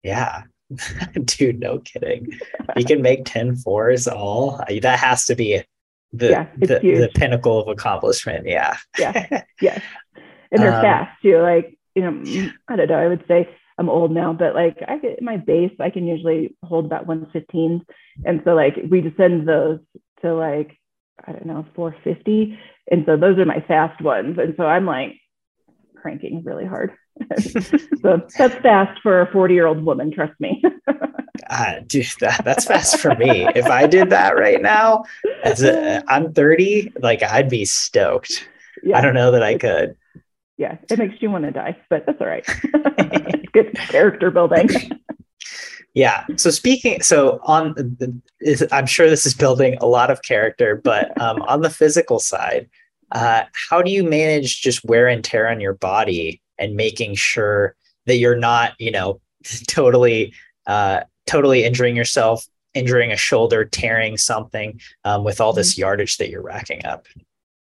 Yeah. 0.04 0.44
Dude, 1.24 1.60
no 1.60 1.80
kidding. 1.80 2.28
You 2.76 2.84
can 2.84 3.02
make 3.02 3.24
10 3.24 3.56
fours 3.56 4.06
all. 4.06 4.64
That 4.80 4.98
has 5.00 5.24
to 5.26 5.34
be 5.34 5.62
the, 6.12 6.30
yeah, 6.30 6.46
the, 6.56 6.78
the, 6.78 7.10
pinnacle 7.14 7.60
of 7.60 7.68
accomplishment. 7.68 8.46
Yeah. 8.46 8.76
yeah. 8.98 9.42
Yeah. 9.60 9.80
And 10.52 10.62
they're 10.62 10.74
um, 10.74 10.82
fast 10.82 11.22
too. 11.22 11.38
Like, 11.38 11.76
you 11.96 12.02
know, 12.02 12.50
I 12.68 12.76
don't 12.76 12.88
know. 12.88 12.98
I 12.98 13.08
would 13.08 13.24
say 13.26 13.48
I'm 13.78 13.88
old 13.88 14.12
now, 14.12 14.32
but 14.32 14.54
like 14.54 14.78
I 14.86 14.98
get 14.98 15.20
my 15.20 15.38
base, 15.38 15.72
I 15.80 15.90
can 15.90 16.06
usually 16.06 16.56
hold 16.62 16.84
about 16.84 17.06
115. 17.06 17.84
And 18.24 18.42
so 18.44 18.54
like 18.54 18.76
we 18.88 19.00
descend 19.00 19.48
those 19.48 19.80
to 20.22 20.34
like, 20.34 20.78
I 21.24 21.32
don't 21.32 21.46
know, 21.46 21.64
450. 21.74 22.58
And 22.90 23.04
so 23.06 23.16
those 23.16 23.38
are 23.38 23.44
my 23.44 23.60
fast 23.66 24.00
ones. 24.00 24.38
And 24.38 24.54
so 24.56 24.64
I'm 24.64 24.86
like 24.86 25.20
cranking 25.96 26.42
really 26.44 26.66
hard. 26.66 26.92
so 27.38 28.22
that's 28.36 28.54
fast 28.56 29.00
for 29.02 29.22
a 29.22 29.32
40 29.32 29.54
year 29.54 29.66
old 29.66 29.84
woman, 29.84 30.12
trust 30.12 30.38
me. 30.40 30.62
uh, 31.50 31.74
dude, 31.86 32.06
that, 32.20 32.44
that's 32.44 32.64
fast 32.64 32.98
for 32.98 33.14
me. 33.14 33.46
if 33.54 33.66
I 33.66 33.86
did 33.86 34.10
that 34.10 34.36
right 34.36 34.60
now, 34.60 35.04
as 35.42 35.62
a, 35.62 36.02
I'm 36.08 36.32
30, 36.32 36.92
like 37.00 37.22
I'd 37.22 37.48
be 37.48 37.64
stoked. 37.64 38.48
Yeah. 38.82 38.98
I 38.98 39.00
don't 39.00 39.14
know 39.14 39.30
that 39.30 39.42
I 39.42 39.56
could 39.56 39.96
yeah, 40.58 40.78
it 40.90 40.98
makes 40.98 41.20
you 41.20 41.30
want 41.30 41.44
to 41.44 41.50
die, 41.50 41.76
but 41.90 42.06
that's 42.06 42.20
all 42.20 42.26
right. 42.26 42.46
Good 43.52 43.74
character 43.74 44.30
building. 44.30 44.68
Yeah. 45.96 46.26
So 46.36 46.50
speaking, 46.50 47.00
so 47.00 47.40
on, 47.44 47.72
the, 47.72 48.68
I'm 48.70 48.84
sure 48.84 49.08
this 49.08 49.24
is 49.24 49.32
building 49.32 49.78
a 49.80 49.86
lot 49.86 50.10
of 50.10 50.20
character, 50.20 50.76
but 50.76 51.18
um, 51.18 51.40
on 51.42 51.62
the 51.62 51.70
physical 51.70 52.20
side, 52.20 52.68
uh, 53.12 53.44
how 53.70 53.80
do 53.80 53.90
you 53.90 54.04
manage 54.04 54.60
just 54.60 54.84
wear 54.84 55.08
and 55.08 55.24
tear 55.24 55.48
on 55.48 55.58
your 55.58 55.72
body 55.72 56.42
and 56.58 56.76
making 56.76 57.14
sure 57.14 57.74
that 58.04 58.16
you're 58.16 58.36
not, 58.36 58.74
you 58.78 58.90
know, 58.90 59.22
totally, 59.68 60.34
uh, 60.66 61.00
totally 61.26 61.64
injuring 61.64 61.96
yourself, 61.96 62.46
injuring 62.74 63.10
a 63.10 63.16
shoulder, 63.16 63.64
tearing 63.64 64.18
something 64.18 64.78
um, 65.06 65.24
with 65.24 65.40
all 65.40 65.54
this 65.54 65.72
mm-hmm. 65.72 65.80
yardage 65.80 66.18
that 66.18 66.28
you're 66.28 66.42
racking 66.42 66.84
up? 66.84 67.06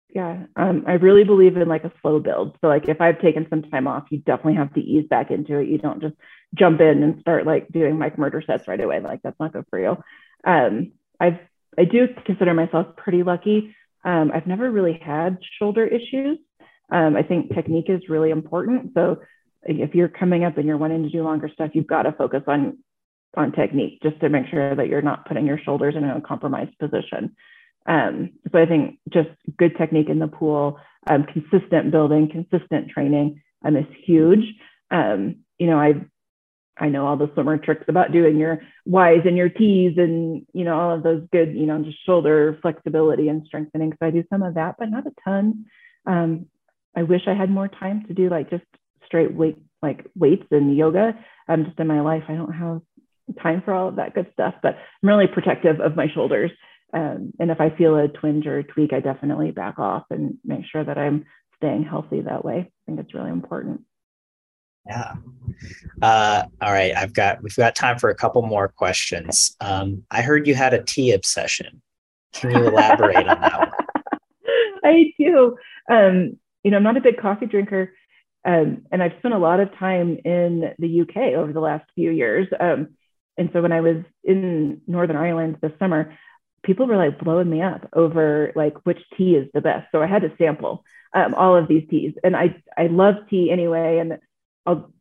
Yeah, 0.10 0.46
um, 0.56 0.86
I 0.88 0.94
really 0.94 1.24
believe 1.24 1.56
in 1.56 1.68
like 1.68 1.84
a 1.84 1.92
slow 2.02 2.20
build. 2.20 2.58
So 2.62 2.68
like 2.68 2.90
if 2.90 3.00
I've 3.00 3.22
taken 3.22 3.46
some 3.52 3.62
time 3.62 3.88
off, 3.88 4.06
you 4.10 4.18
definitely 4.18 4.56
have 4.56 4.74
to 4.74 4.80
ease 4.80 5.06
back 5.08 5.30
into 5.30 5.60
it. 5.60 5.68
You 5.68 5.78
don't 5.78 6.02
just 6.02 6.16
jump 6.54 6.82
in 6.82 7.04
and 7.04 7.20
start 7.22 7.46
like 7.46 7.68
doing 7.70 7.98
Mike 7.98 8.18
murder 8.18 8.44
sets 8.46 8.68
right 8.68 8.80
away. 8.80 9.00
Like 9.00 9.22
that's 9.24 9.40
not 9.40 9.54
good 9.54 9.66
for 9.70 9.80
you. 9.80 9.98
Um, 10.46 10.92
I've 11.20 11.40
I 11.78 11.86
do 11.86 12.08
consider 12.26 12.54
myself 12.54 12.96
pretty 12.96 13.24
lucky. 13.24 13.76
Um, 14.06 14.32
I've 14.34 14.48
never 14.48 14.70
really 14.70 15.00
had 15.04 15.40
shoulder 15.58 15.86
issues. 15.86 16.38
Um, 16.92 17.16
I 17.16 17.24
think 17.24 17.54
technique 17.54 17.90
is 17.90 18.10
really 18.10 18.30
important. 18.30 18.92
So 18.94 19.22
if 19.64 19.96
you're 19.96 20.10
coming 20.10 20.44
up 20.44 20.58
and 20.58 20.68
you're 20.68 20.78
wanting 20.78 21.04
to 21.04 21.10
do 21.10 21.24
longer 21.24 21.50
stuff, 21.52 21.72
you've 21.74 21.88
got 21.88 22.04
to 22.04 22.12
focus 22.12 22.44
on 22.48 22.78
on 23.36 23.52
technique 23.52 24.00
just 24.04 24.20
to 24.20 24.30
make 24.30 24.46
sure 24.48 24.76
that 24.76 24.88
you're 24.88 25.02
not 25.02 25.26
putting 25.26 25.48
your 25.48 25.58
shoulders 25.58 25.96
in 25.96 26.04
a 26.04 26.22
compromised 26.22 26.78
position. 26.78 27.36
Um, 27.88 28.34
so 28.52 28.60
I 28.60 28.66
think 28.68 29.00
just 29.10 29.30
good 29.58 29.76
technique 29.76 30.10
in 30.10 30.20
the 30.20 30.28
pool, 30.28 30.80
um, 31.08 31.26
consistent 31.26 31.92
building, 31.92 32.30
consistent 32.30 32.90
training 32.90 33.42
um, 33.66 33.76
is 33.76 33.88
huge. 34.06 34.46
Um, 34.92 35.38
you 35.58 35.68
know, 35.68 35.80
I 35.80 35.94
I 36.78 36.90
know 36.90 37.06
all 37.06 37.18
the 37.18 37.30
swimmer 37.34 37.58
tricks 37.58 37.86
about 37.88 38.12
doing 38.12 38.38
your 38.38 38.62
Ys 38.88 39.26
and 39.26 39.38
your 39.38 39.50
Ts 39.50 39.98
and 39.98 40.46
you 40.54 40.66
know 40.66 40.80
all 40.80 40.96
of 40.96 41.04
those 41.04 41.24
good 41.32 41.54
you 41.54 41.66
know 41.66 41.82
just 41.84 42.04
shoulder 42.06 42.58
flexibility 42.62 43.30
and 43.30 43.46
strengthening. 43.46 43.94
So 44.00 44.08
I 44.08 44.12
do 44.12 44.24
some 44.30 44.42
of 44.44 44.56
that, 44.56 44.76
but 44.80 44.90
not 44.90 45.06
a 45.06 45.12
ton. 45.24 45.66
Um, 46.06 46.48
I 46.96 47.04
wish 47.04 47.22
I 47.28 47.34
had 47.34 47.50
more 47.50 47.68
time 47.68 48.06
to 48.08 48.14
do 48.14 48.30
like 48.30 48.50
just 48.50 48.66
straight 49.06 49.34
weight 49.34 49.58
like 49.82 50.06
weights 50.16 50.48
and 50.52 50.76
yoga. 50.76 51.14
Um, 51.48 51.66
just 51.66 51.80
in 51.80 51.88
my 51.88 52.02
life, 52.02 52.24
I 52.28 52.34
don't 52.34 52.54
have 52.54 52.82
time 53.42 53.62
for 53.64 53.74
all 53.74 53.90
of 53.90 53.98
that 53.98 54.16
good 54.16 54.28
stuff. 54.34 54.56
But 54.64 54.76
I'm 54.76 55.10
really 55.10 55.28
protective 55.28 55.80
of 55.80 55.96
my 55.96 56.08
shoulders. 56.14 56.52
Um, 56.94 57.34
and 57.40 57.52
if 57.52 57.60
I 57.60 57.76
feel 57.76 57.98
a 57.98 58.08
twinge 58.08 58.46
or 58.46 58.60
a 58.60 58.64
tweak, 58.64 58.94
I 58.94 59.00
definitely 59.00 59.52
back 59.52 59.80
off 59.80 60.04
and 60.10 60.38
make 60.46 60.62
sure 60.72 60.84
that 60.84 60.98
I'm 60.98 61.26
staying 61.58 61.84
healthy 61.84 62.22
that 62.22 62.46
way. 62.46 62.58
I 62.60 62.86
think 62.86 63.00
it's 63.00 63.14
really 63.14 63.32
important. 63.32 63.82
Yeah. 64.86 65.14
Uh, 66.02 66.44
all 66.62 66.72
right. 66.72 66.94
I've 66.96 67.14
got, 67.14 67.42
we've 67.42 67.56
got 67.56 67.76
time 67.76 67.98
for 67.98 68.10
a 68.10 68.16
couple 68.16 68.42
more 68.42 68.68
questions. 68.68 69.56
Um, 69.62 70.04
I 70.12 70.22
heard 70.22 70.48
you 70.48 70.56
had 70.56 70.74
a 70.74 70.84
tea 70.84 71.12
obsession. 71.12 71.82
Can 72.34 72.52
you 72.52 72.68
elaborate 72.68 73.28
on 73.28 73.42
that 73.42 73.60
one? 73.60 73.72
I 74.84 75.14
do. 75.18 75.58
Um, 75.90 76.38
you 76.64 76.72
know, 76.72 76.78
I'm 76.78 76.84
not 76.84 76.98
a 76.98 77.02
big 77.02 77.18
coffee 77.18 77.46
drinker. 77.46 77.94
Um, 78.46 78.84
and 78.92 79.02
I've 79.02 79.14
spent 79.20 79.34
a 79.34 79.40
lot 79.40 79.62
of 79.62 79.74
time 79.78 80.18
in 80.26 80.74
the 80.78 81.02
UK 81.02 81.36
over 81.38 81.54
the 81.54 81.62
last 81.62 81.86
few 81.96 82.12
years. 82.12 82.48
Um, 82.60 82.90
and 83.38 83.50
so 83.54 83.62
when 83.62 83.72
I 83.72 83.82
was 83.82 84.04
in 84.24 84.82
Northern 84.86 85.16
Ireland 85.16 85.58
this 85.62 85.72
summer, 85.80 86.14
people 86.64 86.88
were 86.88 86.98
like 86.98 87.20
blowing 87.20 87.50
me 87.50 87.62
up 87.62 87.88
over 87.94 88.52
like 88.56 88.86
which 88.86 89.00
tea 89.18 89.36
is 89.36 89.48
the 89.54 89.62
best. 89.62 89.88
So 89.92 90.02
I 90.02 90.08
had 90.08 90.24
to 90.24 90.34
sample 90.38 90.84
um, 91.14 91.34
all 91.36 91.56
of 91.56 91.68
these 91.68 91.88
teas, 91.90 92.14
and 92.24 92.36
I 92.36 92.62
I 92.78 92.88
love 92.88 93.16
tea 93.30 93.52
anyway. 93.52 94.00
And 94.00 94.20
I'll, 94.66 94.92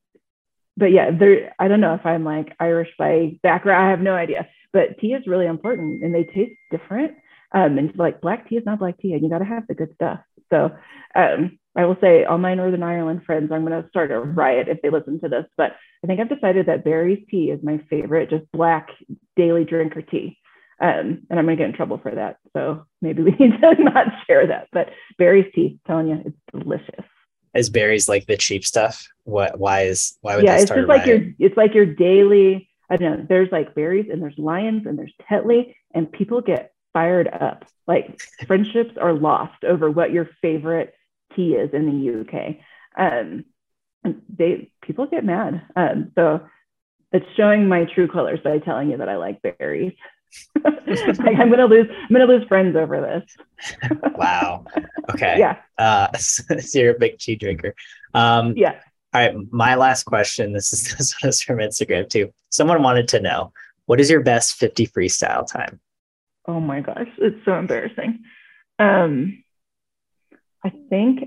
but 0.77 0.87
yeah, 0.87 1.11
there 1.11 1.55
I 1.59 1.69
don't 1.69 1.81
know 1.81 1.95
if 1.95 2.07
I'm 2.07 2.25
like 2.25 2.55
Irish 2.61 2.89
by 2.99 3.39
background. 3.43 3.87
I 3.87 3.91
have 3.91 4.01
no 4.01 4.15
idea. 4.15 4.49
But 4.73 4.99
tea 4.99 5.13
is 5.13 5.27
really 5.27 5.47
important, 5.47 6.03
and 6.03 6.15
they 6.15 6.25
taste 6.25 6.59
different. 6.71 7.13
Um, 7.55 7.77
and 7.77 7.93
like 7.97 8.23
black 8.23 8.49
tea 8.49 8.57
is 8.57 8.65
not 8.65 8.79
black 8.79 8.99
tea, 8.99 9.13
and 9.13 9.23
you 9.23 9.29
got 9.29 9.39
to 9.39 9.45
have 9.45 9.67
the 9.67 9.75
good 9.75 9.95
stuff. 9.95 10.21
So 10.51 10.71
um, 11.15 11.59
I 11.77 11.85
will 11.85 11.97
say, 12.01 12.25
all 12.25 12.39
my 12.39 12.55
Northern 12.55 12.83
Ireland 12.83 13.23
friends, 13.25 13.51
I'm 13.53 13.67
going 13.67 13.83
to 13.83 13.89
start 13.91 14.11
a 14.11 14.19
riot 14.19 14.69
if 14.69 14.81
they 14.83 14.91
listen 14.91 15.21
to 15.21 15.29
this. 15.29 15.45
But 15.57 15.73
I 16.03 16.07
think 16.07 16.21
I've 16.21 16.29
decided 16.29 16.67
that 16.67 16.85
Barry's 16.85 17.25
tea 17.31 17.51
is 17.51 17.61
my 17.63 17.79
favorite, 17.91 18.31
just 18.31 18.51
black 18.53 18.89
daily 19.37 19.65
drinker 19.65 20.03
tea. 20.03 20.39
Um, 20.81 21.27
and 21.31 21.39
I'm 21.39 21.45
gonna 21.45 21.57
get 21.57 21.69
in 21.69 21.75
trouble 21.75 22.01
for 22.03 22.13
that. 22.13 22.39
So 22.55 22.87
maybe 23.01 23.23
we 23.23 23.31
need 23.39 23.53
to 23.61 23.85
not 23.85 24.07
share 24.27 24.49
that. 24.49 24.67
But 24.73 24.89
Barry's 25.17 25.51
tea, 25.55 25.79
telling 25.87 26.09
you, 26.09 26.23
it's 26.25 26.37
delicious. 26.51 27.05
Is 27.55 27.71
Barry's 27.71 28.09
like 28.09 28.27
the 28.27 28.37
cheap 28.37 28.65
stuff? 28.65 29.07
What? 29.25 29.59
Why 29.59 29.83
is 29.83 30.17
why 30.21 30.37
would 30.37 30.45
yeah? 30.45 30.59
it's 30.59 30.71
just 30.71 30.89
like 30.89 31.07
your 31.07 31.21
it's 31.39 31.57
like 31.57 31.75
your 31.75 31.87
daily. 31.87 32.69
I 32.91 32.97
don't 32.97 33.21
know. 33.21 33.27
There's 33.29 33.53
like 33.53 33.75
Barry's 33.75 34.11
and 34.11 34.23
there's 34.23 34.39
Lyons 34.39 34.87
and 34.87 34.99
there's 34.99 35.15
Tetley, 35.31 35.75
and 35.95 36.11
people 36.11 36.41
get 36.41 36.73
fired 36.93 37.29
up. 37.29 37.65
Like 37.87 38.21
friendships 38.47 38.97
are 39.01 39.13
lost 39.13 39.65
over 39.65 39.91
what 39.91 40.13
your 40.13 40.29
favorite 40.41 40.95
tea 41.35 41.55
is 41.55 41.71
in 41.73 41.87
the 41.87 42.21
UK. 42.21 42.57
Um, 42.97 43.45
they 44.29 44.71
people 44.83 45.07
get 45.07 45.25
mad. 45.25 45.63
Um, 45.77 46.13
so 46.15 46.47
it's 47.13 47.27
showing 47.37 47.69
my 47.69 47.85
true 47.85 48.09
colors 48.09 48.41
by 48.43 48.59
telling 48.59 48.91
you 48.91 48.97
that 48.99 49.09
I 49.09 49.17
like 49.17 49.43
Barry's. 49.43 49.93
Like 50.65 51.39
I'm 51.39 51.51
gonna 51.51 51.67
lose 51.67 51.89
I'm 51.91 52.09
gonna 52.13 52.27
lose 52.27 52.47
friends 52.49 52.77
over 52.77 53.01
this. 53.01 53.89
wow. 54.17 54.65
Okay. 55.11 55.37
Yeah. 55.39 55.59
Uh 55.79 56.13
so 56.17 56.79
you're 56.79 56.95
a 56.95 56.99
big 56.99 57.19
tea 57.19 57.37
drinker. 57.37 57.75
Um 58.15 58.55
yeah. 58.57 58.81
All 59.15 59.21
right, 59.21 59.35
my 59.51 59.75
last 59.75 60.05
question. 60.05 60.53
This 60.53 60.73
is 60.73 60.95
this 60.99 61.15
one 61.23 61.29
is 61.29 61.43
from 61.43 61.59
Instagram 61.59 62.09
too. 62.09 62.33
Someone 62.51 62.83
wanted 62.83 63.09
to 63.09 63.21
know 63.21 63.53
what 63.87 64.01
is 64.01 64.11
your 64.11 64.23
best 64.23 64.55
50 64.55 64.87
freestyle 64.89 65.47
time? 65.47 65.81
Oh 66.47 66.61
my 66.61 66.81
gosh, 66.81 67.09
it's 67.19 67.45
so 67.45 67.57
embarrassing. 67.57 68.21
Um, 68.79 69.45
I 70.65 70.73
think 70.89 71.21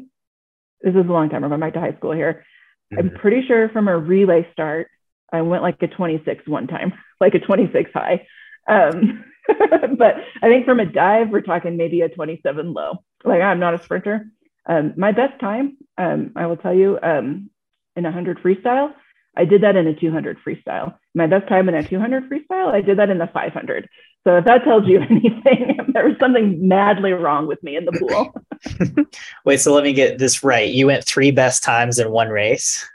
this 0.82 0.94
is 0.94 1.08
a 1.08 1.12
long 1.12 1.30
time. 1.30 1.44
I'm 1.44 1.50
going 1.50 1.62
back 1.62 1.74
to 1.74 1.80
high 1.80 1.96
school 1.96 2.12
here. 2.12 2.46
Mm-hmm. 2.94 3.00
I'm 3.00 3.20
pretty 3.20 3.46
sure 3.48 3.70
from 3.70 3.88
a 3.88 3.98
relay 3.98 4.48
start, 4.52 4.88
I 5.32 5.42
went 5.42 5.64
like 5.64 5.82
a 5.82 5.88
26 5.88 6.48
one 6.48 6.68
time, 6.68 6.94
like 7.20 7.34
a 7.34 7.40
26 7.40 7.92
high. 7.94 8.26
Um, 8.68 9.24
but 9.98 10.16
I 10.42 10.48
think 10.48 10.66
from 10.66 10.80
a 10.80 10.86
dive, 10.86 11.30
we're 11.30 11.42
talking 11.42 11.78
maybe 11.78 12.02
a 12.02 12.10
27 12.10 12.74
low. 12.74 13.04
Like 13.24 13.42
I'm 13.42 13.60
not 13.60 13.80
a 13.80 13.84
sprinter. 13.84 14.28
Um, 14.68 14.94
my 14.98 15.12
best 15.12 15.40
time, 15.40 15.78
um, 15.98 16.32
I 16.36 16.48
will 16.48 16.58
tell 16.58 16.74
you, 16.74 16.98
um, 17.02 17.50
in 17.96 18.04
100 18.04 18.40
freestyle, 18.40 18.94
I 19.38 19.46
did 19.46 19.62
that 19.64 19.76
in 19.76 19.88
a 19.88 19.94
200 19.94 20.38
freestyle. 20.46 20.96
My 21.14 21.28
best 21.28 21.48
time 21.48 21.70
in 21.70 21.76
a 21.76 21.88
200 21.88 22.30
freestyle, 22.30 22.72
I 22.74 22.82
did 22.82 22.98
that 23.00 23.10
in 23.10 23.18
the 23.18 23.28
500. 23.28 23.90
So 24.24 24.38
if 24.38 24.46
that 24.46 24.64
tells 24.64 24.88
you 24.88 25.02
anything, 25.10 25.78
there 25.94 26.08
was 26.08 26.18
something 26.20 26.68
madly 26.68 27.12
wrong 27.12 27.48
with 27.48 27.62
me 27.64 27.76
in 27.76 27.86
the 27.86 27.92
pool. 27.92 29.06
Wait, 29.46 29.60
so 29.60 29.74
let 29.74 29.84
me 29.84 29.94
get 29.94 30.18
this 30.18 30.44
right. 30.44 30.70
You 30.70 30.88
went 30.88 31.06
three 31.06 31.32
best 31.32 31.64
times 31.64 32.00
in 32.00 32.10
one 32.12 32.30
race? 32.30 32.88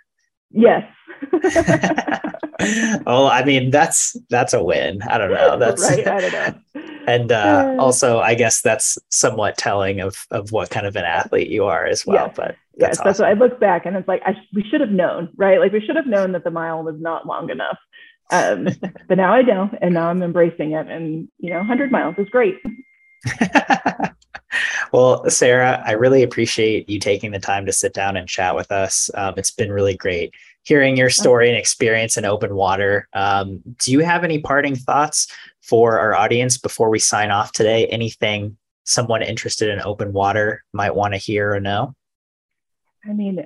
Yes. 0.50 0.84
Oh, 3.06 3.28
I 3.30 3.44
mean 3.44 3.70
that's 3.70 4.16
that's 4.28 4.52
a 4.52 4.62
win. 4.62 5.02
I 5.02 5.18
don't 5.18 5.30
know. 5.30 5.58
That's 5.58 5.82
right. 5.82 6.06
I 6.06 6.20
don't 6.20 6.32
know. 6.32 6.54
And 7.06 7.32
uh, 7.32 7.76
also, 7.78 8.20
I 8.20 8.34
guess 8.34 8.60
that's 8.60 8.96
somewhat 9.08 9.56
telling 9.56 10.00
of 10.00 10.26
of 10.30 10.52
what 10.52 10.70
kind 10.70 10.86
of 10.86 10.94
an 10.94 11.04
athlete 11.04 11.48
you 11.48 11.64
are 11.64 11.86
as 11.86 12.06
well. 12.06 12.26
Yes. 12.26 12.36
But 12.36 12.56
yes, 12.76 12.90
awesome. 12.90 13.04
that's 13.04 13.18
what 13.18 13.28
I 13.28 13.32
look 13.32 13.58
back 13.58 13.86
and 13.86 13.96
it's 13.96 14.06
like 14.06 14.22
I, 14.24 14.36
we 14.54 14.62
should 14.62 14.80
have 14.80 14.90
known, 14.90 15.30
right? 15.36 15.58
Like 15.58 15.72
we 15.72 15.80
should 15.80 15.96
have 15.96 16.06
known 16.06 16.32
that 16.32 16.44
the 16.44 16.50
mile 16.50 16.84
was 16.84 17.00
not 17.00 17.26
long 17.26 17.50
enough. 17.50 17.78
Um, 18.30 18.68
but 19.08 19.16
now 19.16 19.32
I 19.32 19.42
know, 19.42 19.70
and 19.80 19.94
now 19.94 20.08
I'm 20.08 20.22
embracing 20.22 20.72
it. 20.72 20.86
And 20.88 21.28
you 21.38 21.50
know, 21.50 21.58
100 21.58 21.90
miles 21.90 22.14
is 22.18 22.28
great. 22.28 22.58
well, 24.92 25.28
Sarah, 25.28 25.82
I 25.84 25.92
really 25.92 26.22
appreciate 26.22 26.88
you 26.88 27.00
taking 27.00 27.32
the 27.32 27.40
time 27.40 27.66
to 27.66 27.72
sit 27.72 27.92
down 27.92 28.16
and 28.16 28.28
chat 28.28 28.54
with 28.54 28.70
us. 28.70 29.10
Um, 29.14 29.34
it's 29.36 29.50
been 29.50 29.72
really 29.72 29.96
great 29.96 30.32
hearing 30.70 30.96
your 30.96 31.10
story 31.10 31.48
and 31.48 31.58
experience 31.58 32.16
in 32.16 32.24
open 32.24 32.54
water. 32.54 33.08
Um, 33.12 33.60
do 33.80 33.90
you 33.90 33.98
have 34.00 34.22
any 34.22 34.38
parting 34.38 34.76
thoughts 34.76 35.26
for 35.62 35.98
our 35.98 36.14
audience 36.14 36.58
before 36.58 36.90
we 36.90 37.00
sign 37.00 37.32
off 37.32 37.50
today? 37.50 37.86
Anything 37.88 38.56
someone 38.84 39.20
interested 39.20 39.68
in 39.68 39.80
open 39.82 40.12
water 40.12 40.62
might 40.72 40.94
want 40.94 41.12
to 41.14 41.18
hear 41.18 41.52
or 41.52 41.58
know? 41.58 41.96
I 43.04 43.12
mean, 43.12 43.44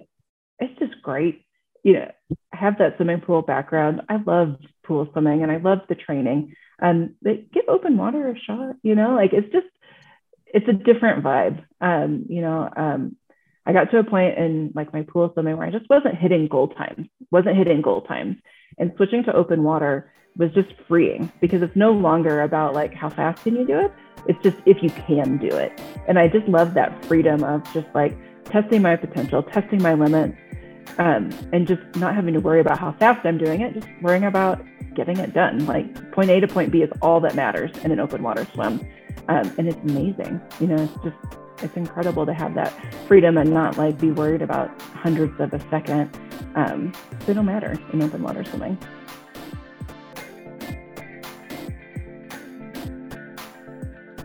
it's 0.59 0.79
just 0.79 1.01
great. 1.01 1.47
You 1.83 1.95
know, 1.95 2.11
I 2.53 2.57
have 2.59 2.77
that 2.77 2.97
swimming 2.97 3.23
pool 3.23 3.41
background. 3.41 4.03
I 4.11 4.17
love 4.17 4.57
pool 4.85 5.09
swimming 5.13 5.43
and 5.43 5.51
I 5.51 5.57
love 5.57 5.79
the 5.89 5.95
training. 5.95 6.55
And 6.79 7.15
they 7.23 7.47
give 7.55 7.65
open 7.69 7.97
water 7.97 8.29
a 8.29 8.39
shot, 8.39 8.77
you 8.83 8.95
know, 8.95 9.15
like 9.15 9.33
it's 9.33 9.51
just, 9.51 9.67
it's 10.45 10.69
a 10.69 10.75
different 10.75 11.25
vibe. 11.25 11.65
Um, 11.81 12.27
you 12.29 12.43
know, 12.43 12.69
um, 12.77 13.17
I 13.67 13.73
got 13.73 13.91
to 13.91 13.99
a 13.99 14.05
point 14.05 14.39
in 14.39 14.73
like 14.75 14.93
my 14.93 15.03
pool 15.03 15.31
swimming 15.33 15.57
where 15.57 15.67
I 15.67 15.71
just 15.71 15.89
wasn't 15.89 16.17
hitting 16.17 16.49
goal 16.49 16.69
times, 16.69 17.09
wasn't 17.31 17.57
hitting 17.57 17.81
goal 17.81 18.03
times. 18.03 18.37
And 18.79 18.93
switching 18.97 19.25
to 19.25 19.35
open 19.35 19.63
water 19.63 20.13
was 20.37 20.51
just 20.53 20.69
freeing 20.89 21.31
because 21.41 21.63
it's 21.63 21.77
no 21.77 21.93
longer 21.93 22.43
about 22.43 22.75
like 22.75 22.93
how 22.93 23.09
fast 23.09 23.43
can 23.45 23.55
you 23.55 23.67
do 23.67 23.79
it? 23.79 23.93
It's 24.27 24.43
just 24.43 24.57
if 24.67 24.83
you 24.83 24.91
can 24.91 25.39
do 25.39 25.49
it. 25.49 25.81
And 26.09 26.19
I 26.19 26.29
just 26.29 26.47
love 26.49 26.75
that 26.75 27.05
freedom 27.07 27.45
of 27.45 27.63
just 27.73 27.87
like 27.95 28.17
testing 28.45 28.83
my 28.83 28.97
potential, 28.97 29.43
testing 29.43 29.81
my 29.83 29.95
limits, 29.95 30.37
um, 30.99 31.31
and 31.53 31.67
just 31.67 31.83
not 31.97 32.15
having 32.15 32.35
to 32.35 32.41
worry 32.41 32.61
about 32.61 32.79
how 32.79 32.93
fast 32.93 33.25
I'm 33.25 33.39
doing 33.39 33.61
it, 33.61 33.75
just 33.75 33.89
worrying 34.03 34.25
about 34.25 34.65
getting 34.95 35.19
it 35.19 35.33
done. 35.33 35.65
Like 35.67 36.13
point 36.13 36.31
A 36.31 36.41
to 36.41 36.49
point 36.49 36.71
B 36.73 36.83
is 36.83 36.91
all 37.01 37.21
that 37.21 37.35
matters 37.35 37.71
in 37.83 37.93
an 37.93 38.01
open 38.01 38.23
water 38.23 38.47
swim. 38.55 38.81
Um, 39.29 39.53
and 39.57 39.69
it's 39.69 39.79
amazing. 39.91 40.41
You 40.61 40.67
know, 40.67 40.83
it's 40.83 41.03
just 41.03 41.39
it's 41.65 41.77
incredible 41.77 42.27
to 42.27 42.35
have 42.35 42.55
that 42.55 42.73
freedom 43.09 43.39
and 43.39 43.51
not 43.51 43.79
like 43.79 43.99
be 43.99 44.11
worried 44.11 44.43
about 44.43 44.81
hundreds 44.83 45.41
of 45.41 45.53
a 45.55 45.61
second. 45.71 46.15
Um, 46.55 46.93
they 47.27 47.33
don't 47.33 47.47
matter 47.47 47.77
in 47.93 48.03
open 48.03 48.23
water 48.23 48.45
swimming. 48.45 48.79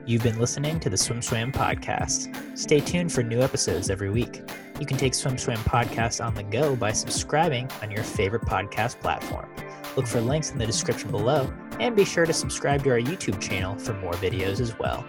You've 0.05 0.23
been 0.23 0.39
listening 0.39 0.79
to 0.79 0.89
the 0.89 0.95
SwimSwam 0.95 1.53
podcast. 1.53 2.57
Stay 2.57 2.79
tuned 2.79 3.13
for 3.13 3.23
new 3.23 3.41
episodes 3.41 3.89
every 3.89 4.09
week. 4.09 4.41
You 4.79 4.85
can 4.85 4.97
take 4.97 5.13
SwimSwam 5.13 5.57
podcast 5.57 6.23
on 6.25 6.33
the 6.33 6.43
go 6.43 6.75
by 6.75 6.91
subscribing 6.93 7.69
on 7.81 7.91
your 7.91 8.03
favorite 8.03 8.41
podcast 8.41 8.99
platform. 8.99 9.47
Look 9.95 10.07
for 10.07 10.19
links 10.19 10.51
in 10.51 10.57
the 10.57 10.65
description 10.65 11.11
below 11.11 11.53
and 11.79 11.95
be 11.95 12.05
sure 12.05 12.25
to 12.25 12.33
subscribe 12.33 12.83
to 12.83 12.91
our 12.91 12.99
YouTube 12.99 13.39
channel 13.39 13.77
for 13.77 13.93
more 13.93 14.13
videos 14.13 14.59
as 14.59 14.77
well. 14.79 15.05